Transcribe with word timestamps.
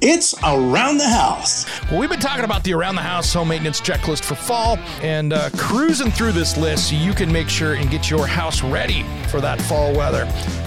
It's 0.00 0.32
Around 0.44 0.98
the 0.98 1.08
House. 1.08 1.66
Well, 1.90 1.98
we've 1.98 2.08
been 2.08 2.20
talking 2.20 2.44
about 2.44 2.62
the 2.62 2.72
around 2.72 2.94
the 2.94 3.02
house 3.02 3.34
home 3.34 3.48
maintenance 3.48 3.80
checklist 3.80 4.22
for 4.22 4.36
fall 4.36 4.78
and 5.02 5.32
uh, 5.32 5.50
cruising 5.56 6.12
through 6.12 6.30
this 6.32 6.56
list 6.56 6.90
so 6.90 6.94
you 6.94 7.12
can 7.12 7.32
make 7.32 7.48
sure 7.48 7.74
and 7.74 7.90
get 7.90 8.08
your 8.08 8.24
house 8.24 8.62
ready 8.62 9.04
for 9.26 9.40
that 9.40 9.60
fall 9.62 9.92
weather. 9.92 10.26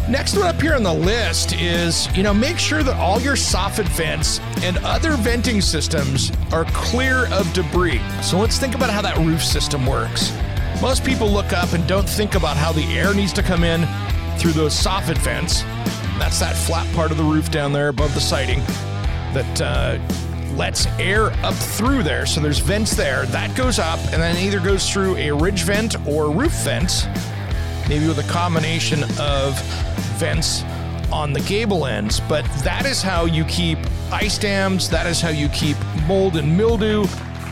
Next 0.09 0.35
one 0.35 0.48
up 0.48 0.62
here 0.62 0.73
on 0.73 0.84
the 0.84 0.94
list 0.94 1.54
is, 1.54 2.13
you 2.13 2.23
know, 2.23 2.34
make 2.34 2.57
sure 2.57 2.84
that 2.84 2.98
all 2.98 3.21
your 3.21 3.35
soffit 3.35 3.88
vents 3.88 4.41
and 4.63 4.77
other 4.80 5.12
venting 5.12 5.62
systems 5.62 6.34
are 6.52 6.66
clear 6.73 7.27
of 7.32 7.52
debris. 7.54 8.02
So 8.21 8.38
let's 8.38 8.57
think 8.57 8.76
about 8.76 8.90
how 8.90 9.02
that 9.02 9.18
roof 9.20 9.41
system 9.41 9.85
works. 9.85 10.38
Most 10.82 11.05
people 11.05 11.29
look 11.29 11.54
up 11.54 11.71
and 11.71 11.88
don't 11.88 12.09
think 12.09 12.35
about 12.35 12.57
how 12.57 12.73
the 12.73 12.84
air 12.98 13.13
needs 13.13 13.32
to 13.32 13.43
come 13.43 13.63
in 13.63 13.88
through 14.38 14.52
those 14.52 14.73
soffit 14.73 15.18
vents. 15.20 15.62
That's 16.20 16.41
that 16.41 16.57
flat 16.57 16.93
part 16.93 17.12
of 17.12 17.18
the 17.18 17.23
roof 17.23 17.49
down 17.49 17.71
there 17.71 17.88
above 17.88 18.13
the 18.13 18.20
siding 18.20 18.62
that 19.34 19.62
uh, 19.62 20.55
lets 20.55 20.85
air 20.99 21.32
up 21.43 21.54
through 21.54 22.04
there. 22.04 22.26
So 22.26 22.41
there's 22.41 22.60
vents 22.60 22.96
there. 22.96 23.26
That 23.27 23.55
goes 23.55 23.79
up 23.79 23.99
and 24.12 24.21
then 24.21 24.38
either 24.38 24.60
goes 24.60 24.90
through 24.91 25.15
a 25.18 25.32
ridge 25.32 25.63
vent 25.63 25.96
or 26.07 26.32
roof 26.32 26.54
vent, 26.63 27.07
maybe 27.88 28.07
with 28.07 28.20
a 28.20 28.32
combination 28.32 29.04
of 29.20 29.60
vents 30.18 30.63
on 31.12 31.34
the 31.34 31.41
gable 31.41 31.85
ends. 31.85 32.20
But 32.20 32.46
that 32.63 32.85
is 32.85 33.01
how 33.01 33.26
you 33.26 33.43
keep 33.46 33.77
ice 34.12 34.38
dams. 34.38 34.90
That 34.90 35.05
is 35.07 35.21
how 35.21 35.29
you 35.29 35.49
keep 35.49 35.77
mold 36.07 36.38
and 36.38 36.57
mildew. 36.57 37.05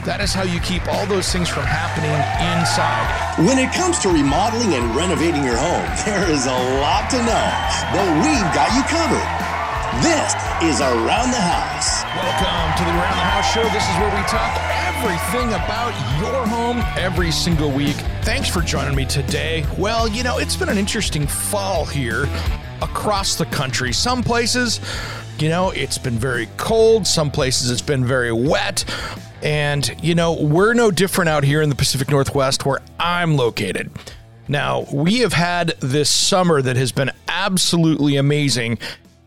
That 0.05 0.21
is 0.21 0.33
how 0.33 0.43
you 0.43 0.59
keep 0.61 0.85
all 0.87 1.05
those 1.05 1.29
things 1.31 1.49
from 1.49 1.63
happening 1.63 2.15
inside. 2.55 3.45
When 3.45 3.59
it 3.59 3.73
comes 3.73 3.99
to 3.99 4.09
remodeling 4.09 4.73
and 4.73 4.95
renovating 4.95 5.43
your 5.43 5.57
home, 5.57 5.85
there 6.05 6.29
is 6.31 6.45
a 6.45 6.59
lot 6.79 7.09
to 7.11 7.17
know, 7.19 7.47
but 7.91 8.07
we've 8.23 8.49
got 8.55 8.71
you 8.75 8.83
covered. 8.87 9.38
This 10.01 10.33
is 10.63 10.79
Around 10.79 11.31
the 11.31 11.41
House. 11.41 12.03
Welcome 12.15 12.77
to 12.77 12.85
the 12.85 12.97
Around 12.97 13.17
the 13.17 13.25
House 13.25 13.53
show. 13.53 13.63
This 13.63 13.83
is 13.83 13.97
where 13.97 14.09
we 14.15 14.25
talk 14.29 14.57
everything 14.87 15.49
about 15.49 15.91
your 16.21 16.47
home 16.47 16.81
every 16.97 17.31
single 17.31 17.69
week. 17.69 17.97
Thanks 18.21 18.47
for 18.47 18.61
joining 18.61 18.95
me 18.95 19.03
today. 19.03 19.65
Well, 19.77 20.07
you 20.07 20.23
know, 20.23 20.37
it's 20.37 20.55
been 20.55 20.69
an 20.69 20.77
interesting 20.77 21.27
fall 21.27 21.83
here 21.83 22.29
across 22.81 23.35
the 23.35 23.45
country. 23.47 23.91
Some 23.91 24.23
places, 24.23 24.79
you 25.37 25.49
know, 25.49 25.71
it's 25.71 25.97
been 25.97 26.17
very 26.17 26.47
cold, 26.55 27.05
some 27.05 27.29
places 27.29 27.69
it's 27.69 27.81
been 27.81 28.05
very 28.05 28.31
wet. 28.31 28.85
And, 29.43 29.93
you 30.01 30.15
know, 30.15 30.31
we're 30.31 30.73
no 30.75 30.91
different 30.91 31.27
out 31.27 31.43
here 31.43 31.61
in 31.61 31.67
the 31.67 31.75
Pacific 31.75 32.09
Northwest 32.09 32.65
where 32.65 32.79
I'm 33.01 33.35
located. 33.35 33.91
Now, 34.47 34.85
we 34.93 35.19
have 35.19 35.33
had 35.33 35.75
this 35.81 36.09
summer 36.09 36.61
that 36.61 36.77
has 36.77 36.93
been 36.93 37.11
absolutely 37.27 38.15
amazing 38.15 38.79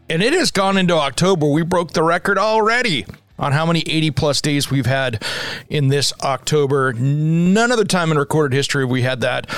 and 0.09 0.23
it 0.23 0.33
has 0.33 0.51
gone 0.51 0.77
into 0.77 0.95
October. 0.95 1.47
We 1.47 1.63
broke 1.63 1.93
the 1.93 2.03
record 2.03 2.39
already 2.39 3.07
on 3.39 3.53
how 3.53 3.67
many 3.67 3.81
80 3.81 4.11
plus 4.13 4.41
days 4.41 4.71
we've 4.71 4.87
had 4.87 5.23
in 5.69 5.89
this 5.89 6.13
October. 6.23 6.93
None 6.93 7.73
other 7.73 7.85
time 7.85 8.13
in 8.13 8.19
recorded 8.19 8.55
history 8.55 8.85
we 8.85 9.03
had 9.03 9.21
that. 9.23 9.51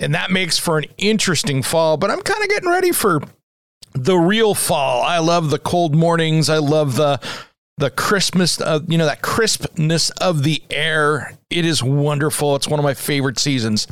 And 0.00 0.14
that 0.14 0.30
makes 0.30 0.58
for 0.58 0.78
an 0.78 0.84
interesting 0.98 1.62
fall, 1.62 1.96
but 1.96 2.10
I'm 2.10 2.22
kind 2.22 2.42
of 2.42 2.48
getting 2.48 2.68
ready 2.68 2.92
for 2.92 3.20
the 3.94 4.16
real 4.16 4.54
fall. 4.54 5.02
I 5.02 5.18
love 5.18 5.50
the 5.50 5.58
cold 5.58 5.94
mornings. 5.94 6.48
I 6.48 6.58
love 6.58 6.96
the 6.96 7.20
the 7.78 7.90
Christmas 7.90 8.60
of 8.60 8.90
you 8.92 8.98
know 8.98 9.06
that 9.06 9.22
crispness 9.22 10.10
of 10.10 10.42
the 10.42 10.62
air. 10.70 11.36
It 11.50 11.64
is 11.64 11.82
wonderful. 11.82 12.54
It's 12.54 12.68
one 12.68 12.78
of 12.78 12.84
my 12.84 12.94
favorite 12.94 13.38
seasons. 13.38 13.86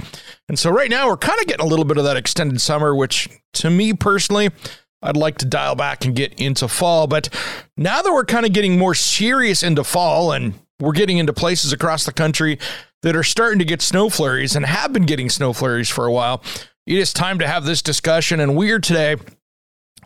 And 0.48 0.58
so 0.58 0.70
right 0.70 0.90
now 0.90 1.08
we're 1.08 1.16
kind 1.16 1.40
of 1.40 1.46
getting 1.46 1.64
a 1.64 1.68
little 1.68 1.84
bit 1.84 1.96
of 1.96 2.04
that 2.04 2.16
extended 2.16 2.60
summer, 2.60 2.94
which 2.94 3.28
to 3.54 3.70
me 3.70 3.92
personally, 3.92 4.50
I'd 5.02 5.16
like 5.16 5.38
to 5.38 5.46
dial 5.46 5.74
back 5.74 6.04
and 6.04 6.14
get 6.14 6.34
into 6.34 6.68
fall. 6.68 7.06
But 7.06 7.28
now 7.76 8.02
that 8.02 8.12
we're 8.12 8.24
kind 8.24 8.46
of 8.46 8.52
getting 8.52 8.78
more 8.78 8.94
serious 8.94 9.62
into 9.62 9.84
fall 9.84 10.32
and 10.32 10.54
we're 10.78 10.92
getting 10.92 11.18
into 11.18 11.32
places 11.32 11.72
across 11.72 12.04
the 12.04 12.12
country 12.12 12.58
that 13.02 13.16
are 13.16 13.22
starting 13.22 13.58
to 13.58 13.64
get 13.64 13.80
snow 13.82 14.10
flurries 14.10 14.54
and 14.56 14.66
have 14.66 14.92
been 14.92 15.06
getting 15.06 15.30
snow 15.30 15.52
flurries 15.52 15.88
for 15.88 16.06
a 16.06 16.12
while, 16.12 16.42
it 16.86 16.98
is 16.98 17.12
time 17.12 17.38
to 17.38 17.46
have 17.46 17.64
this 17.64 17.82
discussion. 17.82 18.40
And 18.40 18.56
we're 18.56 18.80
today 18.80 19.16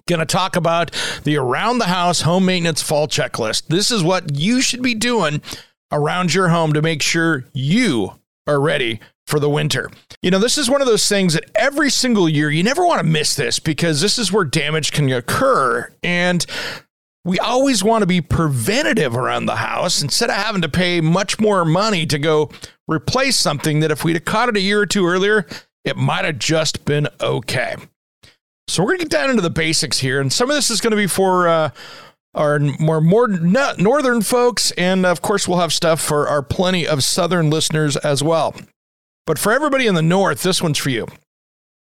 going 0.07 0.21
to 0.21 0.27
talk 0.27 0.55
about 0.55 0.91
the 1.25 1.37
around 1.37 1.79
the 1.79 1.87
house 1.87 2.21
home 2.21 2.45
maintenance 2.45 2.83
fall 2.83 3.09
checklist. 3.09 3.67
This 3.69 3.91
is 3.91 4.03
what 4.03 4.37
you 4.37 4.61
should 4.61 4.83
be 4.83 4.95
doing 4.95 5.43
around 5.91 6.35
your 6.35 6.49
home 6.49 6.73
to 6.73 6.83
make 6.83 7.03
sure 7.03 7.45
you 7.53 8.21
are 8.47 8.61
ready 8.61 9.01
for 9.27 9.41
the 9.41 9.49
winter. 9.49 9.91
You 10.23 10.31
know, 10.31 10.39
this 10.39 10.59
is 10.59 10.71
one 10.71 10.81
of 10.81 10.87
those 10.87 11.09
things 11.09 11.35
that 11.35 11.51
every 11.55 11.91
single 11.91 12.29
year 12.29 12.51
you 12.51 12.63
never 12.63 12.85
want 12.85 13.01
to 13.01 13.07
miss 13.07 13.35
this 13.37 13.59
because 13.59 14.01
this 14.01 14.19
is 14.19 14.33
where 14.33 14.45
damage 14.45 14.93
can 14.93 15.11
occur. 15.11 15.91
And 16.03 16.45
we 17.25 17.39
always 17.39 17.83
want 17.83 18.03
to 18.03 18.07
be 18.07 18.21
preventative 18.21 19.17
around 19.17 19.47
the 19.47 19.57
house 19.57 20.03
instead 20.03 20.29
of 20.29 20.37
having 20.37 20.63
to 20.63 20.69
pay 20.69 21.01
much 21.01 21.41
more 21.41 21.65
money 21.65 22.05
to 22.07 22.19
go 22.19 22.51
replace 22.87 23.39
something 23.39 23.81
that 23.81 23.91
if 23.91 24.05
we'd 24.05 24.17
have 24.17 24.27
caught 24.27 24.51
it 24.51 24.57
a 24.57 24.61
year 24.61 24.81
or 24.81 24.87
two 24.87 25.07
earlier, 25.07 25.47
it 25.85 25.97
might 25.97 26.25
have 26.25 26.39
just 26.39 26.85
been 26.85 27.09
okay. 27.21 27.77
So 28.69 28.83
we're 28.83 28.91
going 28.91 28.99
to 29.01 29.05
get 29.05 29.11
down 29.11 29.31
into 29.31 29.43
the 29.43 29.51
basics 29.51 29.99
here. 29.99 30.21
And 30.21 30.33
some 30.33 30.51
of 30.51 30.57
this 30.57 30.71
is 30.71 30.81
going 30.81 30.91
to 30.91 30.97
be 30.97 31.07
for, 31.07 31.49
uh, 31.49 31.71
our 32.35 32.59
more 32.59 33.01
more 33.01 33.29
northern 33.29 34.21
folks, 34.23 34.73
and 34.73 35.07
of 35.07 35.23
course, 35.23 35.47
we'll 35.47 35.59
have 35.59 35.73
stuff 35.73 36.01
for 36.01 36.27
our 36.29 36.43
plenty 36.43 36.87
of 36.87 37.05
southern 37.05 37.49
listeners 37.49 37.97
as 37.99 38.23
well. 38.23 38.55
But 39.27 39.39
for 39.39 39.53
everybody 39.53 39.87
in 39.87 39.95
the 39.95 40.03
north, 40.03 40.43
this 40.43 40.63
one's 40.63 40.79
for 40.79 40.91
you. 40.91 41.07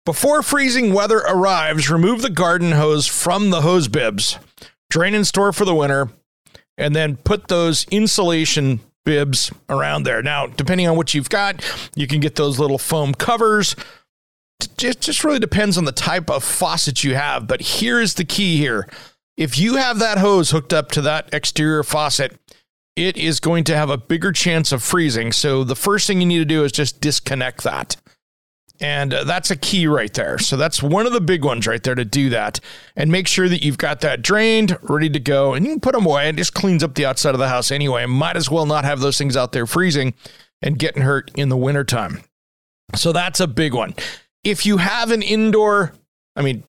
Before 0.04 0.42
freezing 0.42 0.92
weather 0.92 1.19
arrives, 1.19 1.91
remove 1.91 2.22
the 2.22 2.30
garden 2.30 2.72
hose 2.72 3.06
from 3.06 3.50
the 3.50 3.62
hose 3.62 3.88
bibs, 3.88 4.38
drain 4.88 5.14
and 5.14 5.26
store 5.26 5.52
for 5.52 5.64
the 5.64 5.74
winter, 5.74 6.08
and 6.78 6.94
then 6.94 7.16
put 7.16 7.48
those 7.48 7.84
insulation 7.91 8.80
bibs 9.04 9.50
around 9.69 10.04
there. 10.04 10.22
Now, 10.22 10.47
depending 10.47 10.86
on 10.86 10.97
what 10.97 11.14
you've 11.14 11.28
got, 11.28 11.64
you 11.94 12.06
can 12.06 12.20
get 12.20 12.36
those 12.36 12.58
little 12.58 12.78
foam 12.78 13.14
covers. 13.14 13.74
It 14.60 15.00
just 15.00 15.24
really 15.24 15.38
depends 15.38 15.76
on 15.76 15.84
the 15.84 15.92
type 15.92 16.30
of 16.30 16.44
faucet 16.44 17.03
you 17.04 17.14
have. 17.14 17.47
But 17.47 17.60
here's 17.60 18.14
the 18.14 18.24
key 18.24 18.58
here 18.58 18.88
if 19.36 19.58
you 19.58 19.76
have 19.76 19.98
that 19.98 20.18
hose 20.18 20.50
hooked 20.50 20.72
up 20.72 20.91
to 20.92 21.03
that 21.03 21.28
exterior 21.32 21.82
faucet, 21.82 22.38
it 22.96 23.16
is 23.16 23.40
going 23.40 23.64
to 23.64 23.76
have 23.76 23.90
a 23.90 23.98
bigger 23.98 24.32
chance 24.32 24.72
of 24.72 24.82
freezing. 24.82 25.30
So 25.30 25.62
the 25.62 25.76
first 25.76 26.06
thing 26.06 26.20
you 26.20 26.26
need 26.26 26.38
to 26.38 26.44
do 26.44 26.64
is 26.64 26.72
just 26.72 27.00
disconnect 27.00 27.62
that. 27.62 27.96
And 28.80 29.14
uh, 29.14 29.24
that's 29.24 29.50
a 29.50 29.56
key 29.56 29.86
right 29.86 30.12
there. 30.12 30.38
So 30.38 30.56
that's 30.56 30.82
one 30.82 31.06
of 31.06 31.12
the 31.12 31.20
big 31.20 31.44
ones 31.44 31.66
right 31.66 31.82
there 31.82 31.94
to 31.94 32.04
do 32.04 32.30
that. 32.30 32.60
And 32.94 33.10
make 33.10 33.26
sure 33.26 33.48
that 33.48 33.62
you've 33.62 33.78
got 33.78 34.00
that 34.00 34.22
drained, 34.22 34.76
ready 34.82 35.08
to 35.10 35.20
go. 35.20 35.54
And 35.54 35.64
you 35.64 35.72
can 35.72 35.80
put 35.80 35.94
them 35.94 36.06
away. 36.06 36.28
It 36.28 36.36
just 36.36 36.54
cleans 36.54 36.82
up 36.82 36.94
the 36.94 37.06
outside 37.06 37.34
of 37.34 37.38
the 37.38 37.48
house 37.48 37.70
anyway. 37.70 38.04
Might 38.06 38.36
as 38.36 38.50
well 38.50 38.66
not 38.66 38.84
have 38.84 39.00
those 39.00 39.18
things 39.18 39.36
out 39.36 39.52
there 39.52 39.66
freezing 39.66 40.14
and 40.62 40.78
getting 40.78 41.02
hurt 41.02 41.30
in 41.36 41.48
the 41.48 41.56
wintertime. 41.56 42.22
So 42.94 43.12
that's 43.12 43.40
a 43.40 43.46
big 43.46 43.74
one. 43.74 43.94
If 44.44 44.64
you 44.64 44.76
have 44.76 45.10
an 45.10 45.22
indoor, 45.22 45.92
I 46.34 46.42
mean, 46.42 46.64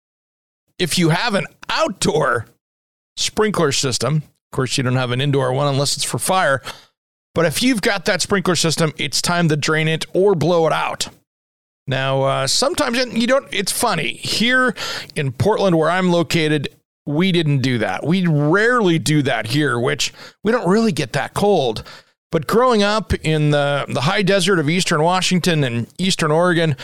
if 0.80 0.98
you 0.98 1.10
have 1.10 1.36
an 1.36 1.46
outdoor 1.70 2.46
sprinkler 3.18 3.72
system, 3.72 4.24
of 4.52 4.56
course, 4.56 4.78
you 4.78 4.84
don't 4.84 4.96
have 4.96 5.12
an 5.12 5.22
indoor 5.22 5.52
one 5.54 5.68
unless 5.68 5.96
it's 5.96 6.06
for 6.06 6.20
fire. 6.20 6.62
But 7.36 7.46
if 7.46 7.62
you've 7.62 7.82
got 7.82 8.06
that 8.06 8.22
sprinkler 8.22 8.56
system, 8.56 8.94
it's 8.98 9.22
time 9.22 9.50
to 9.50 9.56
drain 9.56 9.88
it 9.88 10.06
or 10.14 10.34
blow 10.34 10.66
it 10.66 10.74
out. 10.74 11.10
Now, 11.86 12.24
uh, 12.24 12.48
sometimes 12.48 12.98
you 13.14 13.28
don't, 13.28 13.48
it's 13.54 13.72
funny. 13.72 14.14
Here 14.14 14.74
in 15.16 15.32
Portland, 15.32 15.78
where 15.78 15.90
I'm 15.90 16.10
located, 16.10 16.70
we 17.06 17.32
didn't 17.32 17.60
do 17.60 17.78
that. 17.78 18.06
We 18.06 18.28
rarely 18.28 19.00
do 19.00 19.22
that 19.24 19.48
here, 19.48 19.80
which 19.80 20.14
we 20.44 20.52
don't 20.52 20.68
really 20.68 20.92
get 20.92 21.14
that 21.14 21.34
cold. 21.34 21.84
But 22.32 22.48
growing 22.48 22.84
up 22.84 23.14
in 23.14 23.52
the, 23.52 23.86
the 23.88 24.02
high 24.02 24.22
desert 24.22 24.60
of 24.60 24.70
eastern 24.70 25.02
Washington 25.02 25.64
and 25.64 25.88
eastern 25.98 26.32
Oregon, 26.32 26.76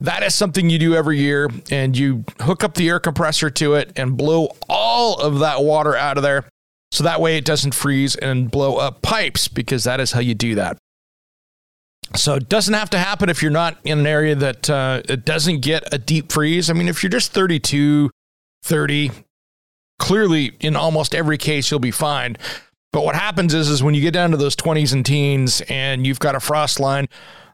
that 0.00 0.22
is 0.22 0.34
something 0.34 0.70
you 0.70 0.78
do 0.78 0.94
every 0.94 1.18
year. 1.18 1.48
And 1.70 1.96
you 1.96 2.24
hook 2.40 2.62
up 2.62 2.74
the 2.74 2.88
air 2.88 3.00
compressor 3.00 3.50
to 3.50 3.74
it 3.74 3.92
and 3.96 4.16
blow 4.16 4.54
all 4.68 5.18
of 5.18 5.40
that 5.40 5.62
water 5.62 5.96
out 5.96 6.16
of 6.16 6.22
there. 6.22 6.44
So 6.94 7.02
that 7.02 7.20
way 7.20 7.36
it 7.36 7.44
doesn't 7.44 7.74
freeze 7.74 8.14
and 8.14 8.48
blow 8.48 8.76
up 8.76 9.02
pipes 9.02 9.48
because 9.48 9.82
that 9.82 9.98
is 9.98 10.12
how 10.12 10.20
you 10.20 10.32
do 10.32 10.54
that. 10.54 10.78
So 12.14 12.34
it 12.34 12.48
doesn't 12.48 12.74
have 12.74 12.88
to 12.90 12.98
happen 12.98 13.28
if 13.28 13.42
you're 13.42 13.50
not 13.50 13.78
in 13.82 13.98
an 13.98 14.06
area 14.06 14.36
that 14.36 14.70
uh, 14.70 15.02
it 15.08 15.24
doesn't 15.24 15.60
get 15.60 15.92
a 15.92 15.98
deep 15.98 16.30
freeze. 16.30 16.70
I 16.70 16.72
mean, 16.72 16.86
if 16.86 17.02
you're 17.02 17.10
just 17.10 17.32
32, 17.32 18.10
30, 18.62 19.10
clearly 19.98 20.52
in 20.60 20.76
almost 20.76 21.16
every 21.16 21.36
case 21.36 21.68
you'll 21.68 21.80
be 21.80 21.90
fine. 21.90 22.36
But 22.92 23.04
what 23.04 23.16
happens 23.16 23.54
is, 23.54 23.70
is 23.70 23.82
when 23.82 23.94
you 23.94 24.00
get 24.00 24.14
down 24.14 24.30
to 24.30 24.36
those 24.36 24.54
20s 24.54 24.92
and 24.92 25.04
teens 25.04 25.62
and 25.68 26.06
you've 26.06 26.20
got 26.20 26.36
a 26.36 26.40
frost 26.40 26.78
line, 26.78 27.08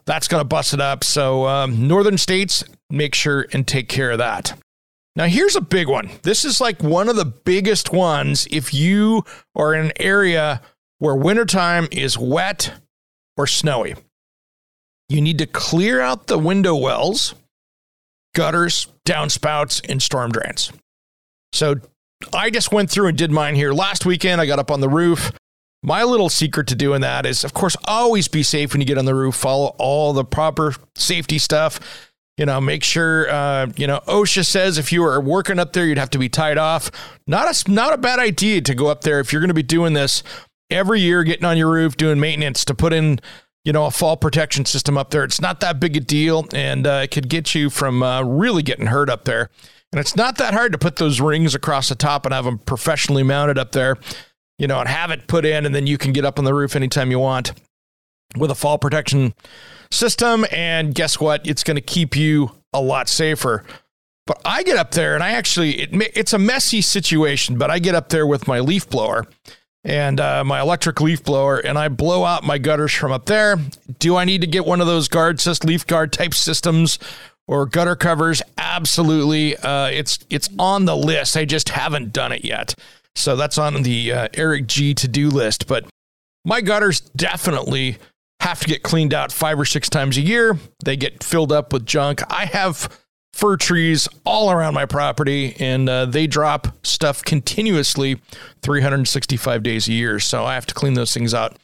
that's 0.05 0.29
going 0.29 0.43
to 0.43 0.47
bust 0.47 0.75
it 0.75 0.83
up. 0.83 1.03
So 1.03 1.47
um, 1.47 1.89
northern 1.89 2.19
states, 2.19 2.63
make 2.91 3.15
sure 3.15 3.47
and 3.55 3.67
take 3.67 3.89
care 3.89 4.11
of 4.11 4.19
that. 4.19 4.53
Now, 5.17 5.27
here's 5.27 5.57
a 5.57 5.61
big 5.61 5.89
one. 5.89 6.11
This 6.23 6.45
is 6.45 6.61
like 6.61 6.83
one 6.83 7.09
of 7.09 7.17
the 7.17 7.25
biggest 7.25 7.93
ones 7.93 8.47
if 8.51 8.73
you 8.73 9.25
are 9.57 9.75
in 9.75 9.87
an 9.87 9.93
area 9.97 10.63
where 10.99 11.17
wintertime 11.17 11.89
is 11.91 12.17
wet 12.17 12.73
or 13.37 13.47
snowy. 13.47 13.97
You 15.09 15.21
need 15.21 15.39
to 15.39 15.47
clear 15.47 16.01
out 16.01 16.29
the 16.29 16.39
window 16.39 16.77
wells, 16.77 17.35
gutters, 18.35 18.87
downspouts, 19.05 19.89
and 19.91 20.01
storm 20.01 20.31
drains. 20.31 20.73
So 21.53 21.77
I 22.33 22.51
just 22.51 22.71
went 22.71 22.91
through 22.91 23.09
and 23.09 23.19
did 23.19 23.33
mine 23.33 23.57
here 23.57 23.73
last 23.73 24.07
weekend. 24.07 24.41
I 24.41 24.47
got 24.47 24.61
up 24.61 24.71
on 24.71 24.81
the 24.81 24.89
roof. 24.89 25.33
My 25.83 26.05
little 26.05 26.29
secret 26.29 26.67
to 26.69 26.75
doing 26.75 27.01
that 27.01 27.25
is, 27.25 27.43
of 27.43 27.55
course, 27.55 27.77
always 27.87 28.29
be 28.29 28.43
safe 28.43 28.73
when 28.73 28.81
you 28.81 28.87
get 28.87 28.99
on 28.99 29.07
the 29.07 29.15
roof. 29.15 29.35
Follow 29.35 29.75
all 29.79 30.13
the 30.13 30.25
proper 30.25 30.75
safety 30.95 31.39
stuff. 31.39 32.10
You 32.41 32.47
know, 32.47 32.59
make 32.59 32.83
sure. 32.83 33.31
Uh, 33.31 33.67
you 33.77 33.87
know, 33.87 34.01
OSHA 34.09 34.47
says 34.47 34.79
if 34.79 34.93
you 34.93 35.05
are 35.05 35.21
working 35.21 35.59
up 35.59 35.75
there, 35.75 35.85
you'd 35.85 35.99
have 35.99 36.09
to 36.11 36.19
be 36.19 36.31
tied 36.31 36.57
off. 36.57 36.91
Not 37.27 37.67
a 37.67 37.71
not 37.71 37.93
a 37.93 37.99
bad 37.99 38.19
idea 38.19 38.63
to 38.63 38.75
go 38.75 38.87
up 38.87 39.03
there 39.03 39.21
if 39.21 39.31
you're 39.31 39.43
going 39.43 39.49
to 39.49 39.55
be 39.55 39.63
doing 39.63 39.93
this 39.93 40.23
every 40.71 41.03
year, 41.03 41.23
getting 41.23 41.45
on 41.45 41.59
your 41.59 41.71
roof, 41.71 41.99
doing 41.99 42.19
maintenance 42.19 42.65
to 42.65 42.75
put 42.75 42.95
in 42.95 43.21
you 43.63 43.75
know, 43.75 43.85
a 43.85 43.91
fall 43.91 44.17
protection 44.17 44.65
system 44.65 44.97
up 44.97 45.11
there. 45.11 45.23
It's 45.23 45.41
not 45.41 45.61
that 45.61 45.81
big 45.81 45.95
a 45.97 46.01
deal, 46.01 46.47
and 46.55 46.87
uh, 46.87 47.03
it 47.05 47.11
could 47.11 47.29
get 47.29 47.55
you 47.55 47.69
from 47.69 48.03
uh, 48.03 48.23
really 48.23 48.63
getting 48.63 48.87
hurt 48.87 49.11
up 49.11 49.27
there. 49.27 49.51
And 49.93 50.01
it's 50.01 50.17
not 50.17 50.39
that 50.39 50.55
hard 50.55 50.73
to 50.73 50.79
put 50.79 50.97
those 50.97 51.21
rings 51.21 51.55
across 51.55 51.91
the 51.91 51.95
top 51.95 52.25
and 52.25 52.33
have 52.33 52.47
them 52.47 52.59
professionally 52.59 53.23
mounted 53.23 53.59
up 53.59 53.73
there, 53.73 53.99
you 54.59 54.67
know, 54.67 54.81
and 54.81 54.89
have 54.89 55.11
it 55.11 55.27
put 55.27 55.45
in, 55.45 55.67
and 55.67 55.75
then 55.75 55.87
you 55.87 55.99
can 55.99 56.13
get 56.13 56.25
up 56.25 56.39
on 56.39 56.47
the 56.47 56.55
roof 56.55 56.75
anytime 56.75 57.11
you 57.11 57.19
want 57.19 57.53
with 58.37 58.51
a 58.51 58.55
fall 58.55 58.79
protection 58.79 59.35
system. 59.91 60.47
And 60.51 60.95
guess 60.95 61.21
what? 61.21 61.47
It's 61.47 61.65
going 61.65 61.77
to 61.77 61.81
keep 61.83 62.17
you 62.17 62.53
a 62.73 62.81
lot 62.81 63.09
safer. 63.09 63.65
But 64.27 64.41
I 64.45 64.63
get 64.63 64.77
up 64.77 64.93
there, 64.93 65.15
and 65.15 65.25
I 65.25 65.31
actually, 65.33 65.81
it, 65.81 66.13
it's 66.15 66.33
a 66.33 66.39
messy 66.39 66.83
situation, 66.83 67.59
but 67.59 67.71
I 67.71 67.79
get 67.81 67.95
up 67.95 68.11
there 68.11 68.27
with 68.27 68.47
my 68.47 68.61
leaf 68.61 68.89
blower 68.89 69.27
and 69.83 70.21
uh, 70.21 70.45
my 70.45 70.61
electric 70.61 71.01
leaf 71.01 71.25
blower, 71.25 71.59
and 71.59 71.79
I 71.79 71.89
blow 71.89 72.25
out 72.25 72.45
my 72.45 72.59
gutters 72.59 72.93
from 72.93 73.13
up 73.13 73.27
there. 73.27 73.57
Do 73.99 74.17
I 74.17 74.25
need 74.25 74.43
to 74.43 74.47
get 74.47 74.67
one 74.67 74.81
of 74.81 74.87
those 74.87 75.09
guard 75.09 75.41
system, 75.41 75.69
leaf 75.69 75.87
guard 75.87 76.13
type 76.13 76.35
systems 76.35 76.99
or 77.49 77.67
gutter 77.67 77.97
covers? 77.97 78.43
Absolutely. 78.59 79.57
Uh, 79.57 79.87
it's 79.87 80.19
it's 80.29 80.49
on 80.59 80.85
the 80.85 80.97
list. 80.97 81.37
I 81.37 81.45
just 81.45 81.71
haven't 81.71 82.13
done 82.13 82.31
it 82.31 82.45
yet. 82.45 82.75
So 83.17 83.37
that's 83.37 83.59
on 83.59 83.83
the 83.83 84.13
uh, 84.13 84.29
Eric 84.35 84.67
G 84.67 84.95
to 84.95 85.09
do 85.09 85.29
list. 85.29 85.67
But 85.67 85.87
my 86.45 86.61
gutters 86.61 87.01
definitely 87.01 87.99
have 88.41 88.61
to 88.61 88.67
get 88.67 88.83
cleaned 88.83 89.15
out 89.15 89.33
five 89.33 89.59
or 89.59 89.65
six 89.65 89.89
times 89.89 90.17
a 90.17 90.23
year. 90.23 90.59
They 90.85 90.97
get 90.97 91.23
filled 91.23 91.53
up 91.53 91.73
with 91.73 91.87
junk. 91.87 92.23
I 92.33 92.47
have 92.47 92.89
fir 93.33 93.57
trees 93.57 94.09
all 94.25 94.51
around 94.51 94.75
my 94.75 94.87
property, 94.87 95.57
and 95.59 95.89
uh, 95.89 96.07
they 96.07 96.27
drop 96.27 96.85
stuff 96.85 97.23
continuously 97.25 98.21
365 98.63 99.63
days 99.63 99.89
a 99.89 99.93
year. 99.93 100.19
So 100.21 100.45
I 100.45 100.55
have 100.55 100.67
to 100.67 100.75
clean 100.75 100.95
those 100.95 101.15
things 101.15 101.35
out. 101.35 101.59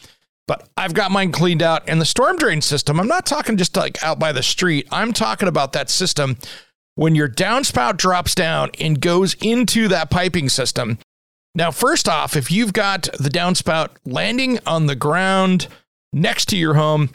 But 0.46 0.68
I've 0.76 0.94
got 0.94 1.10
mine 1.10 1.32
cleaned 1.32 1.62
out. 1.62 1.82
And 1.88 2.00
the 2.00 2.04
storm 2.04 2.36
drain 2.36 2.60
system, 2.60 3.00
I'm 3.00 3.08
not 3.08 3.26
talking 3.26 3.56
just 3.56 3.76
like 3.76 4.02
out 4.04 4.18
by 4.18 4.32
the 4.32 4.42
street, 4.42 4.86
I'm 4.92 5.12
talking 5.12 5.48
about 5.48 5.72
that 5.72 5.90
system 5.90 6.36
when 6.94 7.14
your 7.14 7.28
downspout 7.28 7.96
drops 7.96 8.34
down 8.34 8.70
and 8.78 9.00
goes 9.00 9.34
into 9.40 9.88
that 9.88 10.10
piping 10.10 10.48
system. 10.48 10.98
Now, 11.54 11.70
first 11.70 12.08
off, 12.08 12.36
if 12.36 12.50
you've 12.50 12.72
got 12.72 13.08
the 13.18 13.30
downspout 13.30 13.90
landing 14.04 14.58
on 14.66 14.86
the 14.86 14.94
ground 14.94 15.68
next 16.12 16.46
to 16.46 16.56
your 16.56 16.74
home, 16.74 17.10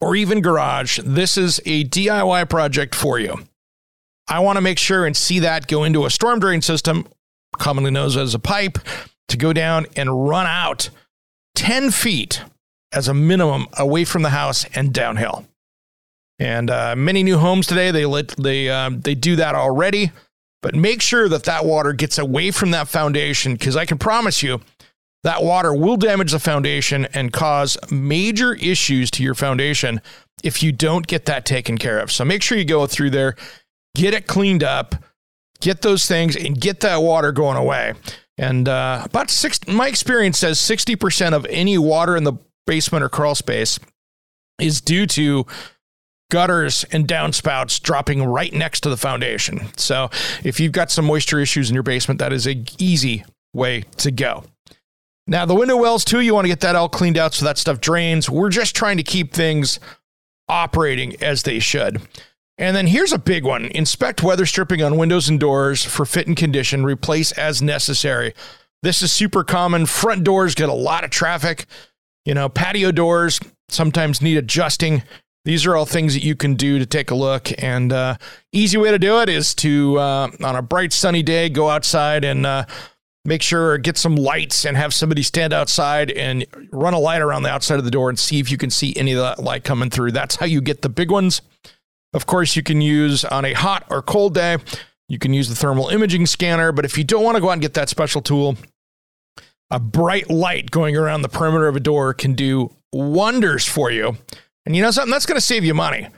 or 0.00 0.14
even 0.14 0.40
garage, 0.40 0.98
this 1.04 1.36
is 1.36 1.60
a 1.64 1.84
DIY 1.84 2.48
project 2.48 2.94
for 2.94 3.18
you. 3.18 3.38
I 4.28 4.40
want 4.40 4.56
to 4.56 4.60
make 4.60 4.78
sure 4.78 5.06
and 5.06 5.16
see 5.16 5.38
that 5.40 5.68
go 5.68 5.84
into 5.84 6.04
a 6.04 6.10
storm 6.10 6.40
drain 6.40 6.60
system, 6.60 7.06
commonly 7.56 7.90
known 7.90 8.18
as 8.18 8.34
a 8.34 8.38
pipe, 8.38 8.78
to 9.28 9.36
go 9.36 9.52
down 9.52 9.86
and 9.96 10.28
run 10.28 10.46
out 10.46 10.90
10 11.54 11.90
feet 11.90 12.42
as 12.92 13.08
a 13.08 13.14
minimum 13.14 13.66
away 13.78 14.04
from 14.04 14.22
the 14.22 14.30
house 14.30 14.64
and 14.74 14.92
downhill. 14.92 15.46
And 16.38 16.70
uh, 16.70 16.94
many 16.96 17.22
new 17.22 17.38
homes 17.38 17.66
today, 17.66 17.90
they 17.90 18.04
let, 18.04 18.28
they 18.28 18.68
um, 18.68 19.00
they 19.00 19.14
do 19.14 19.36
that 19.36 19.54
already, 19.54 20.10
but 20.60 20.74
make 20.74 21.00
sure 21.00 21.28
that 21.28 21.44
that 21.44 21.64
water 21.64 21.92
gets 21.92 22.18
away 22.18 22.50
from 22.50 22.72
that 22.72 22.88
foundation 22.88 23.54
because 23.54 23.76
I 23.76 23.86
can 23.86 23.96
promise 23.96 24.42
you 24.42 24.60
that 25.26 25.42
water 25.42 25.74
will 25.74 25.96
damage 25.96 26.32
the 26.32 26.38
foundation 26.38 27.06
and 27.12 27.32
cause 27.32 27.76
major 27.90 28.54
issues 28.54 29.10
to 29.12 29.22
your 29.22 29.34
foundation 29.34 30.00
if 30.42 30.62
you 30.62 30.72
don't 30.72 31.06
get 31.06 31.26
that 31.26 31.44
taken 31.44 31.78
care 31.78 31.98
of. 31.98 32.10
So 32.10 32.24
make 32.24 32.42
sure 32.42 32.56
you 32.56 32.64
go 32.64 32.86
through 32.86 33.10
there 33.10 33.36
get 33.96 34.12
it 34.12 34.26
cleaned 34.26 34.62
up, 34.62 34.94
get 35.60 35.82
those 35.82 36.06
things, 36.06 36.36
and 36.36 36.60
get 36.60 36.80
that 36.80 36.98
water 36.98 37.32
going 37.32 37.56
away. 37.56 37.94
And 38.38 38.68
uh, 38.68 39.02
about 39.04 39.30
six, 39.30 39.66
my 39.66 39.88
experience 39.88 40.38
says 40.38 40.60
60% 40.60 41.32
of 41.32 41.46
any 41.48 41.78
water 41.78 42.16
in 42.16 42.24
the 42.24 42.34
basement 42.66 43.02
or 43.02 43.08
crawl 43.08 43.34
space 43.34 43.80
is 44.60 44.82
due 44.82 45.06
to 45.06 45.46
gutters 46.30 46.84
and 46.92 47.08
downspouts 47.08 47.80
dropping 47.80 48.22
right 48.22 48.52
next 48.52 48.80
to 48.80 48.90
the 48.90 48.96
foundation. 48.96 49.66
So 49.76 50.10
if 50.44 50.60
you've 50.60 50.72
got 50.72 50.90
some 50.90 51.06
moisture 51.06 51.40
issues 51.40 51.70
in 51.70 51.74
your 51.74 51.82
basement, 51.82 52.20
that 52.20 52.32
is 52.32 52.46
a 52.46 52.62
easy 52.78 53.24
way 53.54 53.84
to 53.98 54.10
go. 54.10 54.44
Now 55.26 55.44
the 55.44 55.54
window 55.54 55.76
wells 55.76 56.04
too, 56.04 56.20
you 56.20 56.34
want 56.34 56.44
to 56.44 56.50
get 56.50 56.60
that 56.60 56.76
all 56.76 56.88
cleaned 56.88 57.18
out 57.18 57.34
so 57.34 57.44
that 57.44 57.58
stuff 57.58 57.80
drains. 57.80 58.30
We're 58.30 58.50
just 58.50 58.76
trying 58.76 58.96
to 58.98 59.02
keep 59.02 59.32
things 59.32 59.80
operating 60.48 61.20
as 61.22 61.42
they 61.42 61.58
should. 61.58 62.00
And 62.58 62.74
then 62.74 62.86
here's 62.86 63.12
a 63.12 63.18
big 63.18 63.44
one 63.44 63.66
inspect 63.66 64.22
weather 64.22 64.46
stripping 64.46 64.82
on 64.82 64.96
windows 64.96 65.28
and 65.28 65.38
doors 65.38 65.84
for 65.84 66.06
fit 66.06 66.26
and 66.26 66.36
condition, 66.36 66.84
replace 66.84 67.32
as 67.32 67.60
necessary. 67.60 68.34
This 68.82 69.02
is 69.02 69.12
super 69.12 69.44
common. 69.44 69.86
Front 69.86 70.24
doors 70.24 70.54
get 70.54 70.68
a 70.68 70.74
lot 70.74 71.04
of 71.04 71.10
traffic. 71.10 71.66
You 72.24 72.34
know, 72.34 72.48
patio 72.48 72.92
doors 72.92 73.40
sometimes 73.68 74.22
need 74.22 74.36
adjusting. 74.36 75.02
These 75.44 75.66
are 75.66 75.76
all 75.76 75.86
things 75.86 76.14
that 76.14 76.24
you 76.24 76.34
can 76.34 76.54
do 76.54 76.78
to 76.78 76.86
take 76.86 77.10
a 77.10 77.14
look. 77.14 77.50
And 77.62 77.92
uh, 77.92 78.16
easy 78.52 78.78
way 78.78 78.90
to 78.90 78.98
do 78.98 79.20
it 79.20 79.28
is 79.28 79.54
to, 79.56 79.98
uh, 79.98 80.30
on 80.42 80.56
a 80.56 80.62
bright 80.62 80.92
sunny 80.92 81.22
day, 81.22 81.48
go 81.48 81.68
outside 81.68 82.24
and 82.24 82.46
uh, 82.46 82.64
make 83.26 83.42
sure 83.42 83.76
get 83.78 83.98
some 83.98 84.16
lights 84.16 84.64
and 84.64 84.76
have 84.76 84.94
somebody 84.94 85.22
stand 85.22 85.52
outside 85.52 86.10
and 86.12 86.46
run 86.70 86.94
a 86.94 86.98
light 86.98 87.20
around 87.20 87.42
the 87.42 87.50
outside 87.50 87.78
of 87.78 87.84
the 87.84 87.90
door 87.90 88.08
and 88.08 88.18
see 88.18 88.38
if 88.38 88.50
you 88.50 88.56
can 88.56 88.70
see 88.70 88.94
any 88.96 89.12
of 89.12 89.18
that 89.18 89.42
light 89.42 89.64
coming 89.64 89.90
through. 89.90 90.12
That's 90.12 90.36
how 90.36 90.46
you 90.46 90.60
get 90.60 90.82
the 90.82 90.88
big 90.88 91.10
ones. 91.10 91.42
Of 92.14 92.26
course, 92.26 92.56
you 92.56 92.62
can 92.62 92.80
use 92.80 93.24
on 93.24 93.44
a 93.44 93.52
hot 93.52 93.84
or 93.90 94.00
cold 94.00 94.34
day, 94.34 94.58
you 95.08 95.18
can 95.18 95.32
use 95.32 95.48
the 95.48 95.54
thermal 95.54 95.88
imaging 95.88 96.26
scanner. 96.26 96.72
But 96.72 96.84
if 96.84 96.96
you 96.96 97.04
don't 97.04 97.24
want 97.24 97.36
to 97.36 97.40
go 97.40 97.48
out 97.48 97.54
and 97.54 97.62
get 97.62 97.74
that 97.74 97.88
special 97.88 98.22
tool, 98.22 98.56
a 99.70 99.80
bright 99.80 100.30
light 100.30 100.70
going 100.70 100.96
around 100.96 101.22
the 101.22 101.28
perimeter 101.28 101.68
of 101.68 101.76
a 101.76 101.80
door 101.80 102.14
can 102.14 102.34
do 102.34 102.74
wonders 102.92 103.66
for 103.66 103.90
you. 103.90 104.16
And 104.64 104.74
you 104.74 104.82
know 104.82 104.90
something? 104.90 105.10
That's 105.10 105.26
going 105.26 105.36
to 105.36 105.44
save 105.44 105.64
you 105.64 105.74
money. 105.74 106.08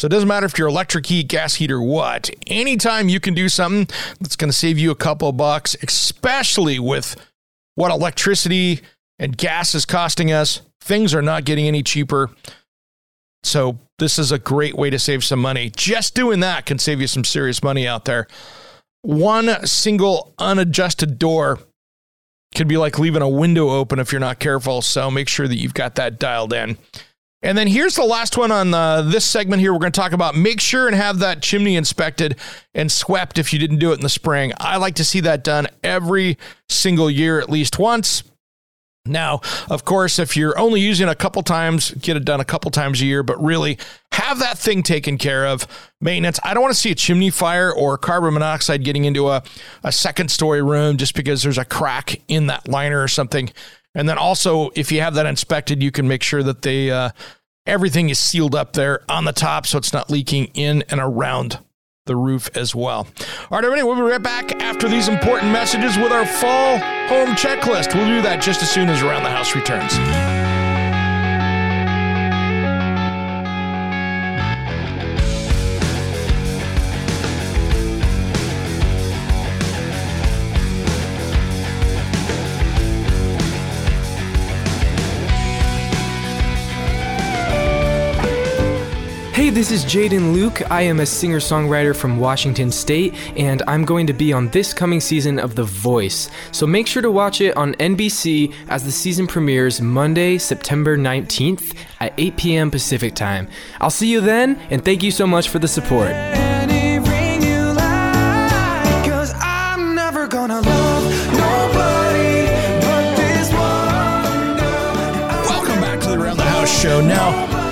So 0.00 0.06
it 0.06 0.12
doesn't 0.12 0.28
matter 0.28 0.46
if 0.46 0.56
you're 0.56 0.68
electric 0.68 1.04
heat, 1.04 1.28
gas 1.28 1.56
heat, 1.56 1.70
or 1.70 1.82
what. 1.82 2.30
Anytime 2.46 3.10
you 3.10 3.20
can 3.20 3.34
do 3.34 3.50
something 3.50 3.86
that's 4.18 4.34
going 4.34 4.48
to 4.48 4.56
save 4.56 4.78
you 4.78 4.90
a 4.90 4.94
couple 4.94 5.30
bucks, 5.32 5.76
especially 5.82 6.78
with 6.78 7.16
what 7.74 7.90
electricity 7.90 8.80
and 9.18 9.36
gas 9.36 9.74
is 9.74 9.84
costing 9.84 10.32
us, 10.32 10.62
things 10.80 11.12
are 11.12 11.20
not 11.20 11.44
getting 11.44 11.66
any 11.66 11.82
cheaper. 11.82 12.30
So 13.42 13.78
this 13.98 14.18
is 14.18 14.32
a 14.32 14.38
great 14.38 14.74
way 14.74 14.88
to 14.88 14.98
save 14.98 15.22
some 15.22 15.38
money. 15.38 15.70
Just 15.76 16.14
doing 16.14 16.40
that 16.40 16.64
can 16.64 16.78
save 16.78 17.02
you 17.02 17.06
some 17.06 17.22
serious 17.22 17.62
money 17.62 17.86
out 17.86 18.06
there. 18.06 18.26
One 19.02 19.66
single 19.66 20.32
unadjusted 20.38 21.18
door 21.18 21.58
could 22.54 22.68
be 22.68 22.78
like 22.78 22.98
leaving 22.98 23.20
a 23.20 23.28
window 23.28 23.68
open 23.68 23.98
if 23.98 24.12
you're 24.12 24.20
not 24.20 24.38
careful. 24.38 24.80
So 24.80 25.10
make 25.10 25.28
sure 25.28 25.46
that 25.46 25.58
you've 25.58 25.74
got 25.74 25.96
that 25.96 26.18
dialed 26.18 26.54
in. 26.54 26.78
And 27.42 27.56
then 27.56 27.66
here's 27.68 27.94
the 27.96 28.04
last 28.04 28.36
one 28.36 28.52
on 28.52 28.74
uh, 28.74 29.02
this 29.02 29.24
segment 29.24 29.60
here. 29.60 29.72
We're 29.72 29.78
going 29.78 29.92
to 29.92 30.00
talk 30.00 30.12
about 30.12 30.34
make 30.34 30.60
sure 30.60 30.86
and 30.86 30.94
have 30.94 31.20
that 31.20 31.40
chimney 31.40 31.76
inspected 31.76 32.36
and 32.74 32.92
swept 32.92 33.38
if 33.38 33.52
you 33.52 33.58
didn't 33.58 33.78
do 33.78 33.92
it 33.92 33.94
in 33.94 34.02
the 34.02 34.10
spring. 34.10 34.52
I 34.58 34.76
like 34.76 34.96
to 34.96 35.04
see 35.04 35.20
that 35.20 35.42
done 35.42 35.66
every 35.82 36.36
single 36.68 37.10
year, 37.10 37.40
at 37.40 37.48
least 37.48 37.78
once. 37.78 38.24
Now, 39.06 39.40
of 39.70 39.86
course, 39.86 40.18
if 40.18 40.36
you're 40.36 40.58
only 40.58 40.80
using 40.80 41.08
a 41.08 41.14
couple 41.14 41.42
times, 41.42 41.92
get 41.92 42.18
it 42.18 42.26
done 42.26 42.40
a 42.40 42.44
couple 42.44 42.70
times 42.70 43.00
a 43.00 43.06
year, 43.06 43.22
but 43.22 43.42
really 43.42 43.78
have 44.12 44.40
that 44.40 44.58
thing 44.58 44.82
taken 44.82 45.16
care 45.16 45.46
of. 45.46 45.66
Maintenance. 46.02 46.38
I 46.44 46.52
don't 46.52 46.62
want 46.62 46.74
to 46.74 46.80
see 46.80 46.90
a 46.90 46.94
chimney 46.94 47.30
fire 47.30 47.72
or 47.72 47.96
carbon 47.96 48.34
monoxide 48.34 48.84
getting 48.84 49.06
into 49.06 49.30
a, 49.30 49.42
a 49.82 49.90
second 49.90 50.30
story 50.30 50.62
room 50.62 50.98
just 50.98 51.14
because 51.14 51.42
there's 51.42 51.56
a 51.56 51.64
crack 51.64 52.20
in 52.28 52.48
that 52.48 52.68
liner 52.68 53.02
or 53.02 53.08
something. 53.08 53.50
And 53.94 54.08
then 54.08 54.18
also, 54.18 54.70
if 54.76 54.92
you 54.92 55.00
have 55.00 55.14
that 55.14 55.26
inspected, 55.26 55.82
you 55.82 55.90
can 55.90 56.06
make 56.06 56.22
sure 56.22 56.42
that 56.42 56.62
they 56.62 56.90
uh, 56.90 57.10
Everything 57.66 58.08
is 58.08 58.18
sealed 58.18 58.54
up 58.54 58.72
there 58.72 59.02
on 59.08 59.24
the 59.24 59.32
top 59.32 59.66
so 59.66 59.78
it's 59.78 59.92
not 59.92 60.10
leaking 60.10 60.46
in 60.54 60.82
and 60.88 60.98
around 60.98 61.60
the 62.06 62.16
roof 62.16 62.48
as 62.56 62.74
well. 62.74 63.06
All 63.50 63.58
right, 63.58 63.64
everybody, 63.64 63.82
we'll 63.82 63.96
be 63.96 64.00
right 64.00 64.22
back 64.22 64.60
after 64.62 64.88
these 64.88 65.08
important 65.08 65.52
messages 65.52 65.96
with 65.98 66.10
our 66.10 66.26
fall 66.26 66.78
home 67.08 67.36
checklist. 67.36 67.94
We'll 67.94 68.06
do 68.06 68.22
that 68.22 68.42
just 68.42 68.62
as 68.62 68.70
soon 68.70 68.88
as 68.88 69.02
Around 69.02 69.24
the 69.24 69.30
House 69.30 69.54
returns. 69.54 70.39
Hey, 89.50 89.56
this 89.56 89.72
is 89.72 89.84
Jaeden 89.84 90.32
Luke. 90.32 90.70
I 90.70 90.82
am 90.82 91.00
a 91.00 91.06
singer 91.06 91.40
songwriter 91.40 91.96
from 91.96 92.20
Washington 92.20 92.70
State, 92.70 93.14
and 93.36 93.64
I'm 93.66 93.84
going 93.84 94.06
to 94.06 94.12
be 94.12 94.32
on 94.32 94.48
this 94.50 94.72
coming 94.72 95.00
season 95.00 95.40
of 95.40 95.56
The 95.56 95.64
Voice. 95.64 96.30
So 96.52 96.68
make 96.68 96.86
sure 96.86 97.02
to 97.02 97.10
watch 97.10 97.40
it 97.40 97.56
on 97.56 97.74
NBC 97.74 98.54
as 98.68 98.84
the 98.84 98.92
season 98.92 99.26
premieres 99.26 99.80
Monday, 99.80 100.38
September 100.38 100.96
19th 100.96 101.74
at 101.98 102.14
8 102.16 102.36
p.m. 102.36 102.70
Pacific 102.70 103.16
Time. 103.16 103.48
I'll 103.80 103.90
see 103.90 104.06
you 104.06 104.20
then, 104.20 104.54
and 104.70 104.84
thank 104.84 105.02
you 105.02 105.10
so 105.10 105.26
much 105.26 105.48
for 105.48 105.58
the 105.58 105.66
support. 105.66 106.12
Welcome 106.12 106.70
back 115.80 115.98
to 116.02 116.08
the 116.10 116.20
Around 116.20 116.36
the 116.36 116.44
House 116.44 116.80
show. 116.80 117.00
Now, 117.00 117.30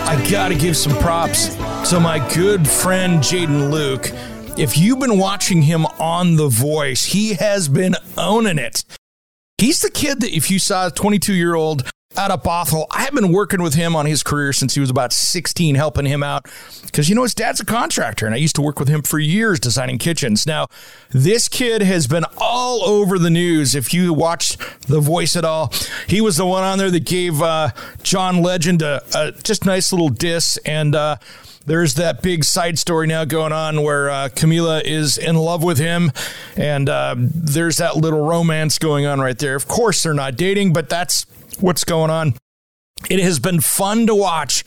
I 0.08 0.28
got 0.28 0.48
to 0.48 0.56
give 0.56 0.76
some 0.76 0.98
props 0.98 1.56
to 1.88 1.98
my 1.98 2.18
good 2.34 2.68
friend 2.68 3.20
Jaeden 3.20 3.70
Luke. 3.70 4.10
If 4.58 4.76
you've 4.76 4.98
been 4.98 5.18
watching 5.18 5.62
him 5.62 5.86
on 5.98 6.36
The 6.36 6.48
Voice, 6.48 7.02
he 7.02 7.32
has 7.32 7.66
been 7.66 7.94
owning 8.18 8.58
it. 8.58 8.84
He's 9.56 9.80
the 9.80 9.90
kid 9.90 10.20
that 10.20 10.36
if 10.36 10.50
you 10.50 10.58
saw 10.58 10.88
a 10.88 10.90
22 10.90 11.32
year 11.32 11.54
old 11.54 11.90
out 12.18 12.30
of 12.30 12.42
Bothell, 12.42 12.84
I've 12.90 13.14
been 13.14 13.32
working 13.32 13.62
with 13.62 13.72
him 13.72 13.96
on 13.96 14.04
his 14.04 14.22
career 14.22 14.52
since 14.52 14.74
he 14.74 14.80
was 14.80 14.90
about 14.90 15.14
16, 15.14 15.76
helping 15.76 16.04
him 16.04 16.22
out 16.22 16.46
because 16.84 17.08
you 17.08 17.14
know 17.14 17.22
his 17.22 17.34
dad's 17.34 17.60
a 17.60 17.64
contractor, 17.64 18.26
and 18.26 18.34
I 18.34 18.38
used 18.38 18.56
to 18.56 18.62
work 18.62 18.78
with 18.78 18.88
him 18.88 19.00
for 19.00 19.18
years 19.18 19.58
designing 19.58 19.96
kitchens. 19.96 20.46
Now, 20.46 20.66
this 21.08 21.48
kid 21.48 21.80
has 21.80 22.06
been 22.06 22.26
all 22.36 22.84
over 22.84 23.18
the 23.18 23.30
news. 23.30 23.74
If 23.74 23.94
you 23.94 24.12
watched 24.12 24.58
The 24.88 25.00
Voice 25.00 25.36
at 25.36 25.44
all, 25.46 25.72
he 26.06 26.20
was 26.20 26.36
the 26.36 26.44
one 26.44 26.64
on 26.64 26.76
there 26.76 26.90
that 26.90 27.06
gave 27.06 27.40
uh, 27.40 27.70
John 28.02 28.42
Legend 28.42 28.82
a, 28.82 29.02
a, 29.14 29.32
just 29.32 29.64
nice 29.64 29.90
little 29.90 30.10
diss 30.10 30.58
and. 30.66 30.94
Uh, 30.94 31.16
there's 31.68 31.94
that 31.94 32.22
big 32.22 32.44
side 32.44 32.78
story 32.78 33.06
now 33.06 33.24
going 33.24 33.52
on 33.52 33.82
where 33.82 34.10
uh, 34.10 34.28
Camila 34.30 34.82
is 34.82 35.18
in 35.18 35.36
love 35.36 35.62
with 35.62 35.78
him, 35.78 36.10
and 36.56 36.88
uh, 36.88 37.14
there's 37.18 37.76
that 37.76 37.96
little 37.96 38.24
romance 38.24 38.78
going 38.78 39.04
on 39.06 39.20
right 39.20 39.38
there. 39.38 39.54
Of 39.54 39.68
course, 39.68 40.02
they're 40.02 40.14
not 40.14 40.36
dating, 40.36 40.72
but 40.72 40.88
that's 40.88 41.26
what's 41.60 41.84
going 41.84 42.10
on. 42.10 42.34
It 43.10 43.20
has 43.20 43.38
been 43.38 43.60
fun 43.60 44.06
to 44.06 44.14
watch 44.14 44.64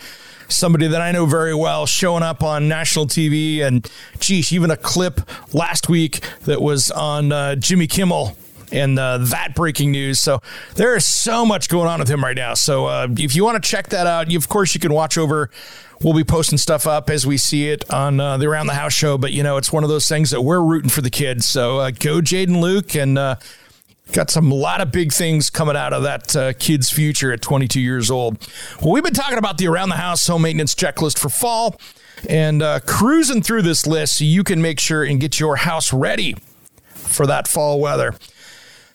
somebody 0.47 0.87
that 0.87 1.01
I 1.01 1.11
know 1.11 1.25
very 1.25 1.55
well 1.55 1.85
showing 1.85 2.23
up 2.23 2.43
on 2.43 2.67
national 2.67 3.07
TV, 3.07 3.61
and 3.61 3.89
geez, 4.19 4.53
even 4.53 4.69
a 4.69 4.77
clip 4.77 5.21
last 5.53 5.89
week 5.89 6.21
that 6.41 6.61
was 6.61 6.91
on 6.91 7.31
uh, 7.31 7.55
Jimmy 7.55 7.87
Kimmel 7.87 8.37
and 8.71 8.97
uh, 8.97 9.17
that 9.19 9.55
breaking 9.55 9.91
news. 9.91 10.19
So 10.19 10.41
there 10.75 10.95
is 10.95 11.05
so 11.05 11.45
much 11.45 11.69
going 11.69 11.87
on 11.87 11.99
with 11.99 12.09
him 12.09 12.23
right 12.23 12.35
now. 12.35 12.53
So 12.53 12.85
uh, 12.85 13.07
if 13.17 13.35
you 13.35 13.43
want 13.43 13.61
to 13.61 13.69
check 13.69 13.89
that 13.89 14.07
out, 14.07 14.29
you, 14.29 14.37
of 14.37 14.49
course 14.49 14.73
you 14.73 14.79
can 14.79 14.93
watch 14.93 15.17
over. 15.17 15.49
We'll 16.01 16.15
be 16.15 16.23
posting 16.23 16.57
stuff 16.57 16.87
up 16.87 17.11
as 17.11 17.27
we 17.27 17.37
see 17.37 17.69
it 17.69 17.91
on 17.93 18.19
uh, 18.19 18.37
the 18.37 18.47
Around 18.47 18.67
the 18.67 18.73
House 18.73 18.93
show. 18.93 19.17
But 19.17 19.33
you 19.33 19.43
know, 19.43 19.57
it's 19.57 19.71
one 19.71 19.83
of 19.83 19.89
those 19.89 20.07
things 20.07 20.31
that 20.31 20.41
we're 20.41 20.61
rooting 20.61 20.89
for 20.89 21.01
the 21.01 21.11
kids. 21.11 21.45
So 21.45 21.77
uh, 21.79 21.91
go, 21.91 22.21
Jaeden 22.21 22.59
Luke, 22.59 22.95
and 22.95 23.17
uh, 23.19 23.35
got 24.11 24.29
some 24.29 24.49
lot 24.49 24.81
of 24.81 24.91
big 24.91 25.13
things 25.13 25.49
coming 25.49 25.75
out 25.75 25.93
of 25.93 26.03
that 26.03 26.35
uh, 26.35 26.53
kid's 26.53 26.89
future 26.89 27.31
at 27.31 27.41
22 27.41 27.79
years 27.79 28.09
old. 28.09 28.47
Well, 28.81 28.91
we've 28.93 29.03
been 29.03 29.13
talking 29.13 29.37
about 29.37 29.57
the 29.57 29.67
Around 29.67 29.89
the 29.89 29.95
House 29.95 30.25
home 30.25 30.41
maintenance 30.41 30.73
checklist 30.73 31.19
for 31.19 31.29
fall 31.29 31.79
and 32.27 32.61
uh, 32.61 32.79
cruising 32.85 33.41
through 33.41 33.61
this 33.63 33.87
list 33.87 34.17
so 34.17 34.25
you 34.25 34.43
can 34.43 34.61
make 34.61 34.79
sure 34.79 35.03
and 35.03 35.19
get 35.19 35.39
your 35.39 35.57
house 35.57 35.93
ready 35.93 36.35
for 36.93 37.25
that 37.27 37.47
fall 37.47 37.79
weather. 37.79 38.15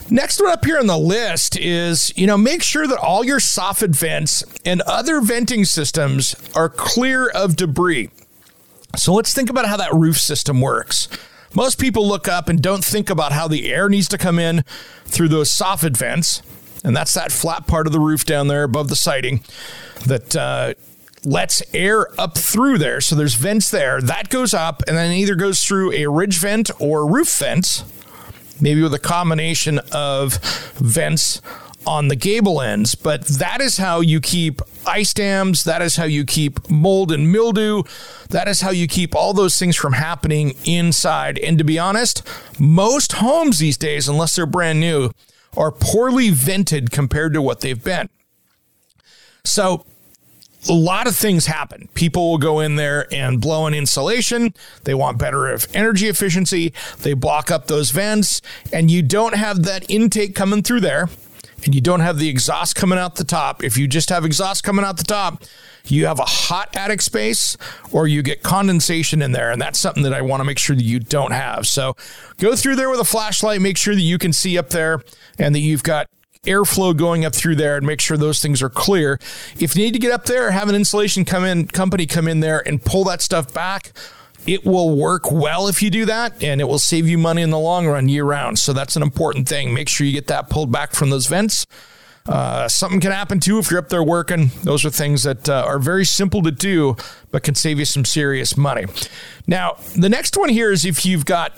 Next 0.08 0.40
one 0.40 0.52
up 0.52 0.64
here 0.64 0.78
on 0.78 0.86
the 0.86 0.96
list 0.96 1.58
is, 1.58 2.12
you 2.16 2.28
know, 2.28 2.38
make 2.38 2.62
sure 2.62 2.86
that 2.86 2.98
all 2.98 3.24
your 3.24 3.40
soffit 3.40 3.96
vents 3.96 4.44
and 4.64 4.80
other 4.82 5.20
venting 5.20 5.64
systems 5.64 6.36
are 6.54 6.68
clear 6.68 7.28
of 7.28 7.56
debris. 7.56 8.10
So 8.94 9.12
let's 9.12 9.34
think 9.34 9.50
about 9.50 9.66
how 9.66 9.76
that 9.76 9.92
roof 9.92 10.18
system 10.18 10.60
works. 10.60 11.08
Most 11.54 11.80
people 11.80 12.06
look 12.06 12.28
up 12.28 12.48
and 12.48 12.62
don't 12.62 12.84
think 12.84 13.10
about 13.10 13.32
how 13.32 13.48
the 13.48 13.72
air 13.72 13.88
needs 13.88 14.08
to 14.08 14.18
come 14.18 14.38
in 14.38 14.62
through 15.06 15.28
those 15.28 15.50
soffit 15.50 15.96
vents. 15.96 16.40
And 16.84 16.96
that's 16.96 17.14
that 17.14 17.32
flat 17.32 17.66
part 17.66 17.88
of 17.88 17.92
the 17.92 18.00
roof 18.00 18.24
down 18.24 18.46
there 18.46 18.62
above 18.62 18.88
the 18.88 18.96
siding 18.96 19.42
that 20.06 20.36
uh, 20.36 20.74
lets 21.24 21.62
air 21.74 22.08
up 22.20 22.38
through 22.38 22.78
there. 22.78 23.00
So 23.00 23.16
there's 23.16 23.34
vents 23.34 23.70
there. 23.70 24.00
That 24.00 24.28
goes 24.28 24.54
up 24.54 24.82
and 24.86 24.96
then 24.96 25.12
either 25.12 25.34
goes 25.34 25.64
through 25.64 25.92
a 25.92 26.06
ridge 26.06 26.38
vent 26.38 26.70
or 26.78 27.10
roof 27.10 27.38
vent 27.38 27.82
maybe 28.60 28.82
with 28.82 28.94
a 28.94 28.98
combination 28.98 29.80
of 29.92 30.34
vents 30.74 31.40
on 31.86 32.08
the 32.08 32.16
gable 32.16 32.60
ends. 32.60 32.94
But 32.94 33.26
that 33.26 33.60
is 33.60 33.76
how 33.76 34.00
you 34.00 34.20
keep 34.20 34.60
ice 34.86 35.14
dams. 35.14 35.64
That 35.64 35.82
is 35.82 35.96
how 35.96 36.04
you 36.04 36.24
keep 36.24 36.68
mold 36.68 37.12
and 37.12 37.30
mildew. 37.30 37.84
That 38.30 38.48
is 38.48 38.60
how 38.60 38.70
you 38.70 38.88
keep 38.88 39.14
all 39.14 39.32
those 39.32 39.58
things 39.58 39.76
from 39.76 39.92
happening 39.92 40.54
inside. 40.64 41.38
And 41.38 41.58
to 41.58 41.64
be 41.64 41.78
honest, 41.78 42.26
most 42.58 43.12
homes 43.12 43.58
these 43.58 43.76
days, 43.76 44.08
unless 44.08 44.36
they're 44.36 44.46
brand 44.46 44.80
new, 44.80 45.10
are 45.56 45.72
poorly 45.72 46.30
vented 46.30 46.90
compared 46.90 47.32
to 47.34 47.40
what 47.40 47.60
they've 47.60 47.82
been. 47.82 48.08
So 49.44 49.86
a 50.68 50.72
lot 50.72 51.06
of 51.06 51.16
things 51.16 51.46
happen. 51.46 51.88
People 51.94 52.30
will 52.30 52.38
go 52.38 52.60
in 52.60 52.76
there 52.76 53.12
and 53.12 53.40
blow 53.40 53.66
an 53.66 53.74
insulation. 53.74 54.54
They 54.84 54.94
want 54.94 55.18
better 55.18 55.58
energy 55.74 56.08
efficiency. 56.08 56.72
They 56.98 57.14
block 57.14 57.50
up 57.50 57.66
those 57.66 57.90
vents, 57.90 58.40
and 58.72 58.90
you 58.90 59.02
don't 59.02 59.34
have 59.34 59.64
that 59.64 59.90
intake 59.90 60.34
coming 60.34 60.62
through 60.62 60.80
there, 60.80 61.08
and 61.64 61.74
you 61.74 61.80
don't 61.80 62.00
have 62.00 62.18
the 62.18 62.28
exhaust 62.28 62.76
coming 62.76 62.98
out 62.98 63.16
the 63.16 63.24
top. 63.24 63.62
If 63.62 63.76
you 63.76 63.88
just 63.88 64.10
have 64.10 64.24
exhaust 64.24 64.62
coming 64.62 64.84
out 64.84 64.96
the 64.96 65.04
top, 65.04 65.42
you 65.84 66.06
have 66.06 66.18
a 66.18 66.24
hot 66.24 66.76
attic 66.76 67.00
space 67.00 67.56
or 67.92 68.06
you 68.06 68.22
get 68.22 68.42
condensation 68.42 69.22
in 69.22 69.32
there. 69.32 69.50
And 69.50 69.60
that's 69.60 69.78
something 69.78 70.02
that 70.02 70.12
I 70.12 70.20
want 70.20 70.40
to 70.40 70.44
make 70.44 70.58
sure 70.58 70.74
that 70.74 70.82
you 70.82 70.98
don't 70.98 71.32
have. 71.32 71.66
So 71.66 71.96
go 72.38 72.56
through 72.56 72.76
there 72.76 72.90
with 72.90 73.00
a 73.00 73.04
flashlight, 73.04 73.60
make 73.60 73.76
sure 73.76 73.94
that 73.94 74.00
you 74.00 74.18
can 74.18 74.32
see 74.32 74.58
up 74.58 74.70
there 74.70 75.00
and 75.38 75.54
that 75.54 75.60
you've 75.60 75.82
got 75.82 76.08
airflow 76.46 76.96
going 76.96 77.24
up 77.24 77.34
through 77.34 77.56
there 77.56 77.76
and 77.76 77.86
make 77.86 78.00
sure 78.00 78.16
those 78.16 78.40
things 78.40 78.62
are 78.62 78.70
clear. 78.70 79.18
If 79.58 79.76
you 79.76 79.84
need 79.84 79.92
to 79.92 79.98
get 79.98 80.12
up 80.12 80.24
there, 80.24 80.50
have 80.50 80.68
an 80.68 80.74
insulation 80.74 81.24
come 81.24 81.44
in 81.44 81.66
company 81.68 82.06
come 82.06 82.28
in 82.28 82.40
there 82.40 82.66
and 82.66 82.82
pull 82.82 83.04
that 83.04 83.20
stuff 83.20 83.52
back. 83.52 83.92
It 84.46 84.64
will 84.64 84.96
work 84.96 85.30
well 85.32 85.66
if 85.66 85.82
you 85.82 85.90
do 85.90 86.04
that, 86.06 86.42
and 86.42 86.60
it 86.60 86.64
will 86.64 86.78
save 86.78 87.08
you 87.08 87.18
money 87.18 87.42
in 87.42 87.50
the 87.50 87.58
long 87.58 87.86
run 87.86 88.08
year 88.08 88.24
round. 88.24 88.58
So 88.60 88.72
that's 88.72 88.94
an 88.94 89.02
important 89.02 89.48
thing. 89.48 89.74
Make 89.74 89.88
sure 89.88 90.06
you 90.06 90.12
get 90.12 90.28
that 90.28 90.48
pulled 90.48 90.70
back 90.70 90.94
from 90.94 91.10
those 91.10 91.26
vents. 91.26 91.66
Uh, 92.28 92.68
something 92.68 93.00
can 93.00 93.12
happen 93.12 93.38
too 93.38 93.58
if 93.58 93.70
you're 93.70 93.78
up 93.78 93.88
there 93.88 94.02
working. 94.02 94.50
Those 94.62 94.84
are 94.84 94.90
things 94.90 95.22
that 95.22 95.48
uh, 95.48 95.64
are 95.66 95.78
very 95.78 96.04
simple 96.04 96.42
to 96.42 96.50
do, 96.50 96.96
but 97.30 97.42
can 97.42 97.54
save 97.54 97.78
you 97.78 97.84
some 97.84 98.04
serious 98.04 98.56
money. 98.56 98.86
Now, 99.46 99.76
the 99.96 100.08
next 100.08 100.36
one 100.36 100.48
here 100.48 100.72
is 100.72 100.84
if 100.84 101.06
you've 101.06 101.24
got 101.24 101.52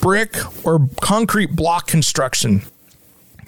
brick 0.00 0.36
or 0.64 0.88
concrete 1.00 1.56
block 1.56 1.86
construction. 1.86 2.62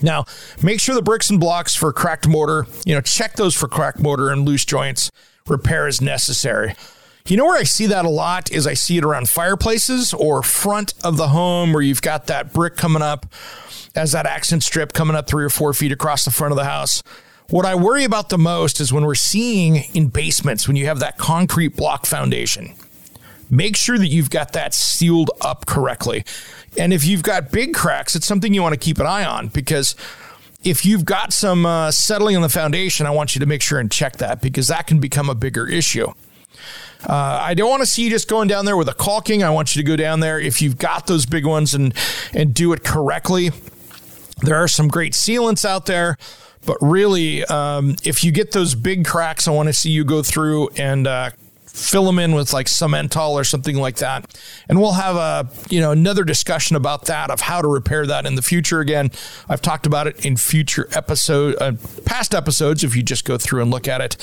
Now, 0.03 0.25
make 0.63 0.81
sure 0.81 0.95
the 0.95 1.03
bricks 1.03 1.31
and 1.31 1.41
blocks 1.41 1.75
for 1.75 1.93
cracked 1.93 2.29
mortar, 2.29 2.67
you 2.85 2.95
know, 2.95 3.01
check 3.01 3.35
those 3.35 3.55
for 3.55 3.69
cracked 3.69 4.01
mortar 4.01 4.31
and 4.31 4.47
loose 4.47 4.65
joints. 4.65 5.11
Repair 5.47 5.89
is 5.89 6.01
necessary. 6.01 6.75
You 7.27 7.37
know 7.37 7.47
where 7.47 7.59
I 7.59 7.65
see 7.65 7.87
that 7.87 8.05
a 8.05 8.11
lot 8.11 8.53
is 8.53 8.67
I 8.67 8.75
see 8.75 8.99
it 8.99 9.05
around 9.05 9.29
fireplaces 9.29 10.15
or 10.15 10.43
front 10.45 10.95
of 11.03 11.17
the 11.17 11.29
home 11.29 11.73
where 11.73 11.83
you've 11.83 12.03
got 12.03 12.29
that 12.29 12.53
brick 12.53 12.77
coming 12.77 13.03
up 13.03 13.27
as 13.97 14.13
that 14.13 14.27
accent 14.27 14.63
strip 14.63 14.93
coming 14.93 15.17
up 15.17 15.27
three 15.27 15.45
or 15.45 15.51
four 15.51 15.73
feet 15.75 15.91
across 15.91 16.25
the 16.25 16.31
front 16.31 16.53
of 16.53 16.57
the 16.57 16.65
house. 16.65 17.03
What 17.49 17.65
I 17.65 17.75
worry 17.75 18.05
about 18.05 18.29
the 18.29 18.39
most 18.39 18.81
is 18.81 18.93
when 18.93 19.05
we're 19.05 19.15
seeing 19.15 19.77
in 19.95 20.09
basements 20.09 20.69
when 20.69 20.77
you 20.77 20.87
have 20.87 21.01
that 21.01 21.19
concrete 21.19 21.77
block 21.77 22.07
foundation. 22.07 22.75
Make 23.51 23.77
sure 23.77 23.97
that 23.97 24.09
you've 24.09 24.31
got 24.31 24.53
that 24.53 24.75
sealed 24.75 25.31
up 25.41 25.67
correctly. 25.67 26.25
And 26.79 26.93
if 26.93 27.05
you've 27.05 27.23
got 27.23 27.51
big 27.51 27.75
cracks, 27.75 28.15
it's 28.15 28.27
something 28.27 28.53
you 28.53 28.63
want 28.63 28.75
to 28.75 28.79
keep 28.79 28.99
an 28.99 29.07
eye 29.07 29.25
on 29.25 29.49
because 29.49 29.95
if 30.63 30.85
you've 30.85 31.05
got 31.05 31.33
some 31.33 31.65
uh, 31.65 31.91
settling 31.91 32.37
on 32.37 32.43
the 32.43 32.49
foundation, 32.49 33.07
I 33.07 33.11
want 33.11 33.35
you 33.35 33.41
to 33.41 33.47
make 33.47 33.63
sure 33.63 33.79
and 33.79 33.91
check 33.91 34.17
that 34.17 34.41
because 34.43 34.69
that 34.69 34.87
can 34.87 34.99
become 34.99 35.31
a 35.31 35.35
bigger 35.35 35.67
issue. 35.69 36.09
Uh, 37.09 37.39
I 37.43 37.55
don't 37.55 37.71
want 37.71 37.83
to 37.83 37.87
see 37.87 38.03
you 38.05 38.11
just 38.11 38.29
going 38.29 38.49
down 38.49 38.65
there 38.65 38.77
with 38.77 38.89
a 38.89 38.95
caulking. 38.95 39.43
I 39.43 39.51
want 39.51 39.77
you 39.77 39.83
to 39.83 39.87
go 39.87 39.97
down 39.97 40.21
there 40.21 40.41
if 40.41 40.61
you've 40.61 40.79
got 40.79 41.07
those 41.07 41.25
big 41.27 41.47
ones 41.47 41.75
and 41.75 41.95
and 42.33 42.53
do 42.53 42.73
it 42.73 42.83
correctly. 42.83 43.51
There 44.43 44.57
are 44.57 44.69
some 44.69 44.89
great 44.89 45.13
sealants 45.13 45.65
out 45.65 45.87
there, 45.87 46.19
But 46.67 46.79
really, 46.81 47.45
um, 47.45 47.97
if 48.03 48.25
you 48.25 48.33
get 48.33 48.53
those 48.53 48.75
big 48.75 49.07
cracks, 49.07 49.47
I 49.47 49.53
want 49.53 49.69
to 49.69 49.73
see 49.73 49.91
you 49.91 50.05
go 50.05 50.23
through 50.23 50.71
and 50.77 51.07
uh, 51.07 51.31
fill 51.77 52.07
them 52.07 52.19
in 52.19 52.35
with 52.35 52.53
like 52.53 52.67
Cementol 52.67 53.33
or 53.33 53.45
something 53.45 53.77
like 53.77 53.97
that. 53.97 54.35
And 54.69 54.81
we'll 54.81 54.93
have 54.93 55.17
a, 55.17 55.49
you 55.69 55.81
know, 55.81 55.91
another 55.91 56.25
discussion 56.25 56.75
about 56.75 57.05
that 57.07 57.31
of 57.31 57.41
how 57.41 57.61
to 57.61 57.69
repair 57.69 58.07
that 58.07 58.27
in 58.27 58.35
the 58.35 58.43
future. 58.43 58.81
Again, 58.81 59.11
I've 59.49 59.61
talked 59.61 59.87
about 59.87 60.07
it 60.07 60.25
in 60.25 60.37
future 60.37 60.89
episode, 60.95 61.57
uh, 61.61 61.73
past 62.05 62.35
episodes. 62.35 62.83
If 62.83 62.97
you 62.97 63.03
just 63.03 63.25
go 63.25 63.37
through 63.37 63.63
and 63.63 63.71
look 63.71 63.89
at 63.89 64.01
it 64.01 64.17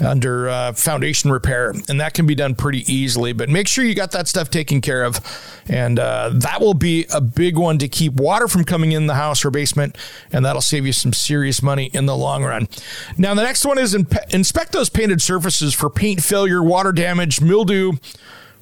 under 0.00 0.48
uh, 0.48 0.72
foundation 0.72 1.32
repair, 1.32 1.70
and 1.88 2.00
that 2.00 2.14
can 2.14 2.26
be 2.26 2.34
done 2.34 2.54
pretty 2.54 2.90
easily. 2.92 3.32
But 3.32 3.48
make 3.48 3.66
sure 3.66 3.84
you 3.84 3.94
got 3.94 4.12
that 4.12 4.28
stuff 4.28 4.50
taken 4.50 4.80
care 4.80 5.04
of, 5.04 5.18
and 5.68 5.98
uh, 5.98 6.30
that 6.34 6.60
will 6.60 6.74
be 6.74 7.06
a 7.12 7.20
big 7.20 7.58
one 7.58 7.78
to 7.78 7.88
keep 7.88 8.14
water 8.14 8.46
from 8.46 8.64
coming 8.64 8.92
in 8.92 9.06
the 9.06 9.14
house 9.14 9.44
or 9.44 9.50
basement, 9.50 9.96
and 10.32 10.44
that'll 10.44 10.62
save 10.62 10.86
you 10.86 10.92
some 10.92 11.12
serious 11.12 11.62
money 11.62 11.90
in 11.92 12.06
the 12.06 12.16
long 12.16 12.44
run. 12.44 12.68
Now, 13.18 13.34
the 13.34 13.42
next 13.42 13.64
one 13.64 13.78
is 13.78 13.94
in- 13.94 14.06
inspect 14.30 14.72
those 14.72 14.88
painted 14.90 15.20
surfaces 15.20 15.74
for 15.74 15.90
paint 15.90 16.22
failure, 16.22 16.62
water 16.62 16.92
damage, 17.00 17.40
mildew, 17.40 17.92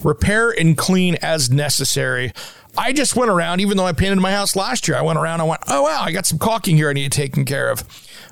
repair 0.05 0.51
and 0.51 0.79
clean 0.79 1.17
as 1.17 1.51
necessary. 1.51 2.33
I 2.77 2.93
just 2.93 3.17
went 3.17 3.33
around, 3.33 3.61
even 3.61 3.77
though 3.77 3.87
I 3.87 3.93
painted 3.93 4.21
my 4.21 4.31
house 4.31 4.55
last 4.55 4.87
year, 4.87 4.97
I 4.97 5.03
went 5.03 5.19
around, 5.19 5.41
I 5.41 5.45
went, 5.45 5.63
oh, 5.67 5.83
wow, 5.83 6.03
I 6.03 6.13
got 6.13 6.25
some 6.25 6.39
caulking 6.39 6.77
here 6.77 6.89
I 6.89 6.93
need 6.93 7.11
taken 7.11 7.45
care 7.45 7.69
of. 7.69 7.83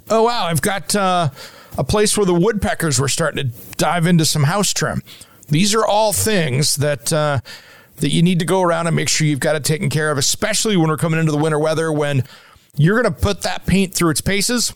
Oh, 0.09 0.23
wow, 0.23 0.45
I've 0.45 0.63
got 0.63 0.95
uh, 0.95 1.31
a 1.77 1.83
place 1.83 2.17
where 2.17 2.25
the 2.25 2.35
woodpeckers 2.35 3.01
were 3.01 3.09
starting 3.09 3.51
to 3.51 3.77
dive 3.77 4.07
into 4.07 4.25
some 4.25 4.45
house 4.45 4.73
trim. 4.73 5.03
These 5.49 5.75
are 5.75 5.85
all 5.85 6.13
things 6.13 6.77
that. 6.77 7.13
Uh, 7.13 7.41
that 7.99 8.11
you 8.11 8.23
need 8.23 8.41
to 8.41 8.45
go 8.45 8.61
around 8.61 8.87
and 8.87 8.95
make 8.95 9.09
sure 9.09 9.27
you've 9.27 9.41
got 9.41 9.57
it 9.57 9.65
taken 9.65 9.89
care 9.89 10.11
of, 10.11 10.19
especially 10.19 10.77
when 10.77 10.89
we're 10.89 10.99
coming 10.99 11.19
into 11.19 11.33
the 11.33 11.39
winter 11.39 11.59
weather 11.59 11.91
when 11.91 12.25
you're 12.77 13.01
going 13.01 13.11
to 13.11 13.21
put 13.21 13.41
that 13.41 13.65
paint 13.65 13.95
through 13.95 14.11
its 14.11 14.21
paces 14.21 14.75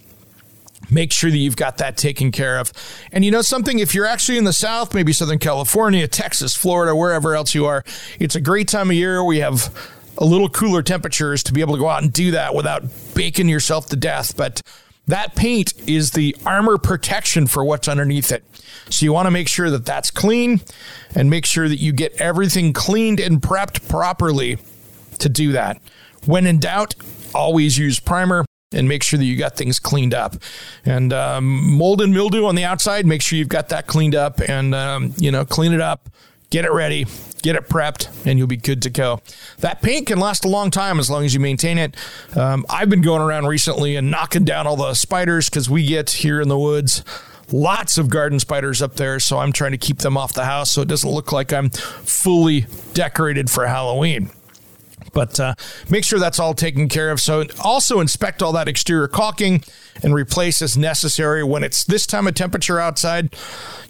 make 0.91 1.13
sure 1.13 1.31
that 1.31 1.37
you've 1.37 1.57
got 1.57 1.79
that 1.79 1.97
taken 1.97 2.33
care 2.33 2.59
of. 2.59 2.73
And 3.13 3.25
you 3.25 3.31
know 3.31 3.43
something, 3.43 3.79
if 3.79 3.95
you're 3.95 4.07
actually 4.07 4.39
in 4.39 4.45
the 4.45 4.53
South, 4.53 4.95
maybe 4.95 5.13
Southern 5.13 5.39
California, 5.39 6.07
Texas, 6.09 6.57
Florida, 6.57 6.95
wherever 6.95 7.35
else 7.35 7.55
you 7.55 7.67
are, 7.67 7.85
it's 8.19 8.35
a 8.35 8.41
great 8.41 8.69
time 8.69 8.91
of 8.91 8.97
year. 8.97 9.23
We 9.25 9.39
have 9.39 9.75
a 10.19 10.25
little 10.25 10.49
cooler 10.49 10.83
temperatures 10.83 11.43
to 11.45 11.53
be 11.53 11.61
able 11.61 11.75
to 11.75 11.81
go 11.81 11.89
out 11.89 12.03
and 12.03 12.13
do 12.13 12.33
that 12.33 12.55
without 12.55 12.85
baking 13.15 13.49
yourself 13.49 13.87
to 13.87 13.97
death. 13.97 14.37
But 14.37 14.61
that 15.07 15.35
paint 15.35 15.73
is 15.89 16.13
the 16.13 16.37
armor 16.45 16.79
protection 16.79 17.47
for 17.47 17.65
what's 17.65 17.89
underneath 17.89 18.31
it. 18.31 18.45
So 18.91 19.05
you 19.05 19.13
want 19.13 19.27
to 19.27 19.31
make 19.31 19.49
sure 19.49 19.71
that 19.71 19.87
that's 19.87 20.11
clean 20.11 20.61
and 21.15 21.31
make 21.31 21.47
sure 21.47 21.69
that 21.69 21.79
you 21.79 21.93
get 21.93 22.21
everything 22.21 22.73
cleaned 22.73 23.21
and 23.21 23.41
prepped 23.41 23.89
properly 23.89 24.59
to 25.19 25.29
do 25.29 25.53
that. 25.53 25.81
When 26.27 26.47
in 26.47 26.59
doubt, 26.59 26.95
always 27.35 27.79
use 27.79 27.99
primer 27.99 28.45
and 28.73 28.89
make 28.89 29.03
sure 29.03 29.19
that 29.19 29.25
you 29.25 29.37
got 29.37 29.57
things 29.57 29.81
cleaned 29.81 30.15
up. 30.15 30.37
And 30.85 31.13
um, 31.13 31.77
mold 31.77 32.01
and 32.01 32.13
mildew 32.13 32.45
on 32.47 32.55
the 32.55 32.65
outside, 32.65 33.05
make 33.05 33.21
sure 33.21 33.37
you've 33.37 33.49
got 33.49 33.69
that 33.71 33.87
cleaned 33.87 34.15
up 34.15 34.41
and, 34.41 34.75
um, 34.75 35.13
you 35.19 35.33
know, 35.33 35.45
clean 35.45 35.73
it 35.73 35.81
up, 35.81 36.09
get 36.51 36.65
it 36.65 36.71
ready, 36.71 37.07
get 37.43 37.57
it 37.57 37.69
prepped, 37.69 38.27
and 38.27 38.39
you'll 38.39 38.47
be 38.47 38.57
good 38.57 38.83
to 38.83 38.91
go. 38.91 39.21
That 39.59 39.83
paint 39.83 40.07
can 40.07 40.21
last 40.21 40.45
a 40.45 40.49
long 40.49 40.71
time 40.71 41.01
as 41.01 41.11
long 41.11 41.25
as 41.25 41.35
you 41.35 41.41
maintain 41.41 41.79
it. 41.79 41.97
Um, 42.37 42.65
I've 42.71 42.89
been 42.89 43.03
going 43.03 43.23
around 43.23 43.47
recently 43.47 43.97
and 43.97 44.09
knocking 44.09 44.45
down 44.45 44.69
all 44.69 44.77
the 44.77 44.95
spiders 44.95 45.51
because 45.51 45.69
we 45.69 45.85
get 45.85 46.11
here 46.11 46.41
in 46.41 46.49
the 46.49 46.59
woods 46.59 47.03
lots 47.53 47.99
of 47.99 48.09
garden 48.09 48.39
spiders 48.39 48.81
up 48.81 48.95
there, 48.95 49.19
so 49.19 49.39
I'm 49.39 49.51
trying 49.51 49.73
to 49.73 49.79
keep 49.79 49.99
them 49.99 50.17
off 50.17 50.33
the 50.35 50.45
house 50.45 50.71
so 50.71 50.83
it 50.83 50.89
doesn't 50.89 51.11
look 51.11 51.33
like 51.33 51.53
I'm 51.53 51.71
fully 51.71 52.67
decorated 52.95 53.51
for 53.51 53.67
Halloween. 53.67 54.31
But 55.13 55.39
uh, 55.41 55.55
make 55.89 56.05
sure 56.05 56.19
that's 56.19 56.39
all 56.39 56.55
taken 56.55 56.89
care 56.89 57.11
of. 57.11 57.21
So 57.21 57.45
also 57.63 58.01
inspect 58.01 58.43
all 58.43 58.53
that 58.53 58.69
exterior 58.69 59.09
caulking 59.09 59.63
and 60.03 60.15
replace 60.15 60.63
as 60.63 60.77
necessary 60.77 61.45
when 61.45 61.65
it's 61.65 61.85
this 61.85 62.07
time 62.07 62.27
of 62.27 62.35
temperature 62.35 62.79
outside. 62.79 63.35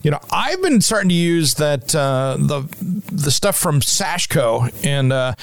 You 0.02 0.10
know, 0.10 0.20
I've 0.30 0.62
been 0.62 0.80
starting 0.80 1.10
to 1.10 1.14
use 1.14 1.54
that 1.54 1.94
uh, 1.94 2.36
the 2.38 2.62
the 3.12 3.30
stuff 3.30 3.56
from 3.56 3.80
Sashco 3.80 4.72
and. 4.84 5.12
Uh, 5.12 5.34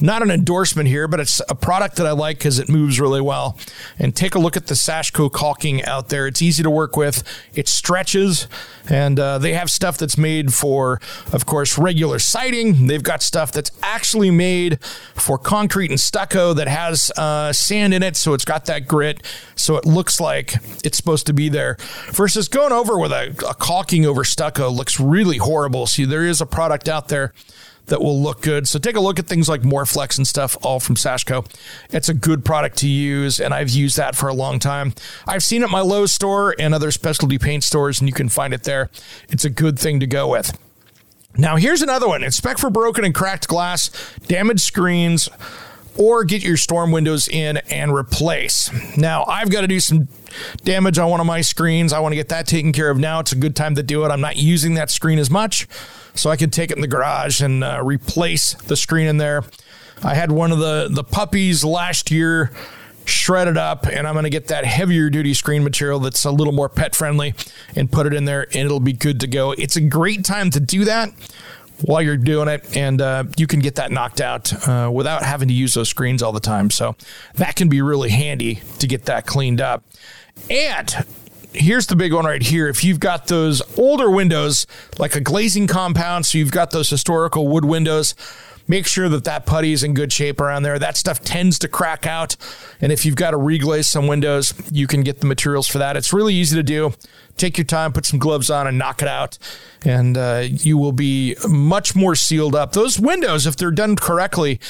not 0.00 0.22
an 0.22 0.30
endorsement 0.30 0.88
here, 0.88 1.08
but 1.08 1.20
it's 1.20 1.40
a 1.48 1.54
product 1.54 1.96
that 1.96 2.06
I 2.06 2.12
like 2.12 2.38
because 2.38 2.58
it 2.58 2.68
moves 2.68 3.00
really 3.00 3.20
well. 3.20 3.58
And 3.98 4.14
take 4.14 4.34
a 4.34 4.38
look 4.38 4.56
at 4.56 4.66
the 4.66 4.74
Sashco 4.74 5.30
caulking 5.30 5.84
out 5.84 6.08
there. 6.08 6.26
It's 6.26 6.42
easy 6.42 6.62
to 6.62 6.70
work 6.70 6.96
with, 6.96 7.22
it 7.54 7.68
stretches, 7.68 8.48
and 8.88 9.18
uh, 9.18 9.38
they 9.38 9.54
have 9.54 9.70
stuff 9.70 9.98
that's 9.98 10.18
made 10.18 10.52
for, 10.52 11.00
of 11.32 11.46
course, 11.46 11.78
regular 11.78 12.18
siding. 12.18 12.86
They've 12.86 13.02
got 13.02 13.22
stuff 13.22 13.52
that's 13.52 13.70
actually 13.82 14.30
made 14.30 14.82
for 15.14 15.38
concrete 15.38 15.90
and 15.90 16.00
stucco 16.00 16.54
that 16.54 16.68
has 16.68 17.10
uh, 17.16 17.52
sand 17.52 17.94
in 17.94 18.02
it, 18.02 18.16
so 18.16 18.34
it's 18.34 18.44
got 18.44 18.66
that 18.66 18.86
grit, 18.86 19.22
so 19.54 19.76
it 19.76 19.84
looks 19.84 20.20
like 20.20 20.54
it's 20.84 20.96
supposed 20.96 21.26
to 21.26 21.32
be 21.32 21.48
there. 21.48 21.76
Versus 22.12 22.48
going 22.48 22.72
over 22.72 22.98
with 22.98 23.12
a, 23.12 23.30
a 23.48 23.54
caulking 23.54 24.06
over 24.06 24.24
stucco 24.24 24.70
looks 24.70 25.00
really 25.00 25.38
horrible. 25.38 25.86
See, 25.86 26.04
there 26.04 26.24
is 26.24 26.40
a 26.40 26.46
product 26.46 26.88
out 26.88 27.08
there 27.08 27.32
that 27.86 28.00
will 28.00 28.20
look 28.20 28.42
good. 28.42 28.68
So 28.68 28.78
take 28.78 28.96
a 28.96 29.00
look 29.00 29.18
at 29.18 29.26
things 29.26 29.48
like 29.48 29.62
MorFlex 29.62 30.18
and 30.18 30.26
stuff, 30.26 30.56
all 30.62 30.80
from 30.80 30.96
Sashco. 30.96 31.46
It's 31.90 32.08
a 32.08 32.14
good 32.14 32.44
product 32.44 32.78
to 32.78 32.88
use, 32.88 33.40
and 33.40 33.54
I've 33.54 33.70
used 33.70 33.96
that 33.96 34.16
for 34.16 34.28
a 34.28 34.34
long 34.34 34.58
time. 34.58 34.94
I've 35.26 35.42
seen 35.42 35.62
it 35.62 35.66
at 35.66 35.70
my 35.70 35.80
Lowe's 35.80 36.12
store 36.12 36.54
and 36.58 36.74
other 36.74 36.90
specialty 36.90 37.38
paint 37.38 37.64
stores, 37.64 38.00
and 38.00 38.08
you 38.08 38.14
can 38.14 38.28
find 38.28 38.52
it 38.52 38.64
there. 38.64 38.90
It's 39.28 39.44
a 39.44 39.50
good 39.50 39.78
thing 39.78 40.00
to 40.00 40.06
go 40.06 40.28
with. 40.28 40.58
Now, 41.38 41.56
here's 41.56 41.82
another 41.82 42.08
one 42.08 42.24
inspect 42.24 42.60
for 42.60 42.70
broken 42.70 43.04
and 43.04 43.14
cracked 43.14 43.46
glass, 43.46 43.90
damaged 44.26 44.60
screens, 44.60 45.28
or 45.98 46.24
get 46.24 46.42
your 46.42 46.56
storm 46.56 46.92
windows 46.92 47.28
in 47.28 47.58
and 47.70 47.92
replace. 47.92 48.70
Now, 48.96 49.24
I've 49.26 49.50
got 49.50 49.62
to 49.62 49.66
do 49.66 49.80
some 49.80 50.08
damage 50.64 50.98
on 50.98 51.10
one 51.10 51.20
of 51.20 51.26
my 51.26 51.40
screens. 51.40 51.92
I 51.92 52.00
want 52.00 52.12
to 52.12 52.16
get 52.16 52.28
that 52.30 52.46
taken 52.46 52.72
care 52.72 52.90
of 52.90 52.98
now. 52.98 53.20
It's 53.20 53.32
a 53.32 53.36
good 53.36 53.56
time 53.56 53.74
to 53.76 53.82
do 53.82 54.04
it. 54.04 54.08
I'm 54.08 54.20
not 54.20 54.36
using 54.36 54.74
that 54.74 54.90
screen 54.90 55.18
as 55.18 55.30
much 55.30 55.66
so 56.14 56.30
I 56.30 56.36
could 56.36 56.52
take 56.52 56.70
it 56.70 56.76
in 56.76 56.80
the 56.80 56.88
garage 56.88 57.40
and 57.40 57.62
uh, 57.62 57.80
replace 57.82 58.54
the 58.54 58.76
screen 58.76 59.06
in 59.06 59.18
there. 59.18 59.44
I 60.02 60.14
had 60.14 60.30
one 60.30 60.52
of 60.52 60.58
the 60.58 60.88
the 60.90 61.04
puppies 61.04 61.64
last 61.64 62.10
year 62.10 62.50
shredded 63.06 63.56
up 63.56 63.86
and 63.86 64.06
I'm 64.06 64.14
going 64.14 64.24
to 64.24 64.30
get 64.30 64.48
that 64.48 64.64
heavier 64.64 65.08
duty 65.10 65.32
screen 65.32 65.62
material 65.62 66.00
that's 66.00 66.24
a 66.24 66.30
little 66.30 66.52
more 66.52 66.68
pet 66.68 66.94
friendly 66.94 67.34
and 67.76 67.90
put 67.90 68.06
it 68.06 68.12
in 68.12 68.24
there 68.24 68.42
and 68.42 68.66
it'll 68.66 68.80
be 68.80 68.92
good 68.92 69.20
to 69.20 69.26
go. 69.26 69.52
It's 69.52 69.76
a 69.76 69.80
great 69.80 70.24
time 70.24 70.50
to 70.50 70.60
do 70.60 70.84
that 70.84 71.12
while 71.82 72.00
you're 72.00 72.16
doing 72.16 72.48
it 72.48 72.76
and 72.76 73.00
uh, 73.00 73.24
you 73.36 73.46
can 73.46 73.60
get 73.60 73.74
that 73.76 73.92
knocked 73.92 74.20
out 74.20 74.52
uh, 74.66 74.90
without 74.92 75.22
having 75.22 75.48
to 75.48 75.54
use 75.54 75.74
those 75.74 75.88
screens 75.88 76.22
all 76.22 76.32
the 76.32 76.40
time. 76.40 76.70
So 76.70 76.96
that 77.34 77.56
can 77.56 77.68
be 77.68 77.82
really 77.82 78.10
handy 78.10 78.62
to 78.78 78.86
get 78.86 79.04
that 79.06 79.26
cleaned 79.26 79.60
up. 79.60 79.84
And 80.50 81.04
here's 81.52 81.86
the 81.86 81.96
big 81.96 82.12
one 82.12 82.24
right 82.24 82.42
here. 82.42 82.68
If 82.68 82.84
you've 82.84 83.00
got 83.00 83.26
those 83.26 83.62
older 83.78 84.10
windows, 84.10 84.66
like 84.98 85.16
a 85.16 85.20
glazing 85.20 85.66
compound, 85.66 86.26
so 86.26 86.38
you've 86.38 86.50
got 86.50 86.70
those 86.70 86.90
historical 86.90 87.48
wood 87.48 87.64
windows, 87.64 88.14
make 88.68 88.86
sure 88.86 89.08
that 89.08 89.24
that 89.24 89.46
putty 89.46 89.72
is 89.72 89.82
in 89.82 89.94
good 89.94 90.12
shape 90.12 90.40
around 90.40 90.62
there. 90.62 90.78
That 90.78 90.96
stuff 90.96 91.20
tends 91.20 91.58
to 91.60 91.68
crack 91.68 92.06
out. 92.06 92.36
And 92.80 92.92
if 92.92 93.04
you've 93.04 93.16
got 93.16 93.30
to 93.32 93.36
reglaze 93.36 93.86
some 93.86 94.06
windows, 94.06 94.54
you 94.70 94.86
can 94.86 95.02
get 95.02 95.20
the 95.20 95.26
materials 95.26 95.68
for 95.68 95.78
that. 95.78 95.96
It's 95.96 96.12
really 96.12 96.34
easy 96.34 96.56
to 96.56 96.62
do. 96.62 96.92
Take 97.36 97.58
your 97.58 97.64
time, 97.64 97.92
put 97.92 98.06
some 98.06 98.18
gloves 98.18 98.50
on, 98.50 98.66
and 98.66 98.78
knock 98.78 99.02
it 99.02 99.08
out. 99.08 99.38
And 99.84 100.16
uh, 100.16 100.44
you 100.48 100.78
will 100.78 100.92
be 100.92 101.36
much 101.48 101.94
more 101.94 102.14
sealed 102.14 102.54
up. 102.54 102.72
Those 102.72 102.98
windows, 102.98 103.46
if 103.46 103.56
they're 103.56 103.70
done 103.70 103.96
correctly, 103.96 104.60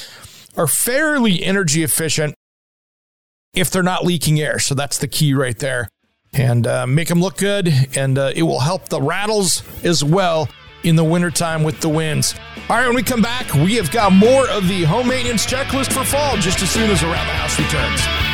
are 0.57 0.67
fairly 0.67 1.43
energy 1.43 1.83
efficient 1.83 2.35
if 3.55 3.71
they're 3.71 3.83
not 3.83 4.05
leaking 4.05 4.41
air. 4.41 4.59
So 4.59 4.75
that's 4.75 4.99
the 4.99 5.09
key 5.09 5.33
right 5.33 5.59
there 5.59 5.89
and 6.33 6.67
uh, 6.67 6.87
make 6.87 7.09
them 7.09 7.21
look 7.21 7.37
good. 7.39 7.73
And 7.97 8.19
uh, 8.19 8.33
it 8.35 8.43
will 8.43 8.61
help 8.61 8.89
the 8.89 9.01
rattles 9.01 9.63
as 9.85 10.05
well 10.05 10.49
in 10.83 10.97
the 10.97 11.05
wintertime 11.05 11.63
with 11.63 11.81
the 11.81 11.89
winds. 11.89 12.35
All 12.69 12.77
right, 12.77 12.87
when 12.87 12.97
we 12.97 13.03
come 13.03 13.23
back, 13.23 13.53
we 13.55 13.75
have 13.77 13.91
got 13.91 14.13
more 14.13 14.49
of 14.49 14.69
the 14.69 14.85
home 14.85 15.09
maintenance 15.09 15.47
checklist 15.47 15.93
for 15.93 16.05
fall 16.05 16.37
just 16.37 16.63
as 16.63 16.71
soon 16.71 16.91
as 16.91 17.03
Around 17.03 17.27
the 17.27 17.35
House 17.35 17.59
returns. 17.59 18.26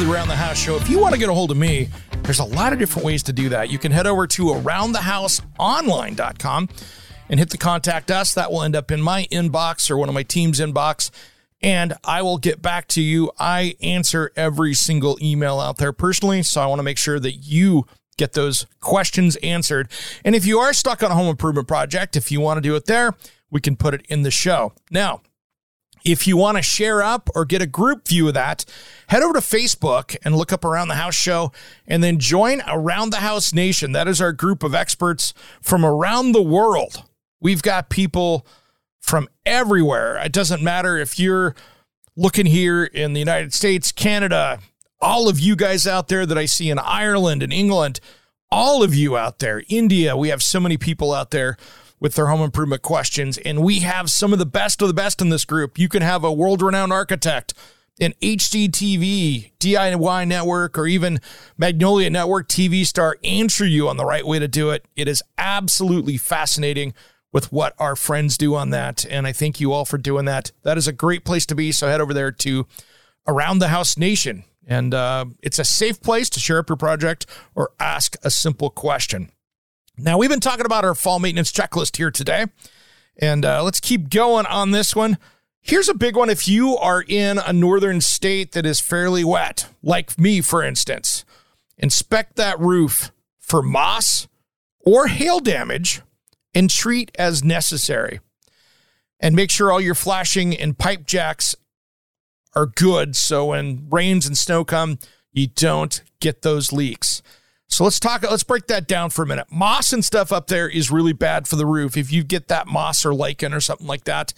The 0.00 0.12
Around 0.12 0.28
the 0.28 0.36
House 0.36 0.56
show. 0.56 0.76
If 0.76 0.88
you 0.88 0.98
want 0.98 1.12
to 1.12 1.18
get 1.18 1.28
a 1.28 1.34
hold 1.34 1.50
of 1.50 1.58
me, 1.58 1.90
there's 2.22 2.38
a 2.38 2.44
lot 2.44 2.72
of 2.72 2.78
different 2.78 3.04
ways 3.04 3.22
to 3.24 3.34
do 3.34 3.50
that. 3.50 3.68
You 3.70 3.78
can 3.78 3.92
head 3.92 4.06
over 4.06 4.26
to 4.28 4.44
aroundthehouseonline.com 4.44 6.68
and 7.28 7.38
hit 7.38 7.50
the 7.50 7.58
contact 7.58 8.10
us. 8.10 8.32
That 8.32 8.50
will 8.50 8.62
end 8.62 8.74
up 8.74 8.90
in 8.90 9.02
my 9.02 9.26
inbox 9.30 9.90
or 9.90 9.98
one 9.98 10.08
of 10.08 10.14
my 10.14 10.22
team's 10.22 10.58
inbox, 10.58 11.10
and 11.60 11.92
I 12.02 12.22
will 12.22 12.38
get 12.38 12.62
back 12.62 12.88
to 12.88 13.02
you. 13.02 13.30
I 13.38 13.76
answer 13.82 14.32
every 14.36 14.72
single 14.72 15.18
email 15.20 15.60
out 15.60 15.76
there 15.76 15.92
personally, 15.92 16.42
so 16.44 16.62
I 16.62 16.66
want 16.66 16.78
to 16.78 16.84
make 16.84 16.96
sure 16.96 17.20
that 17.20 17.32
you 17.32 17.84
get 18.16 18.32
those 18.32 18.64
questions 18.80 19.36
answered. 19.36 19.90
And 20.24 20.34
if 20.34 20.46
you 20.46 20.60
are 20.60 20.72
stuck 20.72 21.02
on 21.02 21.10
a 21.10 21.14
home 21.14 21.28
improvement 21.28 21.68
project, 21.68 22.16
if 22.16 22.32
you 22.32 22.40
want 22.40 22.56
to 22.56 22.62
do 22.62 22.74
it 22.74 22.86
there, 22.86 23.14
we 23.50 23.60
can 23.60 23.76
put 23.76 23.92
it 23.92 24.06
in 24.08 24.22
the 24.22 24.30
show. 24.30 24.72
Now, 24.90 25.20
if 26.04 26.26
you 26.26 26.36
want 26.36 26.56
to 26.56 26.62
share 26.62 27.02
up 27.02 27.28
or 27.34 27.44
get 27.44 27.62
a 27.62 27.66
group 27.66 28.08
view 28.08 28.28
of 28.28 28.34
that, 28.34 28.64
head 29.08 29.22
over 29.22 29.34
to 29.34 29.40
Facebook 29.40 30.16
and 30.24 30.36
look 30.36 30.52
up 30.52 30.64
Around 30.64 30.88
the 30.88 30.94
House 30.94 31.14
Show 31.14 31.52
and 31.86 32.02
then 32.02 32.18
join 32.18 32.62
Around 32.66 33.10
the 33.10 33.18
House 33.18 33.52
Nation. 33.52 33.92
That 33.92 34.08
is 34.08 34.20
our 34.20 34.32
group 34.32 34.62
of 34.62 34.74
experts 34.74 35.34
from 35.60 35.84
around 35.84 36.32
the 36.32 36.42
world. 36.42 37.04
We've 37.40 37.62
got 37.62 37.88
people 37.88 38.46
from 39.00 39.28
everywhere. 39.46 40.16
It 40.24 40.32
doesn't 40.32 40.62
matter 40.62 40.96
if 40.98 41.18
you're 41.18 41.54
looking 42.16 42.46
here 42.46 42.84
in 42.84 43.12
the 43.12 43.20
United 43.20 43.54
States, 43.54 43.92
Canada, 43.92 44.60
all 45.00 45.28
of 45.28 45.40
you 45.40 45.56
guys 45.56 45.86
out 45.86 46.08
there 46.08 46.26
that 46.26 46.36
I 46.36 46.44
see 46.44 46.70
in 46.70 46.78
Ireland 46.78 47.42
and 47.42 47.52
England, 47.52 48.00
all 48.50 48.82
of 48.82 48.94
you 48.94 49.16
out 49.16 49.38
there, 49.38 49.62
India, 49.68 50.16
we 50.16 50.28
have 50.28 50.42
so 50.42 50.60
many 50.60 50.76
people 50.76 51.12
out 51.12 51.30
there 51.30 51.56
with 52.00 52.14
their 52.14 52.28
home 52.28 52.40
improvement 52.40 52.82
questions. 52.82 53.38
And 53.38 53.62
we 53.62 53.80
have 53.80 54.10
some 54.10 54.32
of 54.32 54.38
the 54.38 54.46
best 54.46 54.82
of 54.82 54.88
the 54.88 54.94
best 54.94 55.20
in 55.20 55.28
this 55.28 55.44
group. 55.44 55.78
You 55.78 55.88
can 55.88 56.02
have 56.02 56.24
a 56.24 56.32
world 56.32 56.62
renowned 56.62 56.92
architect, 56.92 57.54
an 58.00 58.14
HGTV, 58.22 59.52
DIY 59.60 60.26
network, 60.26 60.78
or 60.78 60.86
even 60.86 61.20
Magnolia 61.58 62.08
Network 62.08 62.48
TV 62.48 62.86
star 62.86 63.18
answer 63.22 63.66
you 63.66 63.88
on 63.88 63.98
the 63.98 64.06
right 64.06 64.26
way 64.26 64.38
to 64.38 64.48
do 64.48 64.70
it. 64.70 64.86
It 64.96 65.06
is 65.06 65.22
absolutely 65.36 66.16
fascinating 66.16 66.94
with 67.32 67.52
what 67.52 67.74
our 67.78 67.94
friends 67.94 68.36
do 68.36 68.54
on 68.54 68.70
that. 68.70 69.04
And 69.08 69.26
I 69.26 69.32
thank 69.32 69.60
you 69.60 69.72
all 69.72 69.84
for 69.84 69.98
doing 69.98 70.24
that. 70.24 70.50
That 70.62 70.78
is 70.78 70.88
a 70.88 70.92
great 70.92 71.24
place 71.24 71.46
to 71.46 71.54
be. 71.54 71.70
So 71.70 71.86
head 71.86 72.00
over 72.00 72.14
there 72.14 72.32
to 72.32 72.66
Around 73.26 73.58
the 73.58 73.68
House 73.68 73.96
Nation. 73.96 74.44
And 74.66 74.94
uh, 74.94 75.26
it's 75.42 75.58
a 75.58 75.64
safe 75.64 76.00
place 76.00 76.30
to 76.30 76.40
share 76.40 76.58
up 76.58 76.68
your 76.68 76.76
project 76.76 77.26
or 77.54 77.72
ask 77.78 78.16
a 78.22 78.30
simple 78.30 78.70
question. 78.70 79.30
Now, 80.02 80.16
we've 80.16 80.30
been 80.30 80.40
talking 80.40 80.64
about 80.64 80.84
our 80.84 80.94
fall 80.94 81.18
maintenance 81.18 81.52
checklist 81.52 81.98
here 81.98 82.10
today, 82.10 82.46
and 83.18 83.44
uh, 83.44 83.62
let's 83.62 83.80
keep 83.80 84.08
going 84.08 84.46
on 84.46 84.70
this 84.70 84.96
one. 84.96 85.18
Here's 85.60 85.90
a 85.90 85.94
big 85.94 86.16
one 86.16 86.30
if 86.30 86.48
you 86.48 86.76
are 86.78 87.04
in 87.06 87.38
a 87.38 87.52
northern 87.52 88.00
state 88.00 88.52
that 88.52 88.64
is 88.64 88.80
fairly 88.80 89.24
wet, 89.24 89.68
like 89.82 90.18
me, 90.18 90.40
for 90.40 90.62
instance. 90.62 91.26
Inspect 91.76 92.36
that 92.36 92.58
roof 92.58 93.12
for 93.38 93.62
moss 93.62 94.26
or 94.78 95.08
hail 95.08 95.38
damage 95.38 96.00
and 96.54 96.70
treat 96.70 97.10
as 97.16 97.44
necessary. 97.44 98.20
And 99.18 99.36
make 99.36 99.50
sure 99.50 99.70
all 99.70 99.82
your 99.82 99.94
flashing 99.94 100.56
and 100.56 100.78
pipe 100.78 101.04
jacks 101.04 101.54
are 102.54 102.66
good 102.66 103.16
so 103.16 103.46
when 103.46 103.86
rains 103.90 104.26
and 104.26 104.36
snow 104.36 104.64
come, 104.64 104.98
you 105.30 105.46
don't 105.46 106.02
get 106.20 106.40
those 106.40 106.72
leaks. 106.72 107.22
So 107.70 107.84
let's 107.84 108.00
talk, 108.00 108.22
let's 108.22 108.42
break 108.42 108.66
that 108.66 108.88
down 108.88 109.10
for 109.10 109.22
a 109.22 109.26
minute. 109.26 109.46
Moss 109.50 109.92
and 109.92 110.04
stuff 110.04 110.32
up 110.32 110.48
there 110.48 110.68
is 110.68 110.90
really 110.90 111.12
bad 111.12 111.46
for 111.46 111.56
the 111.56 111.66
roof. 111.66 111.96
If 111.96 112.12
you 112.12 112.24
get 112.24 112.48
that 112.48 112.66
moss 112.66 113.06
or 113.06 113.14
lichen 113.14 113.54
or 113.54 113.60
something 113.60 113.86
like 113.86 114.04
that, 114.04 114.34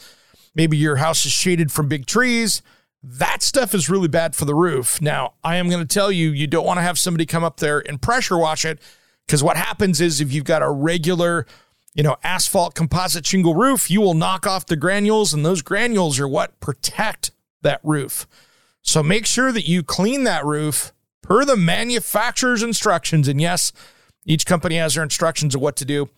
maybe 0.55 0.77
your 0.77 0.97
house 0.97 1.25
is 1.25 1.33
shaded 1.33 1.73
from 1.73 1.89
big 1.89 2.05
trees, 2.07 2.63
that 3.03 3.43
stuff 3.43 3.75
is 3.75 3.89
really 3.89 4.07
bad 4.07 4.37
for 4.37 4.45
the 4.45 4.55
roof. 4.55 5.01
Now, 5.01 5.33
I 5.43 5.57
am 5.57 5.69
going 5.71 5.81
to 5.85 5.93
tell 5.93 6.13
you, 6.13 6.31
you 6.31 6.47
don't 6.47 6.67
want 6.67 6.77
to 6.77 6.83
have 6.83 6.99
somebody 6.99 7.25
come 7.25 7.43
up 7.43 7.57
there 7.57 7.83
and 7.89 8.01
pressure 8.01 8.37
wash 8.39 8.65
it 8.65 8.79
because 9.27 9.43
what 9.43 9.57
happens 9.57 10.01
is 10.01 10.21
if 10.21 10.31
you've 10.31 10.45
got 10.45 10.63
a 10.63 10.71
regular, 10.71 11.47
you 11.95 12.03
know, 12.03 12.17
asphalt 12.23 12.75
composite 12.75 13.27
shingle 13.27 13.55
roof, 13.55 13.91
you 13.91 14.03
will 14.03 14.15
knock 14.15 14.47
off 14.47 14.67
the 14.67 14.77
granules, 14.77 15.33
and 15.33 15.45
those 15.45 15.63
granules 15.63 16.21
are 16.21 16.29
what 16.29 16.61
protect 16.61 17.31
that 17.63 17.81
roof. 17.83 18.27
So 18.83 19.03
make 19.03 19.25
sure 19.25 19.53
that 19.53 19.67
you 19.67 19.83
clean 19.83 20.25
that 20.25 20.45
roof 20.45 20.93
per 21.23 21.45
the 21.45 21.57
manufacturer's 21.57 22.63
instructions. 22.63 23.29
And 23.29 23.41
yes, 23.41 23.73
each 24.25 24.47
company 24.47 24.77
has 24.77 24.95
their 24.95 25.05
instructions 25.05 25.55
of 25.55 25.61
what 25.61 25.77
to 25.77 25.85
do. 25.85 26.11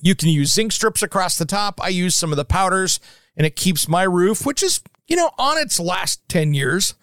You 0.00 0.14
can 0.14 0.30
use 0.30 0.52
zinc 0.52 0.72
strips 0.72 1.02
across 1.02 1.36
the 1.36 1.44
top. 1.44 1.80
I 1.82 1.88
use 1.88 2.16
some 2.16 2.32
of 2.32 2.36
the 2.36 2.44
powders 2.44 3.00
and 3.36 3.46
it 3.46 3.56
keeps 3.56 3.88
my 3.88 4.02
roof, 4.02 4.46
which 4.46 4.62
is, 4.62 4.80
you 5.06 5.16
know, 5.16 5.30
on 5.38 5.58
its 5.58 5.78
last 5.78 6.26
10 6.28 6.54
years, 6.54 6.94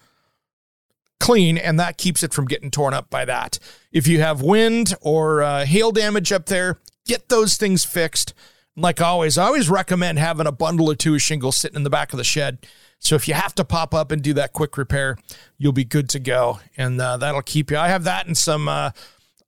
clean 1.20 1.58
and 1.58 1.78
that 1.78 1.98
keeps 1.98 2.22
it 2.22 2.32
from 2.32 2.46
getting 2.46 2.70
torn 2.70 2.94
up 2.94 3.10
by 3.10 3.24
that. 3.24 3.58
If 3.92 4.06
you 4.06 4.20
have 4.20 4.42
wind 4.42 4.94
or 5.00 5.42
uh, 5.42 5.64
hail 5.64 5.92
damage 5.92 6.32
up 6.32 6.46
there, 6.46 6.78
get 7.06 7.28
those 7.28 7.56
things 7.56 7.84
fixed. 7.84 8.34
Like 8.76 9.00
always, 9.00 9.38
I 9.38 9.46
always 9.46 9.68
recommend 9.68 10.18
having 10.18 10.46
a 10.46 10.52
bundle 10.52 10.90
or 10.90 10.94
two 10.94 11.14
of 11.14 11.22
shingles 11.22 11.56
sitting 11.56 11.76
in 11.76 11.82
the 11.82 11.90
back 11.90 12.12
of 12.12 12.16
the 12.16 12.24
shed 12.24 12.58
so 12.98 13.14
if 13.14 13.28
you 13.28 13.34
have 13.34 13.54
to 13.56 13.64
pop 13.64 13.94
up 13.94 14.10
and 14.12 14.22
do 14.22 14.34
that 14.34 14.52
quick 14.52 14.76
repair, 14.76 15.16
you'll 15.56 15.72
be 15.72 15.84
good 15.84 16.08
to 16.10 16.18
go, 16.18 16.60
and 16.76 17.00
uh, 17.00 17.16
that'll 17.16 17.42
keep 17.42 17.70
you. 17.70 17.78
I 17.78 17.88
have 17.88 18.04
that 18.04 18.26
and 18.26 18.36
some 18.36 18.68
uh, 18.68 18.90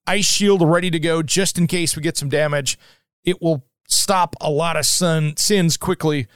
ice 0.06 0.24
shield 0.24 0.62
ready 0.62 0.90
to 0.90 0.98
go 0.98 1.22
just 1.22 1.58
in 1.58 1.66
case 1.66 1.96
we 1.96 2.02
get 2.02 2.16
some 2.16 2.28
damage. 2.28 2.78
It 3.24 3.42
will 3.42 3.66
stop 3.88 4.36
a 4.40 4.50
lot 4.50 4.76
of 4.76 4.86
sun 4.86 5.36
sins 5.36 5.76
quickly. 5.76 6.26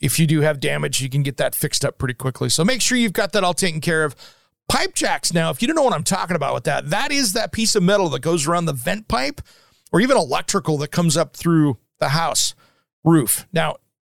If 0.00 0.18
you 0.18 0.26
do 0.26 0.40
have 0.40 0.60
damage, 0.60 1.00
you 1.00 1.08
can 1.08 1.22
get 1.22 1.36
that 1.38 1.54
fixed 1.54 1.84
up 1.84 1.98
pretty 1.98 2.14
quickly. 2.14 2.48
So 2.48 2.64
make 2.64 2.80
sure 2.80 2.96
you've 2.96 3.12
got 3.12 3.32
that 3.32 3.44
all 3.44 3.54
taken 3.54 3.80
care 3.80 4.04
of. 4.04 4.14
Pipe 4.68 4.94
jacks 4.94 5.32
now, 5.32 5.50
if 5.50 5.62
you 5.62 5.68
don't 5.68 5.76
know 5.76 5.82
what 5.82 5.94
I'm 5.94 6.04
talking 6.04 6.36
about 6.36 6.54
with 6.54 6.64
that, 6.64 6.90
that 6.90 7.10
is 7.10 7.32
that 7.32 7.52
piece 7.52 7.74
of 7.74 7.82
metal 7.82 8.08
that 8.10 8.20
goes 8.20 8.46
around 8.46 8.66
the 8.66 8.74
vent 8.74 9.08
pipe 9.08 9.40
or 9.92 10.00
even 10.00 10.16
electrical 10.16 10.76
that 10.78 10.88
comes 10.88 11.16
up 11.16 11.34
through 11.34 11.78
the 11.98 12.10
house 12.10 12.54
roof. 13.04 13.46
Now, 13.52 13.76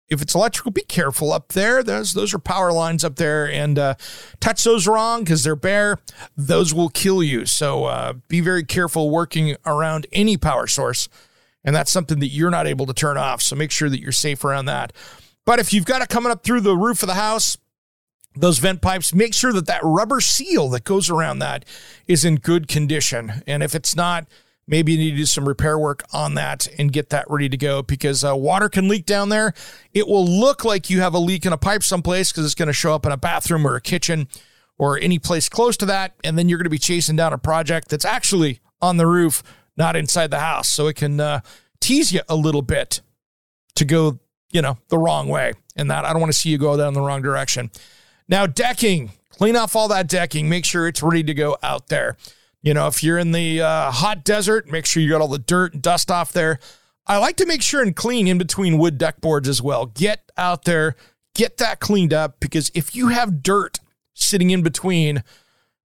if 0.08 0.22
it's 0.22 0.34
electrical, 0.34 0.70
be 0.70 0.82
careful 0.82 1.32
up 1.32 1.52
there. 1.52 1.82
Those 1.82 2.14
those 2.14 2.32
are 2.32 2.38
power 2.38 2.72
lines 2.72 3.04
up 3.04 3.16
there, 3.16 3.50
and 3.50 3.78
uh, 3.78 3.94
touch 4.40 4.64
those 4.64 4.86
wrong 4.86 5.24
because 5.24 5.44
they're 5.44 5.56
bare. 5.56 5.98
Those 6.36 6.72
will 6.72 6.88
kill 6.88 7.22
you. 7.22 7.44
So 7.46 7.84
uh, 7.84 8.14
be 8.28 8.40
very 8.40 8.64
careful 8.64 9.10
working 9.10 9.56
around 9.66 10.06
any 10.12 10.36
power 10.36 10.66
source, 10.66 11.08
and 11.62 11.76
that's 11.76 11.92
something 11.92 12.20
that 12.20 12.28
you're 12.28 12.50
not 12.50 12.66
able 12.66 12.86
to 12.86 12.94
turn 12.94 13.16
off. 13.18 13.42
So 13.42 13.54
make 13.54 13.70
sure 13.70 13.90
that 13.90 14.00
you're 14.00 14.12
safe 14.12 14.44
around 14.44 14.64
that. 14.66 14.92
But 15.44 15.58
if 15.58 15.72
you've 15.72 15.86
got 15.86 16.02
it 16.02 16.08
coming 16.08 16.32
up 16.32 16.42
through 16.42 16.62
the 16.62 16.76
roof 16.76 17.02
of 17.02 17.06
the 17.06 17.14
house, 17.14 17.56
those 18.34 18.58
vent 18.58 18.80
pipes, 18.80 19.14
make 19.14 19.34
sure 19.34 19.52
that 19.52 19.66
that 19.66 19.80
rubber 19.82 20.20
seal 20.20 20.68
that 20.70 20.84
goes 20.84 21.10
around 21.10 21.38
that 21.40 21.64
is 22.06 22.24
in 22.24 22.36
good 22.36 22.68
condition. 22.68 23.42
And 23.46 23.62
if 23.62 23.74
it's 23.74 23.96
not, 23.96 24.26
maybe 24.68 24.92
you 24.92 24.98
need 24.98 25.10
to 25.12 25.16
do 25.16 25.26
some 25.26 25.48
repair 25.48 25.78
work 25.78 26.04
on 26.12 26.34
that 26.34 26.68
and 26.78 26.92
get 26.92 27.08
that 27.10 27.28
ready 27.28 27.48
to 27.48 27.56
go 27.56 27.82
because 27.82 28.22
uh, 28.22 28.36
water 28.36 28.68
can 28.68 28.86
leak 28.86 29.06
down 29.06 29.30
there. 29.30 29.54
It 29.94 30.06
will 30.06 30.26
look 30.26 30.64
like 30.64 30.90
you 30.90 31.00
have 31.00 31.14
a 31.14 31.18
leak 31.18 31.46
in 31.46 31.52
a 31.52 31.56
pipe 31.56 31.82
someplace 31.82 32.30
because 32.30 32.44
it's 32.44 32.54
going 32.54 32.68
to 32.68 32.74
show 32.74 32.94
up 32.94 33.06
in 33.06 33.10
a 33.10 33.16
bathroom 33.16 33.66
or 33.66 33.74
a 33.74 33.80
kitchen 33.80 34.28
or 34.76 34.98
any 34.98 35.18
place 35.18 35.48
close 35.48 35.76
to 35.78 35.86
that. 35.86 36.14
And 36.22 36.38
then 36.38 36.48
you're 36.48 36.58
going 36.58 36.64
to 36.64 36.70
be 36.70 36.78
chasing 36.78 37.16
down 37.16 37.32
a 37.32 37.38
project 37.38 37.88
that's 37.88 38.04
actually 38.04 38.60
on 38.80 38.98
the 38.98 39.06
roof, 39.06 39.42
not 39.76 39.96
inside 39.96 40.30
the 40.30 40.38
house. 40.38 40.68
So 40.68 40.86
it 40.86 40.96
can 40.96 41.18
uh, 41.18 41.40
tease 41.80 42.12
you 42.12 42.20
a 42.28 42.36
little 42.36 42.62
bit 42.62 43.00
to 43.76 43.84
go, 43.84 44.20
you 44.52 44.62
know, 44.62 44.78
the 44.88 44.98
wrong 44.98 45.28
way. 45.28 45.54
And 45.76 45.90
that 45.90 46.04
I 46.04 46.12
don't 46.12 46.20
want 46.20 46.32
to 46.32 46.38
see 46.38 46.50
you 46.50 46.58
go 46.58 46.76
down 46.76 46.92
the 46.92 47.00
wrong 47.00 47.22
direction. 47.22 47.70
Now, 48.28 48.46
decking, 48.46 49.12
clean 49.30 49.56
off 49.56 49.74
all 49.74 49.88
that 49.88 50.08
decking, 50.08 50.48
make 50.48 50.66
sure 50.66 50.86
it's 50.86 51.02
ready 51.02 51.22
to 51.22 51.34
go 51.34 51.56
out 51.62 51.88
there. 51.88 52.16
You 52.62 52.74
know, 52.74 52.88
if 52.88 53.02
you're 53.02 53.18
in 53.18 53.32
the 53.32 53.60
uh, 53.60 53.90
hot 53.90 54.24
desert, 54.24 54.70
make 54.70 54.84
sure 54.84 55.02
you 55.02 55.10
got 55.10 55.20
all 55.20 55.28
the 55.28 55.38
dirt 55.38 55.74
and 55.74 55.82
dust 55.82 56.10
off 56.10 56.32
there. 56.32 56.58
I 57.06 57.18
like 57.18 57.36
to 57.36 57.46
make 57.46 57.62
sure 57.62 57.82
and 57.82 57.94
clean 57.94 58.26
in 58.26 58.36
between 58.36 58.78
wood 58.78 58.98
deck 58.98 59.20
boards 59.20 59.48
as 59.48 59.62
well. 59.62 59.86
Get 59.86 60.30
out 60.36 60.64
there, 60.64 60.94
get 61.34 61.56
that 61.58 61.80
cleaned 61.80 62.12
up 62.12 62.40
because 62.40 62.70
if 62.74 62.94
you 62.94 63.08
have 63.08 63.42
dirt 63.42 63.78
sitting 64.14 64.50
in 64.50 64.62
between 64.62 65.22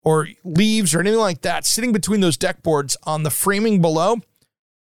or 0.02 0.28
leaves 0.44 0.94
or 0.94 1.00
anything 1.00 1.18
like 1.18 1.42
that 1.42 1.66
sitting 1.66 1.92
between 1.92 2.20
those 2.20 2.36
deck 2.36 2.62
boards 2.62 2.96
on 3.02 3.22
the 3.22 3.30
framing 3.30 3.82
below, 3.82 4.16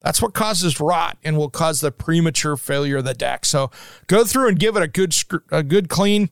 that's 0.02 0.20
what 0.20 0.34
causes 0.34 0.80
rot 0.80 1.16
and 1.24 1.36
will 1.36 1.50
cause 1.50 1.80
the 1.80 1.90
premature 1.90 2.56
failure 2.56 2.98
of 2.98 3.04
the 3.04 3.14
deck. 3.14 3.44
So 3.44 3.70
go 4.06 4.24
through 4.24 4.48
and 4.48 4.58
give 4.58 4.76
it 4.76 4.82
a 4.82 4.88
good 4.88 5.14
a 5.50 5.62
good 5.62 5.88
clean. 5.88 6.30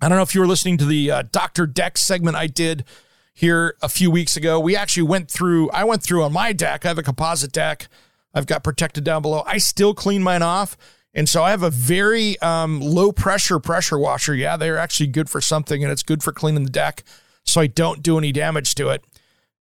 I 0.00 0.08
don't 0.08 0.16
know 0.16 0.22
if 0.22 0.34
you 0.34 0.40
were 0.40 0.46
listening 0.46 0.78
to 0.78 0.86
the 0.86 1.10
uh, 1.10 1.22
Dr. 1.30 1.66
Deck 1.66 1.98
segment 1.98 2.36
I 2.36 2.46
did 2.46 2.84
here 3.32 3.76
a 3.82 3.88
few 3.88 4.10
weeks 4.10 4.36
ago. 4.36 4.60
We 4.60 4.76
actually 4.76 5.04
went 5.04 5.30
through, 5.30 5.70
I 5.70 5.84
went 5.84 6.02
through 6.02 6.22
on 6.22 6.32
my 6.32 6.52
deck. 6.52 6.84
I 6.84 6.88
have 6.88 6.98
a 6.98 7.02
composite 7.02 7.52
deck. 7.52 7.88
I've 8.34 8.46
got 8.46 8.62
protected 8.62 9.04
down 9.04 9.22
below. 9.22 9.42
I 9.46 9.58
still 9.58 9.94
clean 9.94 10.22
mine 10.22 10.42
off. 10.42 10.76
And 11.12 11.28
so 11.28 11.42
I 11.42 11.50
have 11.50 11.62
a 11.62 11.70
very 11.70 12.38
um, 12.40 12.80
low 12.80 13.10
pressure 13.10 13.58
pressure 13.58 13.98
washer. 13.98 14.34
Yeah, 14.34 14.56
they're 14.56 14.78
actually 14.78 15.08
good 15.08 15.28
for 15.28 15.40
something 15.40 15.82
and 15.82 15.92
it's 15.92 16.04
good 16.04 16.22
for 16.22 16.32
cleaning 16.32 16.64
the 16.64 16.70
deck 16.70 17.02
so 17.44 17.60
I 17.60 17.66
don't 17.66 18.02
do 18.02 18.18
any 18.18 18.32
damage 18.32 18.74
to 18.76 18.90
it. 18.90 19.02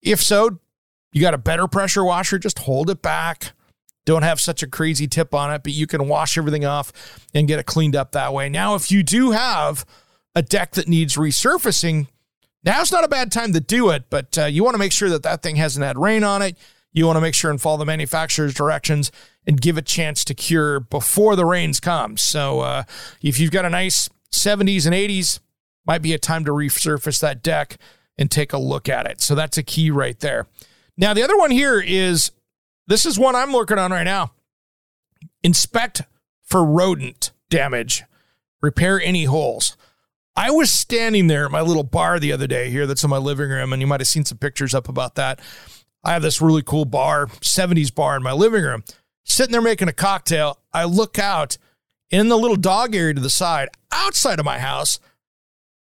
If 0.02 0.22
so, 0.22 0.60
you 1.12 1.22
got 1.22 1.34
a 1.34 1.40
better 1.40 1.68
pressure 1.68 2.04
washer, 2.04 2.40
just 2.40 2.60
hold 2.60 2.90
it 2.90 3.02
back. 3.02 3.54
Don't 4.06 4.24
have 4.24 4.42
such 4.42 4.64
a 4.64 4.68
crazy 4.68 5.08
tip 5.08 5.34
on 5.34 5.54
it, 5.54 5.64
but 5.64 5.74
you 5.74 5.88
can 5.88 6.08
wash 6.08 6.38
everything 6.38 6.66
off 6.66 6.92
and 7.34 7.48
get 7.48 7.60
it 7.60 7.66
cleaned 7.66 7.96
up 7.96 8.12
that 8.12 8.34
way. 8.34 8.50
Now, 8.50 8.76
if 8.76 8.92
you 8.92 9.04
do 9.04 9.32
have 9.32 9.86
a 10.36 10.42
deck 10.42 10.72
that 10.72 10.88
needs 10.88 11.16
resurfacing, 11.16 12.08
Now's 12.64 12.92
not 12.92 13.04
a 13.04 13.10
bad 13.10 13.32
time 13.32 13.54
to 13.54 13.60
do 13.60 13.90
it, 13.90 14.06
but 14.10 14.38
uh, 14.38 14.46
you 14.46 14.64
want 14.64 14.76
to 14.76 14.80
make 14.80 14.92
sure 14.92 15.10
that 15.10 15.24
that 15.24 15.44
thing 15.44 15.58
hasn't 15.58 15.86
had 15.86 15.98
rain 15.98 16.24
on 16.24 16.42
it. 16.42 16.58
You 16.94 17.06
want 17.06 17.18
to 17.18 17.22
make 17.22 17.34
sure 17.34 17.52
and 17.52 17.60
follow 17.60 17.78
the 17.78 17.86
manufacturer's 17.86 18.54
directions 18.54 19.12
and 19.46 19.60
give 19.60 19.78
it 19.78 19.82
a 19.82 19.94
chance 19.94 20.24
to 20.26 20.34
cure 20.34 20.80
before 20.80 21.36
the 21.36 21.46
rains 21.46 21.80
come. 21.80 22.18
So 22.18 22.62
uh, 22.62 22.84
if 23.22 23.40
you've 23.40 23.52
got 23.52 23.66
a 23.66 23.70
nice 23.70 24.10
70s 24.32 24.86
and 24.86 24.96
80s, 24.96 25.40
might 25.86 26.02
be 26.02 26.14
a 26.14 26.20
time 26.20 26.46
to 26.46 26.52
resurface 26.52 27.20
that 27.20 27.44
deck 27.44 27.78
and 28.18 28.32
take 28.32 28.54
a 28.54 28.58
look 28.58 28.88
at 28.88 29.06
it. 29.06 29.22
So 29.22 29.36
that's 29.36 29.58
a 29.58 29.64
key 29.64 29.92
right 29.92 30.18
there. 30.20 30.48
Now, 30.96 31.14
the 31.14 31.24
other 31.24 31.38
one 31.38 31.52
here 31.52 31.82
is 31.82 32.32
this 32.88 33.06
is 33.06 33.18
one 33.20 33.36
I'm 33.36 33.52
working 33.52 33.80
on 33.80 33.92
right 33.92 34.04
now. 34.04 34.32
Inspect 35.42 36.04
for 36.44 36.64
rodent 36.64 37.32
damage, 37.50 38.04
repair 38.62 39.02
any 39.02 39.26
holes. 39.26 39.76
I 40.36 40.50
was 40.50 40.72
standing 40.72 41.28
there 41.28 41.46
at 41.46 41.52
my 41.52 41.62
little 41.62 41.84
bar 41.84 42.20
the 42.20 42.32
other 42.32 42.48
day 42.48 42.70
here 42.70 42.88
that's 42.88 43.04
in 43.04 43.10
my 43.10 43.18
living 43.18 43.50
room, 43.50 43.72
and 43.72 43.82
you 43.82 43.88
might 43.88 44.00
have 44.00 44.08
seen 44.08 44.26
some 44.26 44.40
pictures 44.40 44.74
up 44.74 44.90
about 44.90 45.16
that. 45.16 45.40
I 46.04 46.14
have 46.14 46.24
this 46.24 46.42
really 46.42 46.64
cool 46.64 46.86
bar, 46.86 47.28
70s 47.28 47.94
bar 47.94 48.18
in 48.18 48.24
my 48.24 48.34
living 48.34 48.64
room, 48.64 48.84
sitting 49.24 49.52
there 49.52 49.62
making 49.62 49.88
a 49.88 49.94
cocktail. 49.94 50.60
I 50.74 50.86
look 50.86 51.20
out 51.20 51.58
in 52.10 52.30
the 52.30 52.38
little 52.38 52.58
dog 52.58 52.96
area 52.96 53.14
to 53.14 53.22
the 53.22 53.30
side, 53.30 53.70
outside 53.92 54.40
of 54.40 54.46
my 54.46 54.60
house. 54.60 55.00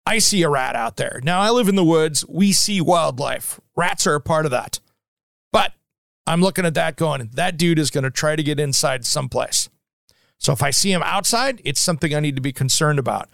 I 0.06 0.20
see 0.20 0.42
a 0.44 0.50
rat 0.50 0.76
out 0.76 0.96
there. 0.96 1.20
Now, 1.24 1.42
I 1.42 1.50
live 1.50 1.68
in 1.68 1.76
the 1.76 1.84
woods. 1.84 2.26
We 2.28 2.54
see 2.54 2.80
wildlife. 2.80 3.60
Rats 3.76 4.08
are 4.08 4.16
a 4.16 4.22
part 4.22 4.46
of 4.46 4.52
that. 4.52 4.80
But 5.52 5.74
I'm 6.26 6.42
looking 6.42 6.66
at 6.66 6.74
that 6.76 6.96
going, 6.96 7.30
that 7.34 7.58
dude 7.58 7.80
is 7.80 7.92
going 7.92 8.06
to 8.06 8.12
try 8.12 8.38
to 8.38 8.44
get 8.44 8.60
inside 8.60 9.06
someplace. 9.06 9.70
So 10.38 10.54
if 10.54 10.64
I 10.64 10.72
see 10.72 10.92
him 10.92 11.04
outside, 11.04 11.62
it's 11.66 11.82
something 11.82 12.16
I 12.16 12.22
need 12.22 12.38
to 12.38 12.42
be 12.42 12.54
concerned 12.54 13.00
about. 13.00 13.30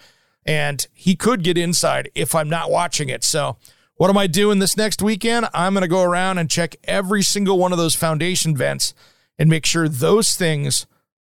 And 0.46 0.86
he 0.94 1.16
could 1.16 1.44
get 1.44 1.58
inside 1.58 2.10
if 2.16 2.36
I'm 2.36 2.50
not 2.50 2.70
watching 2.70 3.10
it. 3.10 3.24
So 3.24 3.58
what 3.96 4.10
am 4.10 4.18
I 4.18 4.28
doing 4.28 4.60
this 4.60 4.76
next 4.76 5.02
weekend? 5.02 5.48
I'm 5.54 5.74
going 5.74 5.84
to 5.84 5.88
go 5.88 6.04
around 6.04 6.38
and 6.38 6.50
check 6.50 6.76
every 6.84 7.22
single 7.22 7.58
one 7.58 7.72
of 7.72 7.78
those 7.78 7.96
foundation 7.96 8.56
vents 8.56 8.94
and 9.38 9.50
make 9.50 9.66
sure 9.66 9.88
those 9.88 10.36
things 10.36 10.86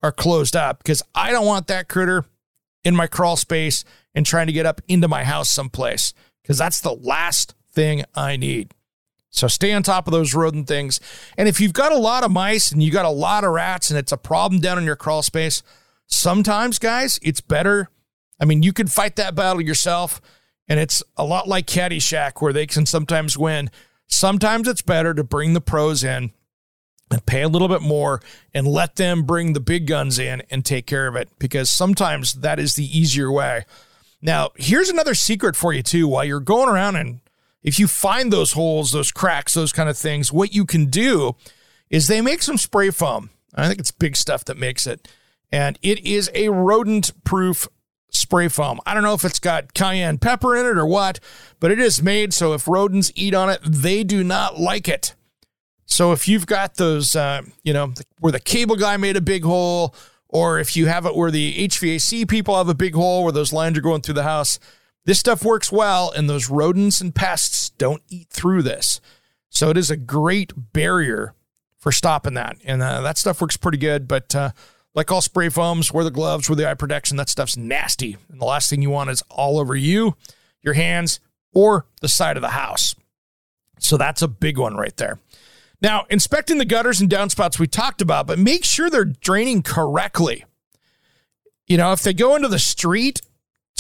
are 0.03 0.13
closed 0.13 0.57
up 0.57 0.79
because 0.79 1.03
I 1.15 1.33
don't 1.33 1.47
want 1.47 1.67
that 1.67 1.89
critter 1.89 2.25
in 2.85 2.97
my 2.97 3.07
crawl 3.07 3.37
space 3.37 3.85
and 4.15 4.25
trying 4.25 4.47
to 4.47 4.53
get 4.53 4.67
up 4.67 4.81
into 4.89 5.09
my 5.09 5.25
house 5.25 5.51
someplace 5.51 6.15
because 6.43 6.59
that's 6.59 6.81
the 6.81 6.95
last 6.95 7.55
thing 7.73 8.05
I 8.15 8.37
need. 8.37 8.73
So 9.31 9.47
stay 9.47 9.73
on 9.73 9.83
top 9.83 10.07
of 10.07 10.13
those 10.13 10.35
rodent 10.35 10.67
things. 10.67 11.01
And 11.39 11.49
if 11.49 11.61
you've 11.61 11.73
got 11.73 11.93
a 11.93 11.99
lot 11.99 12.25
of 12.25 12.31
mice 12.31 12.73
and 12.73 12.83
you 12.83 12.91
got 12.91 13.05
a 13.05 13.11
lot 13.11 13.45
of 13.45 13.53
rats 13.53 13.91
and 13.91 13.99
it's 13.99 14.13
a 14.13 14.17
problem 14.17 14.61
down 14.61 14.77
in 14.79 14.85
your 14.85 14.97
crawl 14.97 15.23
space, 15.23 15.63
sometimes, 16.07 16.79
guys, 16.79 17.19
it's 17.23 17.41
better. 17.41 17.89
I 18.41 18.45
mean, 18.45 18.63
you 18.63 18.73
can 18.73 18.87
fight 18.87 19.17
that 19.17 19.35
battle 19.35 19.61
yourself, 19.61 20.21
and 20.69 20.81
it's 20.81 21.03
a 21.17 21.25
lot 21.25 21.47
like 21.47 21.67
Caddyshack 21.67 22.41
where 22.41 22.53
they 22.53 22.67
can 22.67 22.87
sometimes 22.87 23.37
win. 23.37 23.71
Sometimes 24.07 24.67
it's 24.67 24.83
better 24.83 25.15
to 25.15 25.23
bring 25.23 25.53
the 25.53 25.61
pros 25.61 26.03
in 26.03 26.33
and 27.11 27.27
pay 27.27 27.43
a 27.43 27.49
little 27.49 27.69
bit 27.69 27.83
more 27.83 28.21
and 28.55 28.67
let 28.67 28.97
them 28.97 29.25
bring 29.25 29.53
the 29.53 29.61
big 29.61 29.87
guns 29.87 30.19
in 30.19 30.43
and 30.51 30.65
take 30.65 30.87
care 30.87 31.07
of 31.07 31.17
it 31.17 31.29
because 31.39 31.69
sometimes 31.69 32.35
that 32.35 32.59
is 32.59 32.75
the 32.75 32.99
easier 32.99 33.31
way. 33.31 33.65
Now, 34.23 34.51
here's 34.57 34.89
another 34.89 35.15
secret 35.15 35.57
for 35.57 35.73
you, 35.73 35.83
too. 35.83 36.07
While 36.09 36.25
you're 36.25 36.41
going 36.41 36.69
around 36.69 36.97
and 36.97 37.21
if 37.63 37.79
you 37.79 37.87
find 37.87 38.33
those 38.33 38.53
holes, 38.53 38.93
those 38.93 39.13
cracks, 39.13 39.55
those 39.55 39.73
kind 39.73 39.89
of 39.89 39.99
things, 39.99 40.33
what 40.33 40.55
you 40.55 40.65
can 40.65 40.87
do 40.87 41.37
is 41.89 42.07
they 42.07 42.21
make 42.21 42.43
some 42.43 42.57
spray 42.57 42.91
foam. 42.91 43.31
I 43.55 43.67
think 43.67 43.81
it's 43.81 43.91
big 43.91 44.17
stuff 44.17 44.45
that 44.47 44.57
makes 44.57 44.87
it. 44.87 45.09
And 45.53 45.79
it 45.83 46.05
is 46.07 46.31
a 46.35 46.49
rodent 46.49 47.13
proof 47.25 47.67
spray 48.11 48.49
foam. 48.49 48.81
I 48.87 48.95
don't 48.95 49.03
know 49.03 49.15
if 49.15 49.25
it's 49.25 49.39
got 49.39 49.75
cayenne 49.75 50.19
pepper 50.19 50.57
in 50.57 50.67
it 50.67 50.79
or 50.79 50.87
what, 50.87 51.21
but 51.59 51.71
it 51.71 51.79
is 51.79 52.03
made 52.03 52.33
so 52.33 52.53
if 52.53 52.69
rodents 52.69 53.13
eat 53.15 53.35
on 53.35 53.51
it, 53.51 53.61
they 53.65 54.05
do 54.05 54.25
not 54.25 54.59
like 54.59 54.89
it. 54.89 55.15
So 55.87 56.13
if 56.13 56.29
you've 56.29 56.47
got 56.47 56.77
those, 56.77 57.17
uh, 57.17 57.43
you 57.65 57.73
know, 57.73 57.93
where 58.21 58.33
the 58.33 58.41
cable 58.41 58.77
guy 58.77 58.97
made 58.97 59.17
a 59.17 59.21
big 59.21 59.43
hole, 59.43 59.95
or 60.29 60.61
if 60.61 60.77
you 60.77 60.87
have 60.87 61.05
it 61.05 61.17
where 61.17 61.33
the 61.33 61.67
HVAC 61.69 62.29
people 62.29 62.57
have 62.57 62.69
a 62.69 62.75
big 62.75 62.95
hole 62.95 63.25
where 63.25 63.33
those 63.33 63.53
lines 63.53 63.77
are 63.77 63.83
going 63.83 64.01
through 64.01 64.15
the 64.15 64.23
house, 64.23 64.61
this 65.05 65.19
stuff 65.19 65.45
works 65.45 65.73
well, 65.73 66.13
and 66.13 66.31
those 66.31 66.49
rodents 66.49 67.01
and 67.01 67.15
pests 67.15 67.71
don't 67.71 68.03
eat 68.09 68.29
through 68.31 68.63
this. 68.63 69.01
So 69.49 69.71
it 69.71 69.77
is 69.77 69.91
a 69.91 69.97
great 69.97 70.53
barrier 70.73 71.35
for 71.79 71.91
stopping 71.91 72.35
that. 72.35 72.59
And 72.65 72.83
uh, 72.83 73.01
that 73.01 73.19
stuff 73.19 73.41
works 73.41 73.57
pretty 73.57 73.79
good. 73.79 74.07
But 74.07 74.35
uh, 74.35 74.51
like 74.95 75.11
all 75.11 75.21
spray 75.21 75.49
foams, 75.49 75.93
wear 75.93 76.05
the 76.05 76.11
gloves, 76.11 76.49
wear 76.49 76.57
the 76.57 76.69
eye 76.69 76.75
protection. 76.75 77.17
That 77.17 77.29
stuff's 77.29 77.57
nasty. 77.57 78.17
And 78.31 78.41
the 78.41 78.45
last 78.45 78.71
thing 78.71 78.83
you 78.83 78.91
want 78.91 79.11
is 79.11 79.23
all 79.31 79.59
over 79.59 79.77
you, 79.77 80.17
your 80.63 80.75
hands, 80.75 81.21
or 81.53 81.87
the 82.01 82.09
side 82.09 82.37
of 82.37 82.43
the 82.43 82.51
house. 82.51 82.95
So 83.79 83.97
that's 83.97 84.23
a 84.23 84.29
big 84.29 84.59
one 84.59 84.77
right 84.77 84.97
there. 84.97 85.19
Now, 85.83 86.05
inspecting 86.11 86.59
the 86.59 86.65
gutters 86.65 87.01
and 87.01 87.11
downspouts 87.11 87.59
we 87.59 87.67
talked 87.67 88.03
about, 88.03 88.27
but 88.27 88.39
make 88.39 88.65
sure 88.65 88.91
they're 88.91 89.05
draining 89.05 89.63
correctly. 89.63 90.45
You 91.67 91.79
know, 91.79 91.93
if 91.93 92.03
they 92.03 92.13
go 92.13 92.37
into 92.37 92.49
the 92.49 92.59
street 92.59 93.23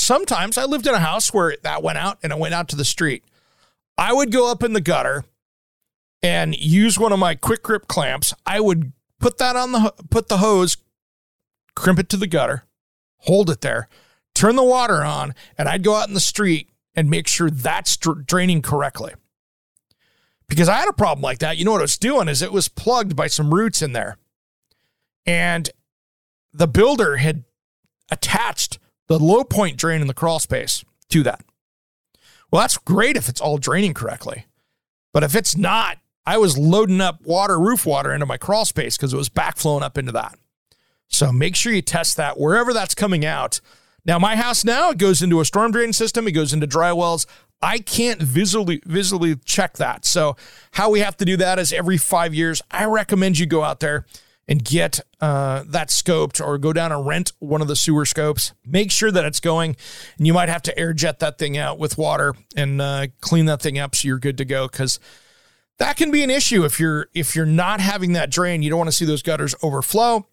sometimes 0.00 0.58
I 0.58 0.64
lived 0.64 0.86
in 0.86 0.94
a 0.94 0.98
house 0.98 1.32
where 1.32 1.56
that 1.62 1.82
went 1.82 1.98
out 1.98 2.18
and 2.22 2.32
it 2.32 2.38
went 2.38 2.54
out 2.54 2.68
to 2.70 2.76
the 2.76 2.84
street. 2.84 3.22
I 3.96 4.12
would 4.12 4.32
go 4.32 4.50
up 4.50 4.62
in 4.62 4.72
the 4.72 4.80
gutter 4.80 5.24
and 6.22 6.56
use 6.56 6.98
one 6.98 7.12
of 7.12 7.18
my 7.18 7.34
quick 7.34 7.62
grip 7.62 7.86
clamps. 7.86 8.34
I 8.46 8.60
would 8.60 8.92
put 9.18 9.38
that 9.38 9.56
on 9.56 9.72
the 9.72 9.94
put 10.10 10.28
the 10.28 10.38
hose, 10.38 10.78
crimp 11.74 11.98
it 11.98 12.08
to 12.10 12.16
the 12.16 12.26
gutter, 12.26 12.64
hold 13.18 13.50
it 13.50 13.60
there, 13.60 13.88
turn 14.34 14.56
the 14.56 14.64
water 14.64 15.02
on, 15.02 15.34
and 15.58 15.68
I'd 15.68 15.82
go 15.82 15.94
out 15.94 16.08
in 16.08 16.14
the 16.14 16.20
street 16.20 16.70
and 16.94 17.10
make 17.10 17.28
sure 17.28 17.50
that's 17.50 17.96
draining 17.96 18.62
correctly. 18.62 19.14
Because 20.48 20.68
I 20.68 20.78
had 20.78 20.88
a 20.88 20.92
problem 20.92 21.22
like 21.22 21.38
that. 21.38 21.56
You 21.56 21.64
know 21.64 21.72
what 21.72 21.80
it 21.80 21.82
was 21.82 21.98
doing 21.98 22.26
is 22.26 22.42
it 22.42 22.52
was 22.52 22.66
plugged 22.66 23.14
by 23.14 23.28
some 23.28 23.54
roots 23.54 23.82
in 23.82 23.92
there. 23.92 24.16
And 25.24 25.70
the 26.52 26.66
builder 26.66 27.18
had 27.18 27.44
attached 28.10 28.78
the 29.06 29.18
low 29.18 29.44
point 29.44 29.76
drain 29.76 30.00
in 30.00 30.08
the 30.08 30.14
crawl 30.14 30.40
space 30.40 30.84
to 31.10 31.22
that. 31.22 31.44
Well, 32.50 32.62
that's 32.62 32.78
great 32.78 33.16
if 33.16 33.28
it's 33.28 33.40
all 33.40 33.58
draining 33.58 33.94
correctly. 33.94 34.46
But 35.12 35.22
if 35.22 35.36
it's 35.36 35.56
not, 35.56 35.98
I 36.26 36.38
was 36.38 36.58
loading 36.58 37.00
up 37.00 37.22
water, 37.22 37.58
roof 37.58 37.86
water 37.86 38.12
into 38.12 38.26
my 38.26 38.36
crawl 38.36 38.64
space 38.64 38.96
because 38.96 39.12
it 39.12 39.16
was 39.16 39.28
backflowing 39.28 39.82
up 39.82 39.96
into 39.96 40.12
that. 40.12 40.36
So 41.10 41.32
make 41.32 41.56
sure 41.56 41.72
you 41.72 41.82
test 41.82 42.16
that 42.16 42.38
wherever 42.38 42.72
that's 42.72 42.94
coming 42.94 43.26
out. 43.26 43.60
Now, 44.06 44.18
my 44.18 44.36
house 44.36 44.64
now, 44.64 44.90
it 44.90 44.98
goes 44.98 45.20
into 45.20 45.40
a 45.40 45.44
storm 45.44 45.72
drain 45.72 45.92
system, 45.92 46.26
it 46.26 46.32
goes 46.32 46.52
into 46.52 46.66
dry 46.66 46.92
wells. 46.92 47.26
I 47.62 47.78
can't 47.78 48.22
visually 48.22 48.80
visually 48.86 49.36
check 49.36 49.76
that. 49.76 50.06
So 50.06 50.36
how 50.72 50.88
we 50.88 51.00
have 51.00 51.18
to 51.18 51.26
do 51.26 51.36
that 51.36 51.58
is 51.58 51.74
every 51.74 51.98
five 51.98 52.32
years. 52.32 52.62
I 52.70 52.86
recommend 52.86 53.38
you 53.38 53.44
go 53.44 53.62
out 53.62 53.80
there 53.80 54.06
and 54.48 54.64
get 54.64 55.00
uh, 55.20 55.64
that 55.66 55.88
scoped 55.88 56.44
or 56.44 56.56
go 56.58 56.72
down 56.72 56.90
and 56.90 57.06
rent 57.06 57.32
one 57.38 57.60
of 57.60 57.68
the 57.68 57.76
sewer 57.76 58.06
scopes. 58.06 58.52
Make 58.64 58.90
sure 58.90 59.10
that 59.12 59.24
it's 59.26 59.40
going, 59.40 59.76
and 60.16 60.26
you 60.26 60.32
might 60.32 60.48
have 60.48 60.62
to 60.62 60.78
air 60.78 60.94
jet 60.94 61.18
that 61.18 61.38
thing 61.38 61.58
out 61.58 61.78
with 61.78 61.98
water 61.98 62.34
and 62.56 62.80
uh, 62.80 63.08
clean 63.20 63.44
that 63.46 63.60
thing 63.60 63.78
up 63.78 63.94
so 63.94 64.08
you're 64.08 64.18
good 64.18 64.38
to 64.38 64.46
go 64.46 64.66
because 64.66 64.98
that 65.78 65.96
can 65.96 66.10
be 66.10 66.22
an 66.22 66.30
issue 66.30 66.64
if 66.64 66.80
you're 66.80 67.08
if 67.14 67.36
you're 67.36 67.44
not 67.46 67.80
having 67.80 68.14
that 68.14 68.30
drain. 68.30 68.62
You 68.62 68.70
don't 68.70 68.78
want 68.78 68.90
to 68.90 68.96
see 68.96 69.04
those 69.04 69.22
gutters 69.22 69.54
overflow. 69.62 70.26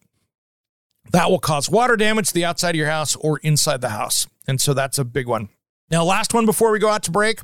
That 1.12 1.30
will 1.30 1.40
cause 1.40 1.70
water 1.70 1.96
damage 1.96 2.30
to 2.30 2.34
the 2.34 2.46
outside 2.46 2.72
of 2.72 2.76
your 2.76 2.90
house 2.90 3.16
or 3.16 3.40
inside 3.40 3.82
the 3.82 3.90
house, 3.90 4.28
and 4.48 4.60
so 4.60 4.74
that's 4.74 4.98
a 4.98 5.06
big 5.06 5.28
one. 5.28 5.50
Now, 5.90 6.04
last 6.04 6.34
one 6.34 6.46
before 6.46 6.72
we 6.72 6.80
go 6.80 6.90
out 6.90 7.04
to 7.04 7.12
break. 7.12 7.40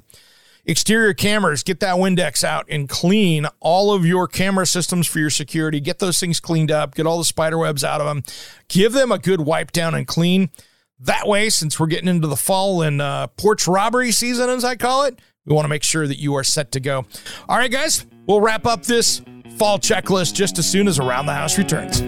Exterior 0.66 1.14
cameras, 1.14 1.62
get 1.62 1.82
that 1.82 1.96
Windex 1.96 2.42
out 2.42 2.66
and 2.70 2.88
clean 2.88 3.46
all 3.60 3.94
of 3.94 4.06
your 4.06 4.30
camera 4.30 4.66
systems 4.66 5.08
for 5.08 5.20
your 5.20 5.30
security. 5.30 5.82
Get 5.82 6.00
those 6.00 6.20
things 6.20 6.40
cleaned 6.40 6.72
up, 6.72 6.96
get 6.96 7.06
all 7.06 7.18
the 7.18 7.26
spider 7.26 7.58
webs 7.58 7.84
out 7.84 8.00
of 8.00 8.08
them. 8.08 8.24
Give 8.70 8.94
them 8.94 9.12
a 9.12 9.20
good 9.20 9.42
wipe 9.42 9.74
down 9.74 9.94
and 9.94 10.08
clean. 10.08 10.52
That 11.00 11.28
way, 11.28 11.50
since 11.50 11.80
we're 11.80 11.88
getting 11.88 12.08
into 12.08 12.30
the 12.30 12.38
fall 12.38 12.82
and 12.82 13.02
uh, 13.02 13.28
porch 13.28 13.68
robbery 13.68 14.12
season, 14.12 14.50
as 14.50 14.64
I 14.64 14.78
call 14.78 15.04
it, 15.04 15.20
we 15.46 15.54
want 15.54 15.66
to 15.66 15.70
make 15.70 15.84
sure 15.84 16.08
that 16.08 16.18
you 16.18 16.36
are 16.36 16.46
set 16.46 16.72
to 16.74 16.80
go. 16.80 17.06
All 17.50 17.58
right, 17.58 17.72
guys, 17.72 18.06
we'll 18.26 18.40
wrap 18.40 18.66
up 18.66 18.84
this 18.84 19.22
fall 19.58 19.80
checklist 19.80 20.34
just 20.34 20.58
as 20.60 20.70
soon 20.70 20.88
as 20.88 20.98
Around 20.98 21.26
the 21.26 21.34
House 21.34 21.58
returns. 21.58 22.02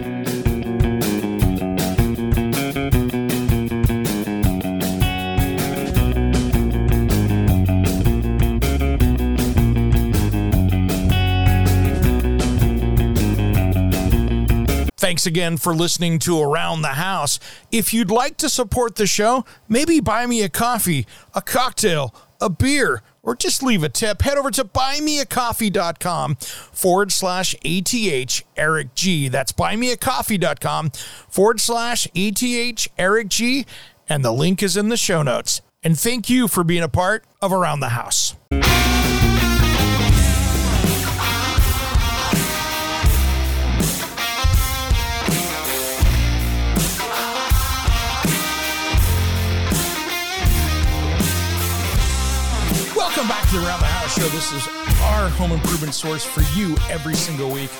Thanks 14.98 15.26
again 15.26 15.58
for 15.58 15.74
listening 15.74 16.18
to 16.20 16.40
Around 16.40 16.80
the 16.80 16.88
House. 16.88 17.38
If 17.70 17.92
you'd 17.92 18.10
like 18.10 18.38
to 18.38 18.48
support 18.48 18.96
the 18.96 19.06
show, 19.06 19.44
maybe 19.68 20.00
buy 20.00 20.24
me 20.26 20.42
a 20.42 20.48
coffee, 20.48 21.06
a 21.34 21.42
cocktail, 21.42 22.14
a 22.40 22.48
beer, 22.48 23.02
or 23.22 23.36
just 23.36 23.62
leave 23.62 23.82
a 23.82 23.90
tip, 23.90 24.22
head 24.22 24.38
over 24.38 24.50
to 24.52 24.64
buymeacoffee.com 24.64 26.36
forward 26.36 27.12
slash 27.12 27.54
ATH 27.62 28.42
Eric 28.56 28.94
G. 28.94 29.28
That's 29.28 29.52
buymeacoffee.com 29.52 30.90
forward 31.28 31.60
slash 31.60 32.08
ATH 32.14 32.88
Eric 32.96 33.28
G. 33.28 33.66
And 34.08 34.24
the 34.24 34.32
link 34.32 34.62
is 34.62 34.78
in 34.78 34.88
the 34.88 34.96
show 34.96 35.22
notes. 35.22 35.60
And 35.82 35.98
thank 35.98 36.30
you 36.30 36.48
for 36.48 36.64
being 36.64 36.82
a 36.82 36.88
part 36.88 37.24
of 37.42 37.52
Around 37.52 37.80
the 37.80 37.90
House. 37.90 38.34
Welcome 53.26 53.42
back 53.42 53.50
to 53.50 53.58
the 53.58 53.66
Around 53.66 53.80
the 53.80 53.86
House 53.86 54.14
Show. 54.14 54.28
This 54.28 54.52
is 54.52 54.68
our 55.02 55.28
home 55.30 55.50
improvement 55.50 55.94
source 55.94 56.24
for 56.24 56.42
you 56.56 56.76
every 56.88 57.16
single 57.16 57.50
week. 57.50 57.70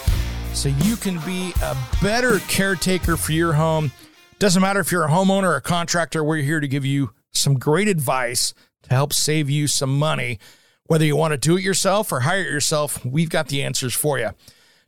So 0.55 0.71
you 0.71 0.97
can 0.97 1.21
be 1.21 1.53
a 1.63 1.77
better 2.03 2.41
caretaker 2.49 3.17
for 3.17 3.31
your 3.31 3.53
home. 3.53 3.93
Doesn't 4.41 4.61
matter 4.61 4.81
if 4.81 4.91
you're 4.91 5.05
a 5.05 5.09
homeowner 5.09 5.45
or 5.45 5.55
a 5.55 5.61
contractor, 5.61 6.25
we're 6.25 6.43
here 6.43 6.59
to 6.59 6.67
give 6.67 6.85
you 6.85 7.13
some 7.31 7.61
great 7.61 7.87
advice 7.87 8.55
to 8.85 8.91
help 8.91 9.13
save 9.13 9.49
you 9.49 9.69
some 9.69 9.97
money. 9.97 10.41
Whether 10.87 11.05
you 11.05 11.15
want 11.15 11.31
to 11.31 11.39
do 11.39 11.57
it 11.57 11.63
yourself 11.63 12.11
or 12.11 12.21
hire 12.21 12.41
it 12.41 12.51
yourself, 12.51 13.05
we've 13.05 13.31
got 13.31 13.47
the 13.47 13.63
answers 13.63 13.95
for 13.95 14.19
you. 14.19 14.31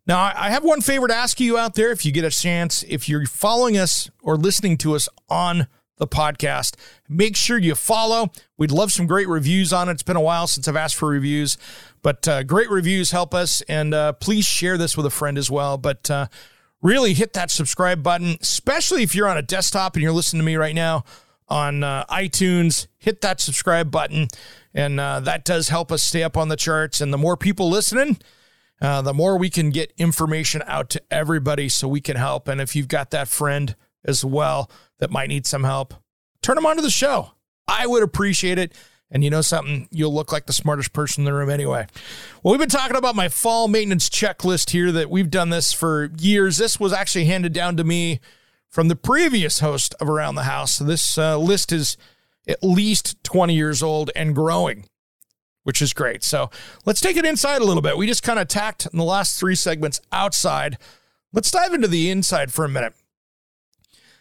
Now, 0.09 0.33
I 0.35 0.51
have 0.51 0.65
one 0.65 0.81
favor 0.81 1.07
to 1.07 1.15
ask 1.15 1.39
you 1.39 1.57
out 1.57 1.75
there 1.75 1.93
if 1.93 2.05
you 2.05 2.11
get 2.11 2.25
a 2.25 2.31
chance, 2.31 2.83
if 2.89 3.09
you're 3.09 3.27
following 3.27 3.79
us 3.79 4.11
or 4.23 4.35
listening 4.35 4.77
to 4.79 4.97
us 4.97 5.09
on 5.29 5.69
the 5.99 6.07
podcast. 6.07 6.75
Make 7.09 7.37
sure 7.37 7.59
you 7.59 7.75
follow. 7.75 8.31
We'd 8.57 8.71
love 8.71 8.93
some 8.93 9.07
great 9.07 9.29
reviews 9.29 9.73
on 9.73 9.89
it. 9.89 9.93
It's 9.93 10.03
been 10.03 10.17
a 10.17 10.21
while 10.21 10.47
since 10.47 10.67
I've 10.67 10.77
asked 10.77 10.97
for 10.97 11.09
reviews, 11.09 11.59
but 12.03 12.27
uh, 12.27 12.43
great 12.43 12.71
reviews 12.71 13.11
help 13.11 13.35
us. 13.35 13.61
And 13.63 13.95
uh, 13.95 14.13
please 14.15 14.47
share 14.47 14.79
this 14.79 14.97
with 14.97 15.07
a 15.07 15.11
friend 15.11 15.37
as 15.39 15.51
well. 15.51 15.79
But 15.79 16.11
uh, 16.11 16.27
really 16.83 17.15
hit 17.15 17.33
that 17.35 17.51
subscribe 17.51 18.03
button, 18.03 18.37
especially 18.41 19.03
if 19.03 19.15
you're 19.15 19.29
on 19.29 19.39
a 19.39 19.43
desktop 19.43 19.95
and 19.95 20.03
you're 20.03 20.13
listening 20.13 20.41
to 20.41 20.47
me 20.47 20.57
right 20.57 20.75
now 20.75 21.05
on 21.49 21.83
uh, 21.83 22.05
iTunes. 22.07 22.87
Hit 22.99 23.21
that 23.23 23.41
subscribe 23.41 23.91
button, 23.91 24.29
and 24.75 25.01
uh, 25.01 25.21
that 25.21 25.45
does 25.45 25.69
help 25.69 25.91
us 25.91 26.03
stay 26.03 26.23
up 26.23 26.37
on 26.37 26.49
the 26.49 26.57
charts. 26.57 27.01
And 27.01 27.13
the 27.13 27.19
more 27.19 27.37
people 27.37 27.69
listening, 27.69 28.19
uh, 28.81 29.03
the 29.03 29.15
more 29.15 29.39
we 29.39 29.51
can 29.51 29.71
get 29.71 29.93
information 29.97 30.63
out 30.67 30.91
to 30.91 31.03
everybody 31.11 31.69
so 31.69 31.89
we 31.89 32.01
can 32.01 32.17
help. 32.17 32.49
And 32.49 32.61
if 32.61 32.77
you've 32.77 32.89
got 32.89 33.11
that 33.11 33.29
friend 33.29 33.75
as 34.09 34.25
well, 34.25 34.71
that 34.99 35.11
might 35.11 35.29
need 35.29 35.47
some 35.47 35.63
help, 35.63 35.95
turn 36.43 36.57
them 36.57 36.67
onto 36.67 36.83
the 36.83 36.91
show. 36.91 37.33
I 37.69 37.87
would 37.87 38.03
appreciate 38.03 38.59
it. 38.59 38.73
And 39.11 39.25
you 39.25 39.31
know 39.31 39.41
something? 39.41 39.89
You'll 39.91 40.13
look 40.13 40.33
like 40.33 40.47
the 40.47 40.53
smartest 40.53 40.93
person 40.93 41.23
in 41.23 41.25
the 41.25 41.33
room 41.33 41.49
anyway. 41.49 41.87
Well, 42.43 42.53
we've 42.53 42.61
been 42.61 42.69
talking 42.69 42.97
about 42.97 43.17
my 43.17 43.29
fall 43.29 43.67
maintenance 43.67 44.11
checklist 44.11 44.71
here 44.71 44.93
that 44.93 45.09
we've 45.09 45.31
done 45.31 45.49
this 45.49 45.73
for 45.73 46.11
years. 46.19 46.59
This 46.59 46.79
was 46.79 46.93
actually 46.93 47.25
handed 47.25 47.55
down 47.55 47.79
to 47.79 47.85
me 47.85 48.21
from 48.69 48.89
the 48.89 48.97
previous 48.97 49.61
host 49.61 49.95
of 49.99 50.11
Around 50.11 50.35
the 50.35 50.43
House. 50.43 50.75
So 50.75 50.85
this 50.85 51.17
uh, 51.17 51.39
list 51.39 51.73
is 51.73 51.97
at 52.47 52.63
least 52.63 53.23
20 53.25 53.55
years 53.55 53.83
old 53.83 54.11
and 54.15 54.35
growing, 54.35 54.85
which 55.63 55.81
is 55.81 55.95
great. 55.95 56.23
So 56.23 56.51
let's 56.85 57.01
take 57.01 57.17
it 57.17 57.25
inside 57.25 57.63
a 57.63 57.65
little 57.65 57.83
bit. 57.83 57.97
We 57.97 58.07
just 58.07 58.23
kind 58.23 58.39
of 58.39 58.47
tacked 58.47 58.87
in 58.93 58.99
the 58.99 59.05
last 59.05 59.41
three 59.41 59.55
segments 59.55 60.03
outside. 60.13 60.77
Let's 61.33 61.51
dive 61.51 61.73
into 61.73 61.89
the 61.89 62.11
inside 62.11 62.53
for 62.53 62.67
a 62.67 62.69
minute. 62.69 62.93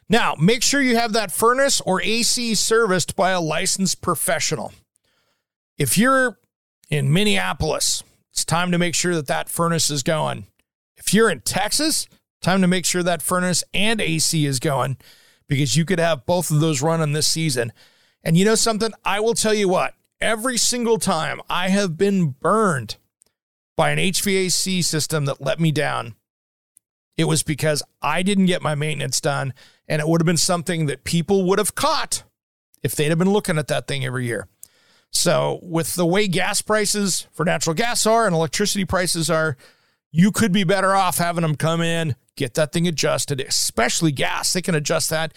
Now, 0.10 0.36
make 0.40 0.64
sure 0.64 0.82
you 0.82 0.96
have 0.96 1.14
that 1.14 1.32
furnace 1.32 1.82
or 1.82 2.02
AC 2.02 2.56
serviced 2.56 3.16
by 3.16 3.32
a 3.32 3.42
licensed 3.42 4.02
professional. 4.02 4.74
If 5.78 5.98
you're 5.98 6.40
in 6.90 7.12
Minneapolis, 7.12 8.04
it's 8.32 8.46
time 8.46 8.72
to 8.72 8.78
make 8.78 8.96
sure 8.96 9.16
that 9.16 9.28
that 9.28 9.50
furnace 9.50 9.90
is 9.90 10.04
going. 10.04 10.48
If 10.96 11.14
you're 11.14 11.30
in 11.30 11.42
Texas, 11.42 12.08
time 12.42 12.62
to 12.62 12.68
make 12.68 12.86
sure 12.86 13.04
that 13.04 13.22
furnace 13.22 13.64
and 13.74 14.00
AC 14.00 14.46
is 14.46 14.60
going 14.60 14.98
because 15.48 15.76
you 15.76 15.86
could 15.86 16.00
have 16.00 16.26
both 16.26 16.52
of 16.52 16.60
those 16.60 16.82
running 16.82 17.14
this 17.14 17.28
season. 17.28 17.74
And 18.24 18.38
you 18.38 18.46
know 18.46 18.56
something? 18.56 18.92
I 19.06 19.20
will 19.20 19.34
tell 19.34 19.54
you 19.54 19.68
what, 19.70 19.94
every 20.20 20.58
single 20.58 20.98
time 20.98 21.42
I 21.50 21.70
have 21.70 21.98
been 21.98 22.30
burned 22.30 22.98
by 23.76 23.92
an 23.92 24.00
HVAC 24.00 24.84
system 24.84 25.26
that 25.26 25.42
let 25.42 25.60
me 25.60 25.72
down, 25.72 26.16
it 27.18 27.26
was 27.26 27.44
because 27.44 27.84
I 28.02 28.22
didn't 28.22 28.46
get 28.46 28.62
my 28.62 28.76
maintenance 28.76 29.20
done 29.20 29.54
and 29.88 30.00
it 30.00 30.08
would 30.08 30.22
have 30.22 30.26
been 30.26 30.38
something 30.38 30.86
that 30.86 31.04
people 31.04 31.46
would 31.46 31.60
have 31.60 31.76
caught 31.76 32.24
if 32.84 32.96
they'd 32.96 33.10
have 33.10 33.18
been 33.18 33.32
looking 33.32 33.58
at 33.58 33.68
that 33.68 33.88
thing 33.88 34.06
every 34.06 34.26
year. 34.26 34.48
So, 35.10 35.60
with 35.64 35.96
the 35.96 36.06
way 36.06 36.28
gas 36.28 36.62
prices 36.62 37.28
for 37.32 37.46
natural 37.46 37.74
gas 37.74 38.06
are 38.06 38.26
and 38.26 38.36
electricity 38.36 38.86
prices 38.86 39.30
are, 39.30 39.58
you 40.12 40.32
could 40.32 40.52
be 40.52 40.64
better 40.64 40.94
off 40.94 41.18
having 41.18 41.42
them 41.42 41.56
come 41.56 41.82
in, 41.82 42.16
get 42.36 42.54
that 42.56 42.72
thing 42.72 42.88
adjusted, 42.88 43.42
especially 43.42 44.12
gas. 44.12 44.54
They 44.54 44.62
can 44.62 44.76
adjust 44.76 45.10
that. 45.10 45.34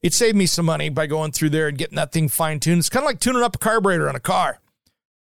It 0.00 0.14
saved 0.14 0.36
me 0.36 0.46
some 0.46 0.66
money 0.66 0.88
by 0.88 1.06
going 1.06 1.32
through 1.32 1.50
there 1.50 1.68
and 1.68 1.76
getting 1.76 1.96
that 1.96 2.12
thing 2.12 2.28
fine 2.28 2.60
tuned. 2.60 2.78
It's 2.78 2.88
kind 2.88 3.02
of 3.02 3.08
like 3.08 3.20
tuning 3.20 3.42
up 3.42 3.56
a 3.56 3.58
carburetor 3.58 4.08
on 4.08 4.14
a 4.14 4.20
car. 4.20 4.60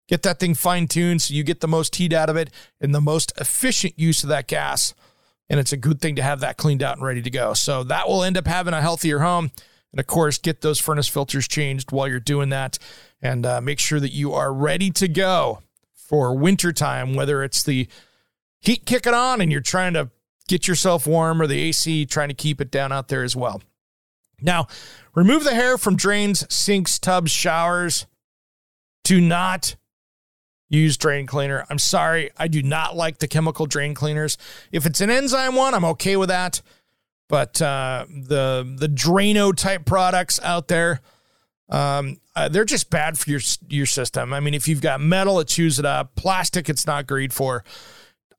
Get 0.08 0.24
that 0.24 0.40
thing 0.40 0.56
fine 0.56 0.88
tuned 0.88 1.22
so 1.22 1.34
you 1.34 1.44
get 1.44 1.62
the 1.62 1.68
most 1.68 1.96
heat 1.96 2.12
out 2.12 2.30
of 2.30 2.36
it 2.36 2.50
and 2.82 2.94
the 2.94 3.02
most 3.02 3.32
efficient 3.40 3.98
use 3.98 4.24
of 4.24 4.30
that 4.30 4.48
gas 4.48 4.94
and 5.50 5.60
it's 5.60 5.74
a 5.74 5.78
good 5.78 6.02
thing 6.02 6.16
to 6.16 6.24
have 6.24 6.40
that 6.40 6.58
cleaned 6.58 6.84
out 6.84 6.98
and 6.98 7.06
ready 7.06 7.22
to 7.22 7.30
go. 7.30 7.54
So 7.54 7.84
that 7.84 8.08
will 8.08 8.24
end 8.24 8.38
up 8.38 8.48
having 8.48 8.74
a 8.74 8.82
healthier 8.82 9.20
home. 9.20 9.52
And 9.92 10.00
of 10.00 10.08
course, 10.08 10.38
get 10.38 10.62
those 10.62 10.80
furnace 10.80 11.08
filters 11.08 11.48
changed 11.48 11.92
while 11.92 12.08
you're 12.08 12.20
doing 12.20 12.50
that 12.50 12.80
and 13.22 13.46
uh, 13.46 13.62
make 13.62 13.80
sure 13.80 14.00
that 14.00 14.12
you 14.12 14.34
are 14.34 14.52
ready 14.52 14.90
to 14.92 15.08
go 15.08 15.62
for 15.94 16.36
wintertime, 16.36 17.14
whether 17.14 17.44
it's 17.44 17.64
the 17.64 17.88
heat 18.60 18.86
kicking 18.86 19.14
on 19.14 19.42
and 19.42 19.52
you're 19.52 19.62
trying 19.62 19.94
to 19.94 20.10
get 20.48 20.68
yourself 20.68 21.06
warm 21.06 21.42
or 21.42 21.48
the 21.48 21.62
AC 21.62 22.06
trying 22.06 22.30
to 22.30 22.34
keep 22.34 22.60
it 22.60 22.72
down 22.72 22.92
out 22.92 23.08
there 23.08 23.24
as 23.24 23.36
well. 23.36 23.62
Now, 24.42 24.68
remove 25.16 25.44
the 25.44 25.54
hair 25.54 25.78
from 25.78 25.96
drains, 25.96 26.46
sinks, 26.54 27.00
tubs, 27.00 27.32
showers. 27.32 28.08
Do 29.04 29.22
not 29.22 29.76
use 30.74 30.98
drain 30.98 31.26
cleaner. 31.26 31.66
I'm 31.70 31.80
sorry, 31.80 32.32
I 32.38 32.48
do 32.48 32.64
not 32.64 32.96
like 32.96 33.20
the 33.20 33.28
chemical 33.28 33.66
drain 33.66 33.94
cleaners. 33.94 34.38
If 34.72 34.86
it's 34.86 35.02
an 35.02 35.10
enzyme 35.10 35.56
one, 35.56 35.74
I'm 35.74 35.86
okay 35.86 36.18
with 36.18 36.30
that. 36.30 36.62
But 37.30 37.62
uh, 37.62 38.06
the 38.10 38.76
the 38.78 38.88
Drano 38.88 39.56
type 39.56 39.86
products 39.86 40.40
out 40.44 40.68
there, 40.68 41.02
um, 41.70 42.18
uh, 42.36 42.50
they're 42.50 42.66
just 42.66 42.90
bad 42.90 43.18
for 43.18 43.30
your 43.30 43.40
your 43.70 43.86
system. 43.86 44.34
I 44.34 44.40
mean, 44.40 44.54
if 44.54 44.68
you've 44.68 44.82
got 44.82 45.00
metal, 45.00 45.40
it 45.40 45.48
chews 45.48 45.80
it 45.80 45.86
up. 45.86 46.16
Plastic, 46.16 46.70
it's 46.70 46.86
not 46.86 47.08
great 47.08 47.32
for. 47.32 47.64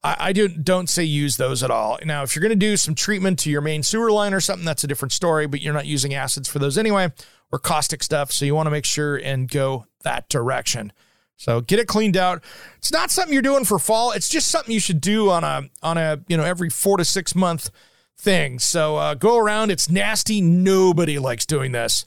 I, 0.05 0.17
I 0.19 0.33
do, 0.33 0.49
don't 0.49 0.89
say 0.89 1.03
use 1.03 1.39
those 1.39 1.63
at 1.63 1.71
all. 1.71 1.99
Now, 2.05 2.23
if 2.23 2.37
you're 2.37 2.43
going 2.43 2.51
to 2.51 2.57
do 2.57 2.77
some 2.77 2.95
treatment 2.95 3.39
to 3.41 3.51
your 3.51 3.63
main 3.63 3.83
sewer 3.83 4.13
line 4.13 4.35
or 4.35 4.41
something, 4.41 4.67
that's 4.67 4.85
a 4.85 4.87
different 4.87 5.13
story. 5.13 5.47
But 5.47 5.63
you're 5.63 5.75
not 5.75 5.87
using 5.87 6.15
acids 6.15 6.49
for 6.49 6.59
those 6.59 6.77
anyway, 6.77 7.11
or 7.51 7.59
caustic 7.59 8.03
stuff. 8.03 8.31
So 8.31 8.45
you 8.45 8.55
want 8.55 8.67
to 8.67 8.71
make 8.71 8.85
sure 8.85 9.17
and 9.17 9.51
go 9.51 9.87
that 10.03 10.29
direction. 10.29 10.93
So 11.37 11.61
get 11.61 11.79
it 11.79 11.89
cleaned 11.89 12.17
out. 12.17 12.43
It's 12.79 12.93
not 12.93 13.11
something 13.11 13.33
you're 13.33 13.43
doing 13.43 13.65
for 13.65 13.79
fall. 13.79 14.13
It's 14.13 14.29
just 14.29 14.49
something 14.49 14.73
you 14.73 14.81
should 14.81 15.01
do 15.01 15.31
on 15.31 15.45
a 15.45 15.63
on 15.83 15.99
a 15.99 16.21
you 16.29 16.37
know 16.37 16.45
every 16.45 16.71
four 16.71 16.97
to 16.97 17.05
six 17.05 17.35
month 17.35 17.71
thing. 18.17 18.59
So 18.59 18.97
uh, 18.97 19.15
go 19.15 19.39
around. 19.39 19.71
It's 19.71 19.91
nasty. 19.91 20.41
Nobody 20.41 21.19
likes 21.19 21.45
doing 21.45 21.73
this, 21.73 22.07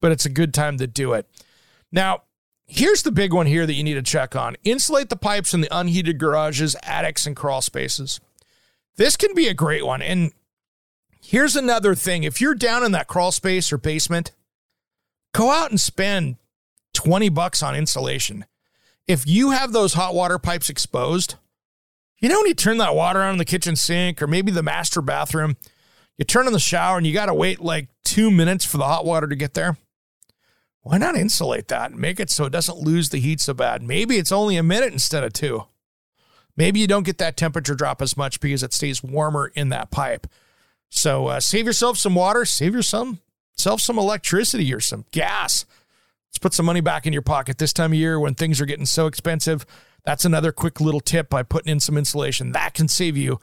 but 0.00 0.12
it's 0.12 0.26
a 0.26 0.30
good 0.30 0.52
time 0.52 0.78
to 0.78 0.86
do 0.86 1.14
it. 1.14 1.26
Now, 1.90 2.22
here's 2.66 3.02
the 3.02 3.10
big 3.10 3.32
one 3.32 3.46
here 3.46 3.66
that 3.66 3.74
you 3.74 3.82
need 3.82 3.94
to 3.94 4.02
check 4.02 4.36
on: 4.36 4.56
insulate 4.62 5.08
the 5.08 5.16
pipes 5.16 5.54
in 5.54 5.62
the 5.62 5.76
unheated 5.76 6.18
garages, 6.18 6.76
attics, 6.82 7.26
and 7.26 7.34
crawl 7.34 7.62
spaces. 7.62 8.20
This 8.96 9.16
can 9.16 9.34
be 9.34 9.48
a 9.48 9.54
great 9.54 9.86
one. 9.86 10.02
And 10.02 10.32
here's 11.20 11.56
another 11.56 11.94
thing: 11.94 12.24
if 12.24 12.40
you're 12.40 12.54
down 12.54 12.84
in 12.84 12.92
that 12.92 13.08
crawl 13.08 13.32
space 13.32 13.72
or 13.72 13.78
basement, 13.78 14.32
go 15.32 15.50
out 15.50 15.70
and 15.70 15.80
spend 15.80 16.36
20 16.94 17.28
bucks 17.28 17.62
on 17.62 17.74
insulation 17.74 18.44
if 19.10 19.26
you 19.26 19.50
have 19.50 19.72
those 19.72 19.94
hot 19.94 20.14
water 20.14 20.38
pipes 20.38 20.70
exposed, 20.70 21.34
you 22.18 22.28
know 22.28 22.38
when 22.38 22.46
you 22.46 22.54
turn 22.54 22.78
that 22.78 22.94
water 22.94 23.20
on 23.20 23.32
in 23.32 23.38
the 23.38 23.44
kitchen 23.44 23.74
sink 23.74 24.22
or 24.22 24.28
maybe 24.28 24.52
the 24.52 24.62
master 24.62 25.02
bathroom, 25.02 25.56
you 26.16 26.24
turn 26.24 26.46
on 26.46 26.52
the 26.52 26.60
shower 26.60 26.96
and 26.96 27.04
you 27.04 27.12
got 27.12 27.26
to 27.26 27.34
wait 27.34 27.60
like 27.60 27.88
two 28.04 28.30
minutes 28.30 28.64
for 28.64 28.78
the 28.78 28.84
hot 28.84 29.04
water 29.04 29.26
to 29.26 29.34
get 29.34 29.54
there? 29.54 29.76
Why 30.82 30.96
not 30.96 31.16
insulate 31.16 31.66
that 31.68 31.90
and 31.90 32.00
make 32.00 32.20
it 32.20 32.30
so 32.30 32.44
it 32.44 32.52
doesn't 32.52 32.78
lose 32.78 33.08
the 33.08 33.18
heat 33.18 33.40
so 33.40 33.52
bad? 33.52 33.82
Maybe 33.82 34.16
it's 34.16 34.30
only 34.30 34.56
a 34.56 34.62
minute 34.62 34.92
instead 34.92 35.24
of 35.24 35.32
two. 35.32 35.64
Maybe 36.56 36.78
you 36.78 36.86
don't 36.86 37.04
get 37.04 37.18
that 37.18 37.36
temperature 37.36 37.74
drop 37.74 38.00
as 38.00 38.16
much 38.16 38.38
because 38.38 38.62
it 38.62 38.72
stays 38.72 39.02
warmer 39.02 39.50
in 39.56 39.70
that 39.70 39.90
pipe. 39.90 40.28
So 40.88 41.26
uh, 41.26 41.40
save 41.40 41.66
yourself 41.66 41.98
some 41.98 42.14
water, 42.14 42.44
save 42.44 42.74
yourself 42.74 43.18
some 43.56 43.98
electricity 43.98 44.72
or 44.72 44.80
some 44.80 45.04
gas. 45.10 45.64
Let's 46.30 46.38
put 46.38 46.54
some 46.54 46.66
money 46.66 46.80
back 46.80 47.06
in 47.06 47.12
your 47.12 47.22
pocket 47.22 47.58
this 47.58 47.72
time 47.72 47.92
of 47.92 47.98
year 47.98 48.18
when 48.20 48.34
things 48.34 48.60
are 48.60 48.66
getting 48.66 48.86
so 48.86 49.06
expensive. 49.06 49.66
That's 50.04 50.24
another 50.24 50.52
quick 50.52 50.80
little 50.80 51.00
tip 51.00 51.28
by 51.28 51.42
putting 51.42 51.72
in 51.72 51.80
some 51.80 51.98
insulation. 51.98 52.52
That 52.52 52.74
can 52.74 52.88
save 52.88 53.16
you 53.16 53.40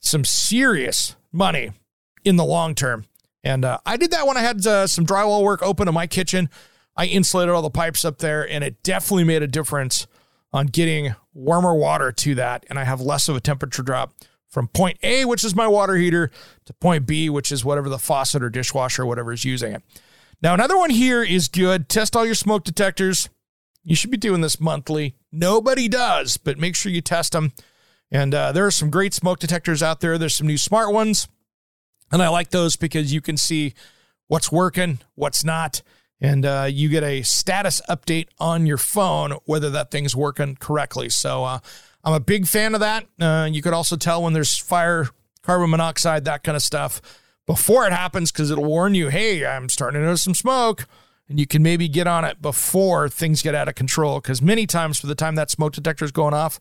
some 0.00 0.24
serious 0.24 1.16
money 1.32 1.72
in 2.24 2.36
the 2.36 2.44
long 2.44 2.74
term. 2.74 3.04
And 3.42 3.64
uh, 3.64 3.78
I 3.84 3.98
did 3.98 4.10
that 4.12 4.26
when 4.26 4.38
I 4.38 4.40
had 4.40 4.66
uh, 4.66 4.86
some 4.86 5.04
drywall 5.04 5.42
work 5.42 5.62
open 5.62 5.86
in 5.86 5.94
my 5.94 6.06
kitchen. 6.06 6.48
I 6.96 7.06
insulated 7.06 7.54
all 7.54 7.62
the 7.62 7.70
pipes 7.70 8.04
up 8.04 8.18
there, 8.18 8.48
and 8.48 8.64
it 8.64 8.82
definitely 8.82 9.24
made 9.24 9.42
a 9.42 9.46
difference 9.46 10.06
on 10.52 10.66
getting 10.66 11.14
warmer 11.34 11.74
water 11.74 12.10
to 12.10 12.34
that. 12.36 12.64
And 12.70 12.78
I 12.78 12.84
have 12.84 13.00
less 13.00 13.28
of 13.28 13.36
a 13.36 13.40
temperature 13.40 13.82
drop 13.82 14.14
from 14.48 14.68
point 14.68 14.98
A, 15.02 15.24
which 15.24 15.44
is 15.44 15.54
my 15.54 15.66
water 15.66 15.96
heater, 15.96 16.30
to 16.64 16.72
point 16.74 17.06
B, 17.06 17.28
which 17.28 17.52
is 17.52 17.64
whatever 17.64 17.88
the 17.88 17.98
faucet 17.98 18.42
or 18.42 18.48
dishwasher 18.48 19.02
or 19.02 19.06
whatever 19.06 19.32
is 19.32 19.44
using 19.44 19.72
it. 19.72 19.82
Now, 20.44 20.52
another 20.52 20.76
one 20.76 20.90
here 20.90 21.22
is 21.22 21.48
good. 21.48 21.88
Test 21.88 22.14
all 22.14 22.26
your 22.26 22.34
smoke 22.34 22.64
detectors. 22.64 23.30
You 23.82 23.96
should 23.96 24.10
be 24.10 24.18
doing 24.18 24.42
this 24.42 24.60
monthly. 24.60 25.14
Nobody 25.32 25.88
does, 25.88 26.36
but 26.36 26.58
make 26.58 26.76
sure 26.76 26.92
you 26.92 27.00
test 27.00 27.32
them. 27.32 27.54
And 28.10 28.34
uh, 28.34 28.52
there 28.52 28.66
are 28.66 28.70
some 28.70 28.90
great 28.90 29.14
smoke 29.14 29.38
detectors 29.38 29.82
out 29.82 30.00
there. 30.00 30.18
There's 30.18 30.34
some 30.34 30.46
new 30.46 30.58
smart 30.58 30.92
ones. 30.92 31.28
And 32.12 32.22
I 32.22 32.28
like 32.28 32.50
those 32.50 32.76
because 32.76 33.10
you 33.10 33.22
can 33.22 33.38
see 33.38 33.72
what's 34.28 34.52
working, 34.52 34.98
what's 35.14 35.44
not. 35.44 35.80
and 36.20 36.44
uh, 36.44 36.68
you 36.70 36.90
get 36.90 37.04
a 37.04 37.22
status 37.22 37.80
update 37.88 38.28
on 38.38 38.66
your 38.66 38.76
phone 38.76 39.32
whether 39.46 39.70
that 39.70 39.90
thing's 39.90 40.14
working 40.14 40.56
correctly. 40.56 41.08
So 41.08 41.42
uh, 41.44 41.58
I'm 42.04 42.12
a 42.12 42.20
big 42.20 42.46
fan 42.46 42.74
of 42.74 42.80
that. 42.80 43.06
Uh, 43.18 43.48
you 43.50 43.62
could 43.62 43.72
also 43.72 43.96
tell 43.96 44.22
when 44.22 44.34
there's 44.34 44.58
fire, 44.58 45.08
carbon 45.40 45.70
monoxide, 45.70 46.26
that 46.26 46.44
kind 46.44 46.54
of 46.54 46.62
stuff 46.62 47.00
before 47.46 47.86
it 47.86 47.92
happens 47.92 48.32
because 48.32 48.50
it'll 48.50 48.64
warn 48.64 48.94
you, 48.94 49.08
hey, 49.08 49.44
I'm 49.44 49.68
starting 49.68 50.00
to 50.00 50.06
notice 50.06 50.22
some 50.22 50.34
smoke. 50.34 50.86
And 51.28 51.40
you 51.40 51.46
can 51.46 51.62
maybe 51.62 51.88
get 51.88 52.06
on 52.06 52.24
it 52.24 52.42
before 52.42 53.08
things 53.08 53.40
get 53.40 53.54
out 53.54 53.68
of 53.68 53.74
control. 53.74 54.20
Because 54.20 54.42
many 54.42 54.66
times, 54.66 55.00
for 55.00 55.06
the 55.06 55.14
time 55.14 55.36
that 55.36 55.50
smoke 55.50 55.72
detector 55.72 56.04
is 56.04 56.12
going 56.12 56.34
off, 56.34 56.60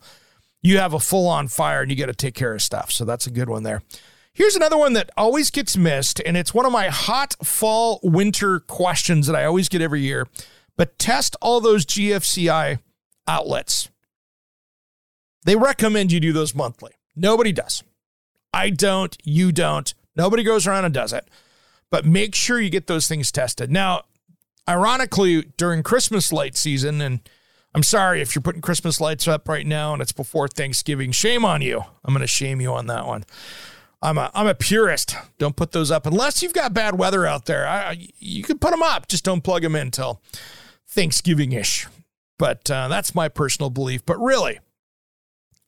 you 0.61 0.77
have 0.77 0.93
a 0.93 0.99
full 0.99 1.27
on 1.27 1.49
fire 1.49 1.81
and 1.81 1.91
you 1.91 1.97
got 1.97 2.05
to 2.05 2.13
take 2.13 2.33
care 2.33 2.53
of 2.53 2.61
stuff. 2.61 2.89
So 2.89 3.03
that's 3.03 3.27
a 3.27 3.31
good 3.31 3.49
one 3.49 3.63
there. 3.63 3.81
Here's 4.33 4.55
another 4.55 4.77
one 4.77 4.93
that 4.93 5.11
always 5.15 5.51
gets 5.51 5.77
missed, 5.77 6.19
and 6.25 6.35
it's 6.35 6.55
one 6.55 6.65
of 6.65 6.71
my 6.71 6.87
hot 6.87 7.35
fall 7.43 7.99
winter 8.01 8.61
questions 8.61 9.27
that 9.27 9.35
I 9.35 9.45
always 9.45 9.69
get 9.69 9.81
every 9.81 10.01
year. 10.01 10.27
But 10.75 10.97
test 10.97 11.35
all 11.39 11.61
those 11.61 11.85
GFCI 11.85 12.79
outlets. 13.27 13.89
They 15.45 15.55
recommend 15.55 16.11
you 16.11 16.19
do 16.19 16.33
those 16.33 16.55
monthly. 16.55 16.93
Nobody 17.15 17.51
does. 17.51 17.83
I 18.51 18.71
don't, 18.71 19.15
you 19.23 19.51
don't. 19.51 19.93
Nobody 20.15 20.43
goes 20.43 20.67
around 20.67 20.85
and 20.85 20.93
does 20.93 21.13
it. 21.13 21.27
But 21.89 22.05
make 22.05 22.35
sure 22.35 22.59
you 22.59 22.69
get 22.69 22.87
those 22.87 23.07
things 23.07 23.31
tested. 23.31 23.71
Now, 23.71 24.03
ironically, 24.67 25.43
during 25.57 25.83
Christmas 25.83 26.33
light 26.33 26.57
season, 26.57 27.01
and 27.01 27.19
I'm 27.75 27.83
sorry 27.83 28.21
if 28.21 28.35
you're 28.35 28.41
putting 28.41 28.61
Christmas 28.61 28.99
lights 29.01 29.27
up 29.27 29.47
right 29.47 29.65
now 29.65 29.93
and 29.93 30.01
it's 30.01 30.11
before 30.11 30.47
Thanksgiving, 30.47 31.11
shame 31.11 31.45
on 31.45 31.61
you. 31.61 31.83
I'm 32.03 32.13
going 32.13 32.21
to 32.21 32.27
shame 32.27 32.61
you 32.61 32.73
on 32.73 32.87
that 32.87 33.05
one. 33.05 33.25
I'm 34.01 34.17
a 34.17 34.29
I'm 34.33 34.47
a 34.47 34.53
purist. 34.53 35.15
Don't 35.37 35.55
put 35.55 35.71
those 35.71 35.89
up 35.89 36.05
unless 36.05 36.43
you've 36.43 36.53
got 36.53 36.73
bad 36.73 36.97
weather 36.97 37.25
out 37.25 37.45
there. 37.45 37.65
I, 37.65 38.09
you 38.19 38.43
can 38.43 38.59
put 38.59 38.71
them 38.71 38.83
up, 38.83 39.07
just 39.07 39.23
don't 39.23 39.41
plug 39.41 39.61
them 39.61 39.75
in 39.75 39.83
until 39.83 40.21
Thanksgiving 40.87 41.53
ish. 41.53 41.87
But 42.37 42.69
uh, 42.69 42.89
that's 42.89 43.15
my 43.15 43.29
personal 43.29 43.69
belief. 43.69 44.05
But 44.05 44.19
really, 44.19 44.59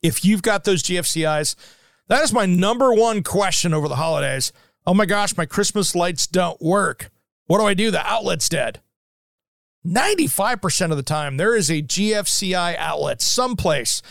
if 0.01 0.25
you've 0.25 0.41
got 0.41 0.65
those 0.65 0.83
GFCIs, 0.83 1.55
that 2.07 2.23
is 2.23 2.33
my 2.33 2.45
number 2.45 2.93
one 2.93 3.23
question 3.23 3.73
over 3.73 3.87
the 3.87 3.95
holidays. 3.95 4.51
Oh 4.85 4.93
my 4.93 5.05
gosh, 5.05 5.35
my 5.35 5.45
Christmas 5.45 5.95
lights 5.95 6.27
don't 6.27 6.61
work. 6.61 7.09
What 7.47 7.59
do 7.59 7.65
I 7.65 7.73
do? 7.73 7.91
The 7.91 8.05
outlet's 8.05 8.49
dead. 8.49 8.81
95% 9.85 10.91
of 10.91 10.97
the 10.97 11.03
time, 11.03 11.37
there 11.37 11.55
is 11.55 11.69
a 11.69 11.81
GFCI 11.81 12.75
outlet 12.77 13.21
someplace 13.21 14.01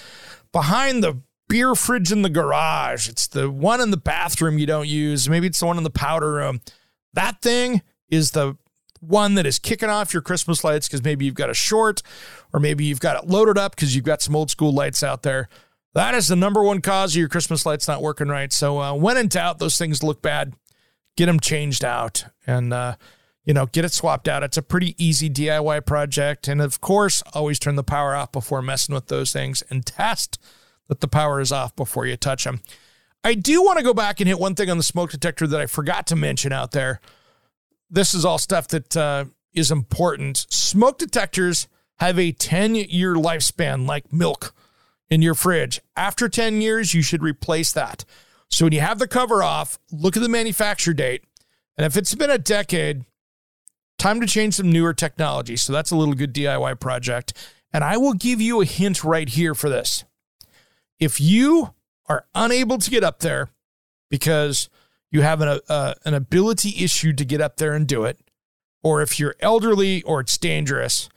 behind 0.53 1.03
the 1.03 1.21
beer 1.49 1.75
fridge 1.75 2.13
in 2.13 2.23
the 2.23 2.31
garage. 2.31 3.09
It's 3.09 3.27
the 3.27 3.51
one 3.51 3.81
in 3.81 3.91
the 3.91 3.97
bathroom 3.97 4.59
you 4.59 4.67
don't 4.67 4.89
use. 4.89 5.29
Maybe 5.29 5.49
it's 5.49 5.61
the 5.61 5.67
one 5.67 5.79
in 5.79 5.85
the 5.85 5.91
powder 5.91 6.33
room. 6.33 6.61
That 7.13 7.43
thing 7.43 7.83
is 8.09 8.31
the 8.31 8.57
one 9.01 9.35
that 9.35 9.47
is 9.47 9.59
kicking 9.59 9.91
off 9.91 10.15
your 10.15 10.23
Christmas 10.23 10.65
lights 10.65 10.89
because 10.89 11.03
maybe 11.03 11.25
you've 11.25 11.35
got 11.35 11.51
a 11.51 11.55
short 11.55 12.03
or 12.53 12.61
maybe 12.61 12.85
you've 12.85 13.01
got 13.01 13.23
it 13.23 13.29
loaded 13.29 13.59
up 13.59 13.75
because 13.75 13.95
you've 13.95 14.05
got 14.05 14.23
some 14.23 14.35
old 14.35 14.51
school 14.51 14.73
lights 14.73 15.03
out 15.03 15.23
there. 15.23 15.49
That 15.95 16.15
is 16.15 16.27
the 16.27 16.37
number 16.37 16.63
one 16.63 16.81
cause 16.81 17.15
of 17.15 17.21
your 17.21 17.29
Christmas 17.29 17.65
lights 17.65 17.87
not 17.87 18.03
working 18.03 18.29
right. 18.29 18.53
So 18.53 18.81
uh, 18.81 18.95
when 18.95 19.17
in 19.17 19.29
doubt, 19.29 19.61
those 19.61 19.79
things 19.79 20.03
look 20.03 20.21
bad. 20.21 20.55
Get 21.17 21.27
them 21.27 21.39
changed 21.39 21.85
out 21.85 22.25
and 22.45 22.75
uh, 22.75 22.97
you 23.45 23.55
know 23.55 23.67
get 23.67 23.85
it 23.85 23.93
swapped 23.93 24.27
out. 24.27 24.43
It's 24.43 24.57
a 24.57 24.63
pretty 24.63 24.97
easy 25.03 25.31
DIY 25.31 25.87
project, 25.87 26.49
and 26.49 26.61
of 26.61 26.81
course, 26.81 27.23
always 27.33 27.61
turn 27.61 27.77
the 27.77 27.85
power 27.85 28.17
off 28.17 28.33
before 28.33 28.61
messing 28.61 28.97
with 28.97 29.07
those 29.07 29.33
things 29.33 29.63
and 29.71 29.87
test 29.87 30.43
that 30.89 31.01
the 31.01 31.07
power 31.07 31.41
is 31.41 31.53
off 31.53 31.77
before 31.77 32.05
you 32.05 32.17
touch 32.17 32.43
them. 32.43 32.63
I 33.23 33.35
do 33.35 33.63
want 33.63 33.79
to 33.79 33.85
go 33.85 33.95
back 33.95 34.19
and 34.19 34.29
hit 34.29 34.41
one 34.41 34.57
thing 34.57 34.69
on 34.69 34.77
the 34.77 34.83
smoke 34.83 35.13
detector 35.13 35.47
that 35.47 35.61
I 35.61 35.67
forgot 35.67 36.09
to 36.09 36.17
mention 36.17 36.53
out 36.53 36.73
there. 36.73 37.01
This 37.89 38.13
is 38.13 38.25
all 38.25 38.39
stuff 38.39 38.67
that 38.69 38.97
uh, 38.97 39.27
is 39.53 39.71
important. 39.71 40.47
Smoke 40.51 40.99
detectors 40.99 41.69
have 41.99 42.19
a 42.19 42.33
10 42.33 42.75
year 42.75 43.15
lifespan, 43.15 43.87
like 43.87 44.13
milk 44.13 44.53
in 45.15 45.23
your 45.23 45.35
fridge. 45.35 45.81
After 45.95 46.29
10 46.29 46.61
years, 46.61 46.93
you 46.93 47.01
should 47.01 47.23
replace 47.23 47.71
that. 47.73 48.05
So 48.51 48.67
when 48.67 48.73
you 48.73 48.81
have 48.81 48.99
the 48.99 49.07
cover 49.07 49.45
off, 49.45 49.79
look 49.93 50.17
at 50.17 50.23
the 50.25 50.29
manufacture 50.29 50.93
date. 50.93 51.23
And 51.79 51.87
if 51.87 51.97
it's 51.97 52.17
been 52.17 52.31
a 52.31 52.39
decade, 52.39 53.05
time 53.97 54.21
to 54.21 54.27
change 54.27 54.55
some 54.55 54.73
newer 54.73 54.93
technology. 54.93 55.55
So 55.55 55.73
that's 55.73 55.93
a 55.93 55.97
little 55.97 56.15
good 56.15 56.35
DIY 56.35 56.81
project. 56.81 57.33
And 57.73 57.85
I 57.85 57.97
will 57.97 58.15
give 58.15 58.41
you 58.41 58.61
a 58.61 58.65
hint 58.65 59.05
right 59.05 59.29
here 59.29 59.55
for 59.55 59.69
this. 59.69 60.05
If 60.99 61.21
you 61.21 61.75
are 62.09 62.27
unable 62.35 62.79
to 62.79 62.91
get 62.91 63.05
up 63.05 63.21
there 63.21 63.51
because 64.11 64.69
you 65.13 65.23
have 65.23 65.41
an, 65.41 65.61
uh, 65.69 65.95
an 66.05 66.15
ability 66.15 66.83
issue 66.83 67.13
to 67.13 67.25
get 67.25 67.41
up 67.41 67.57
there 67.59 67.73
and 67.73 67.87
do 67.87 68.03
it, 68.03 68.19
or 68.83 69.01
if 69.01 69.21
you're 69.21 69.37
elderly 69.39 70.03
or 70.03 70.21
it's 70.21 70.37
dangerous, 70.39 71.09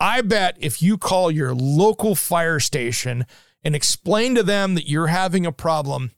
I 0.00 0.22
bet 0.22 0.56
if 0.58 0.80
you 0.82 0.96
call 0.96 1.30
your 1.30 1.54
local 1.54 2.14
fire 2.14 2.58
station 2.58 3.26
and 3.62 3.76
explain 3.76 4.34
to 4.34 4.42
them 4.42 4.74
that 4.74 4.88
you're 4.88 5.08
having 5.08 5.44
a 5.44 5.52
problem, 5.52 6.12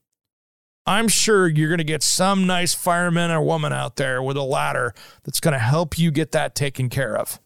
I'm 0.86 1.08
sure 1.08 1.48
you're 1.48 1.68
going 1.68 1.78
to 1.78 1.84
get 1.84 2.02
some 2.02 2.46
nice 2.46 2.74
fireman 2.74 3.32
or 3.32 3.42
woman 3.42 3.72
out 3.72 3.96
there 3.96 4.22
with 4.22 4.36
a 4.36 4.42
ladder 4.42 4.94
that's 5.24 5.40
going 5.40 5.52
to 5.52 5.58
help 5.58 5.98
you 5.98 6.10
get 6.12 6.30
that 6.32 6.54
taken 6.54 6.88
care 6.88 7.16
of. 7.16 7.40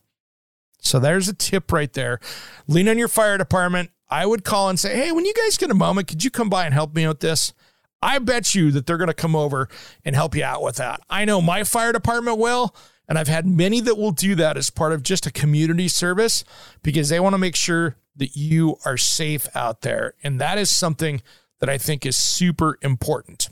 So 0.79 0.99
there's 0.99 1.29
a 1.29 1.35
tip 1.35 1.73
right 1.73 1.93
there. 1.93 2.21
Lean 2.69 2.89
on 2.89 2.99
your 2.99 3.09
fire 3.09 3.39
department. 3.39 3.91
I 4.09 4.25
would 4.25 4.45
call 4.45 4.69
and 4.69 4.79
say, 4.79 4.95
hey, 4.95 5.13
when 5.13 5.25
you 5.25 5.35
guys 5.35 5.57
get 5.57 5.71
a 5.71 5.75
moment, 5.75 6.07
could 6.07 6.23
you 6.23 6.31
come 6.31 6.49
by 6.49 6.65
and 6.65 6.73
help 6.73 6.95
me 6.95 7.05
out 7.05 7.09
with 7.09 7.21
this? 7.21 7.53
I 8.01 8.19
bet 8.19 8.55
you 8.55 8.71
that 8.73 8.87
they're 8.87 8.99
going 8.99 9.09
to 9.09 9.15
come 9.15 9.35
over 9.35 9.69
and 10.05 10.15
help 10.15 10.37
you 10.37 10.45
out 10.45 10.63
with 10.63 10.77
that. 10.77 11.01
I 11.11 11.25
know 11.25 11.43
my 11.43 11.65
fire 11.65 11.93
department 11.93 12.39
will, 12.39 12.75
and 13.09 13.19
I've 13.19 13.29
had 13.29 13.47
many 13.47 13.81
that 13.81 13.97
will 13.97 14.13
do 14.13 14.35
that 14.37 14.57
as 14.57 14.71
part 14.71 14.93
of 14.93 15.03
just 15.03 15.27
a 15.27 15.33
community 15.33 15.89
service 15.89 16.45
because 16.83 17.09
they 17.09 17.21
want 17.21 17.35
to 17.35 17.39
make 17.39 17.57
sure 17.57 17.97
that 18.17 18.37
you 18.37 18.77
are 18.85 18.97
safe 18.97 19.47
out 19.55 19.83
there. 19.83 20.15
And 20.23 20.41
that 20.41 20.59
is 20.59 20.75
something 20.75 21.23
that 21.61 21.69
I 21.69 21.79
think 21.79 22.05
is 22.05 22.17
super 22.17 22.79
important. 22.83 23.49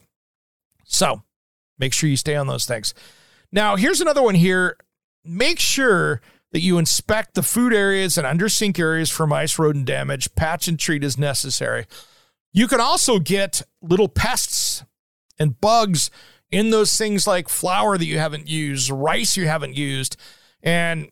So 0.85 1.23
make 1.79 1.93
sure 1.93 2.09
you 2.09 2.17
stay 2.17 2.35
on 2.35 2.47
those 2.47 2.67
things. 2.67 2.95
Now, 3.53 3.77
here's 3.77 4.01
another 4.01 4.23
one 4.23 4.35
here. 4.35 4.77
Make 5.25 5.61
sure 5.61 6.21
that 6.53 6.61
you 6.61 6.79
inspect 6.79 7.35
the 7.35 7.43
food 7.43 7.73
areas 7.73 8.19
and 8.19 8.27
under 8.27 8.49
sink 8.49 8.79
areas 8.79 9.11
for 9.11 9.27
mice 9.27 9.59
rodent 9.59 9.87
damage. 9.87 10.35
Patch 10.35 10.69
and 10.69 10.79
treat 10.79 11.05
as 11.05 11.19
necessary. 11.19 11.87
You 12.53 12.69
can 12.69 12.81
also 12.81 13.19
get 13.19 13.63
little 13.83 14.09
pests 14.09 14.85
and 15.39 15.61
bugs 15.61 16.11
in 16.55 16.71
those 16.71 16.97
things 16.97 17.27
like 17.27 17.49
flour 17.49 17.99
that 17.99 18.07
you 18.07 18.17
haven't 18.17 18.47
used, 18.49 18.89
rice 18.89 19.37
you 19.37 19.49
haven't 19.49 19.77
used, 19.77 20.17
and 20.63 21.09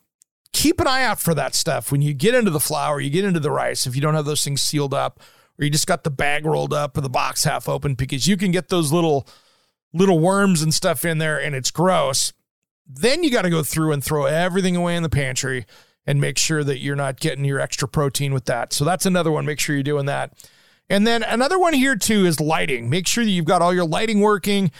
keep 0.52 0.80
an 0.80 0.86
eye 0.86 1.02
out 1.02 1.18
for 1.18 1.34
that 1.34 1.56
stuff. 1.56 1.90
When 1.90 2.00
you 2.00 2.14
get 2.14 2.36
into 2.36 2.52
the 2.52 2.60
flour, 2.60 3.00
you 3.00 3.10
get 3.10 3.24
into 3.24 3.40
the 3.40 3.50
rice, 3.50 3.84
if 3.84 3.96
you 3.96 4.00
don't 4.00 4.14
have 4.14 4.24
those 4.24 4.44
things 4.44 4.62
sealed 4.62 4.94
up, 4.94 5.18
or 5.58 5.64
you 5.64 5.70
just 5.70 5.88
got 5.88 6.04
the 6.04 6.10
bag 6.10 6.46
rolled 6.46 6.72
up 6.72 6.96
or 6.96 7.00
the 7.00 7.10
box 7.10 7.42
half 7.42 7.68
open, 7.68 7.94
because 7.94 8.28
you 8.28 8.36
can 8.36 8.52
get 8.52 8.68
those 8.68 8.92
little 8.92 9.26
little 9.92 10.20
worms 10.20 10.62
and 10.62 10.72
stuff 10.72 11.04
in 11.04 11.18
there 11.18 11.38
and 11.38 11.54
it's 11.54 11.70
gross. 11.70 12.32
Then 12.86 13.22
you 13.24 13.30
got 13.30 13.42
to 13.42 13.50
go 13.50 13.62
through 13.62 13.92
and 13.92 14.02
throw 14.02 14.24
everything 14.24 14.76
away 14.76 14.96
in 14.96 15.02
the 15.02 15.10
pantry 15.10 15.66
and 16.06 16.20
make 16.20 16.38
sure 16.38 16.64
that 16.64 16.78
you're 16.78 16.96
not 16.96 17.20
getting 17.20 17.44
your 17.44 17.60
extra 17.60 17.86
protein 17.86 18.32
with 18.32 18.46
that. 18.46 18.72
So 18.72 18.84
that's 18.84 19.04
another 19.04 19.30
one. 19.30 19.44
Make 19.44 19.60
sure 19.60 19.74
you're 19.74 19.82
doing 19.82 20.06
that. 20.06 20.32
And 20.88 21.06
then 21.06 21.22
another 21.22 21.58
one 21.58 21.74
here 21.74 21.96
too 21.96 22.24
is 22.26 22.40
lighting. 22.40 22.88
Make 22.88 23.06
sure 23.06 23.24
that 23.24 23.30
you've 23.30 23.44
got 23.44 23.60
all 23.60 23.74
your 23.74 23.86
lighting 23.86 24.20
working. 24.20 24.70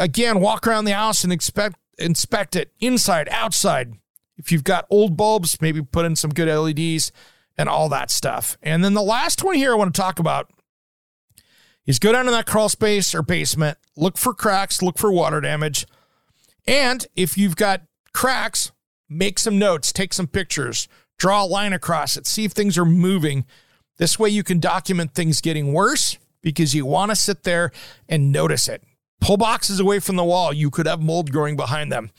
Again, 0.00 0.40
walk 0.40 0.66
around 0.66 0.86
the 0.86 0.94
house 0.94 1.22
and 1.22 1.32
expect 1.32 1.76
inspect 1.98 2.56
it 2.56 2.72
inside, 2.80 3.28
outside. 3.30 3.92
If 4.38 4.50
you've 4.50 4.64
got 4.64 4.86
old 4.88 5.14
bulbs, 5.14 5.60
maybe 5.60 5.82
put 5.82 6.06
in 6.06 6.16
some 6.16 6.30
good 6.30 6.48
LEDs 6.48 7.12
and 7.58 7.68
all 7.68 7.90
that 7.90 8.10
stuff. 8.10 8.56
And 8.62 8.82
then 8.82 8.94
the 8.94 9.02
last 9.02 9.44
one 9.44 9.56
here 9.56 9.72
I 9.72 9.76
want 9.76 9.94
to 9.94 10.00
talk 10.00 10.18
about 10.18 10.50
is 11.84 11.98
go 11.98 12.12
down 12.12 12.24
to 12.24 12.30
that 12.30 12.46
crawl 12.46 12.70
space 12.70 13.14
or 13.14 13.22
basement, 13.22 13.76
look 13.94 14.16
for 14.16 14.32
cracks, 14.32 14.80
look 14.80 14.96
for 14.96 15.12
water 15.12 15.42
damage. 15.42 15.86
And 16.66 17.06
if 17.14 17.36
you've 17.36 17.56
got 17.56 17.82
cracks, 18.14 18.72
make 19.06 19.38
some 19.38 19.58
notes, 19.58 19.92
take 19.92 20.14
some 20.14 20.26
pictures, 20.26 20.88
draw 21.18 21.44
a 21.44 21.46
line 21.46 21.74
across 21.74 22.16
it, 22.16 22.26
see 22.26 22.46
if 22.46 22.52
things 22.52 22.78
are 22.78 22.86
moving. 22.86 23.44
This 23.98 24.18
way 24.18 24.30
you 24.30 24.42
can 24.42 24.60
document 24.60 25.14
things 25.14 25.42
getting 25.42 25.74
worse 25.74 26.16
because 26.40 26.74
you 26.74 26.86
want 26.86 27.10
to 27.10 27.16
sit 27.16 27.42
there 27.42 27.70
and 28.08 28.32
notice 28.32 28.66
it. 28.66 28.82
Pull 29.20 29.36
boxes 29.36 29.80
away 29.80 30.00
from 30.00 30.16
the 30.16 30.24
wall. 30.24 30.52
You 30.52 30.70
could 30.70 30.86
have 30.86 31.00
mold 31.00 31.30
growing 31.30 31.56
behind 31.56 31.92
them. 31.92 32.10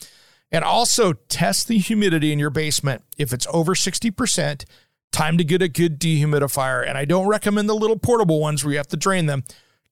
And 0.50 0.64
also 0.64 1.14
test 1.14 1.68
the 1.68 1.78
humidity 1.78 2.32
in 2.32 2.38
your 2.38 2.50
basement. 2.50 3.02
If 3.16 3.32
it's 3.32 3.46
over 3.50 3.74
60%, 3.74 4.64
time 5.10 5.38
to 5.38 5.44
get 5.44 5.62
a 5.62 5.68
good 5.68 5.98
dehumidifier. 5.98 6.86
And 6.86 6.98
I 6.98 7.04
don't 7.04 7.26
recommend 7.26 7.68
the 7.68 7.74
little 7.74 7.98
portable 7.98 8.40
ones 8.40 8.64
where 8.64 8.72
you 8.72 8.78
have 8.78 8.88
to 8.88 8.96
drain 8.96 9.26
them. 9.26 9.44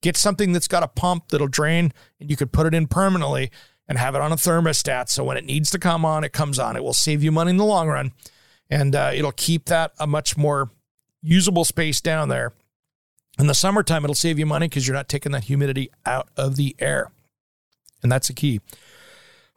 Get 0.03 0.17
something 0.17 0.53
that's 0.53 0.69
got 0.69 0.83
a 0.83 0.89
pump 0.89 1.29
that'll 1.29 1.49
drain 1.49 1.93
and 2.19 2.31
you 2.31 2.37
could 2.37 2.53
put 2.53 2.67
it 2.67 2.75
in 2.75 2.87
permanently 2.87 3.51
and 3.87 3.99
have 3.99 4.15
it 4.15 4.21
on 4.21 4.33
a 4.33 4.37
thermostat. 4.37 5.09
So 5.09 5.25
when 5.25 5.37
it 5.37 5.45
needs 5.45 5.71
to 5.71 5.79
come 5.79 6.05
on, 6.05 6.25
it 6.25 6.33
comes 6.33 6.59
on. 6.59 6.77
It 6.77 6.85
will 6.85 6.95
save 6.95 7.23
you 7.23 7.33
money 7.33 7.51
in 7.51 7.57
the 7.57 7.65
long 7.65 7.89
run. 7.89 8.13
And 8.71 8.95
uh, 8.95 9.13
it'll 9.15 9.33
keep 9.33 9.67
that 9.67 9.93
a 9.99 10.07
much 10.07 10.37
more 10.37 10.71
usable 11.23 11.65
space 11.65 12.01
down 12.01 12.29
there. 12.29 12.53
In 13.41 13.47
the 13.47 13.55
summertime, 13.55 14.05
it'll 14.05 14.15
save 14.15 14.39
you 14.39 14.45
money 14.45 14.69
because 14.69 14.87
you're 14.87 14.97
not 14.97 15.09
taking 15.09 15.33
that 15.33 15.45
humidity 15.45 15.91
out 16.05 16.29
of 16.37 16.57
the 16.57 16.77
air. 16.79 17.11
And 18.03 18.13
that's 18.13 18.29
the 18.29 18.35
key. 18.35 18.61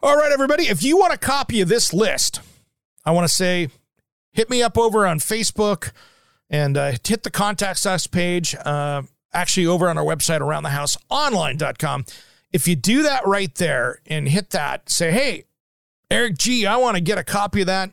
All 0.02 0.16
right, 0.16 0.32
everybody, 0.32 0.64
if 0.64 0.82
you 0.82 0.96
want 0.96 1.12
a 1.12 1.18
copy 1.18 1.60
of 1.60 1.68
this 1.68 1.92
list, 1.92 2.40
I 3.04 3.10
want 3.10 3.28
to 3.28 3.32
say 3.32 3.68
hit 4.32 4.48
me 4.48 4.62
up 4.62 4.78
over 4.78 5.06
on 5.06 5.18
Facebook 5.18 5.92
and 6.48 6.76
uh, 6.76 6.92
hit 7.04 7.24
the 7.24 7.30
contact 7.30 7.84
us 7.84 8.06
page, 8.06 8.54
uh, 8.54 9.02
actually 9.32 9.66
over 9.66 9.88
on 9.88 9.98
our 9.98 10.04
website, 10.04 10.40
aroundthehouseonline.com. 10.40 12.06
If 12.52 12.66
you 12.68 12.76
do 12.76 13.02
that 13.02 13.26
right 13.26 13.54
there 13.54 14.00
and 14.06 14.28
hit 14.28 14.50
that, 14.50 14.88
say, 14.88 15.10
hey, 15.10 15.44
Eric 16.10 16.38
G, 16.38 16.66
I 16.66 16.76
want 16.76 16.96
to 16.96 17.02
get 17.02 17.18
a 17.18 17.24
copy 17.24 17.60
of 17.62 17.66
that. 17.66 17.90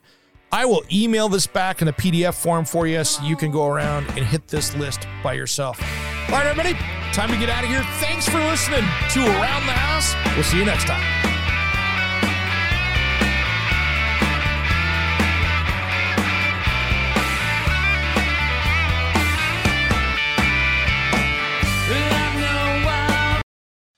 I 0.53 0.65
will 0.65 0.83
email 0.91 1.29
this 1.29 1.47
back 1.47 1.81
in 1.81 1.87
a 1.87 1.93
PDF 1.93 2.33
form 2.33 2.65
for 2.65 2.85
you 2.85 3.03
so 3.03 3.23
you 3.23 3.37
can 3.37 3.51
go 3.51 3.67
around 3.67 4.07
and 4.09 4.19
hit 4.19 4.47
this 4.49 4.75
list 4.75 5.07
by 5.23 5.33
yourself. 5.33 5.81
All 6.27 6.35
right, 6.35 6.45
everybody, 6.45 6.73
time 7.13 7.29
to 7.29 7.37
get 7.37 7.49
out 7.49 7.63
of 7.63 7.69
here. 7.69 7.83
Thanks 7.99 8.27
for 8.27 8.37
listening 8.39 8.83
to 9.11 9.19
Around 9.19 9.65
the 9.65 9.73
House. 9.73 10.13
We'll 10.35 10.43
see 10.43 10.57
you 10.57 10.65
next 10.65 10.87
time. 10.87 11.20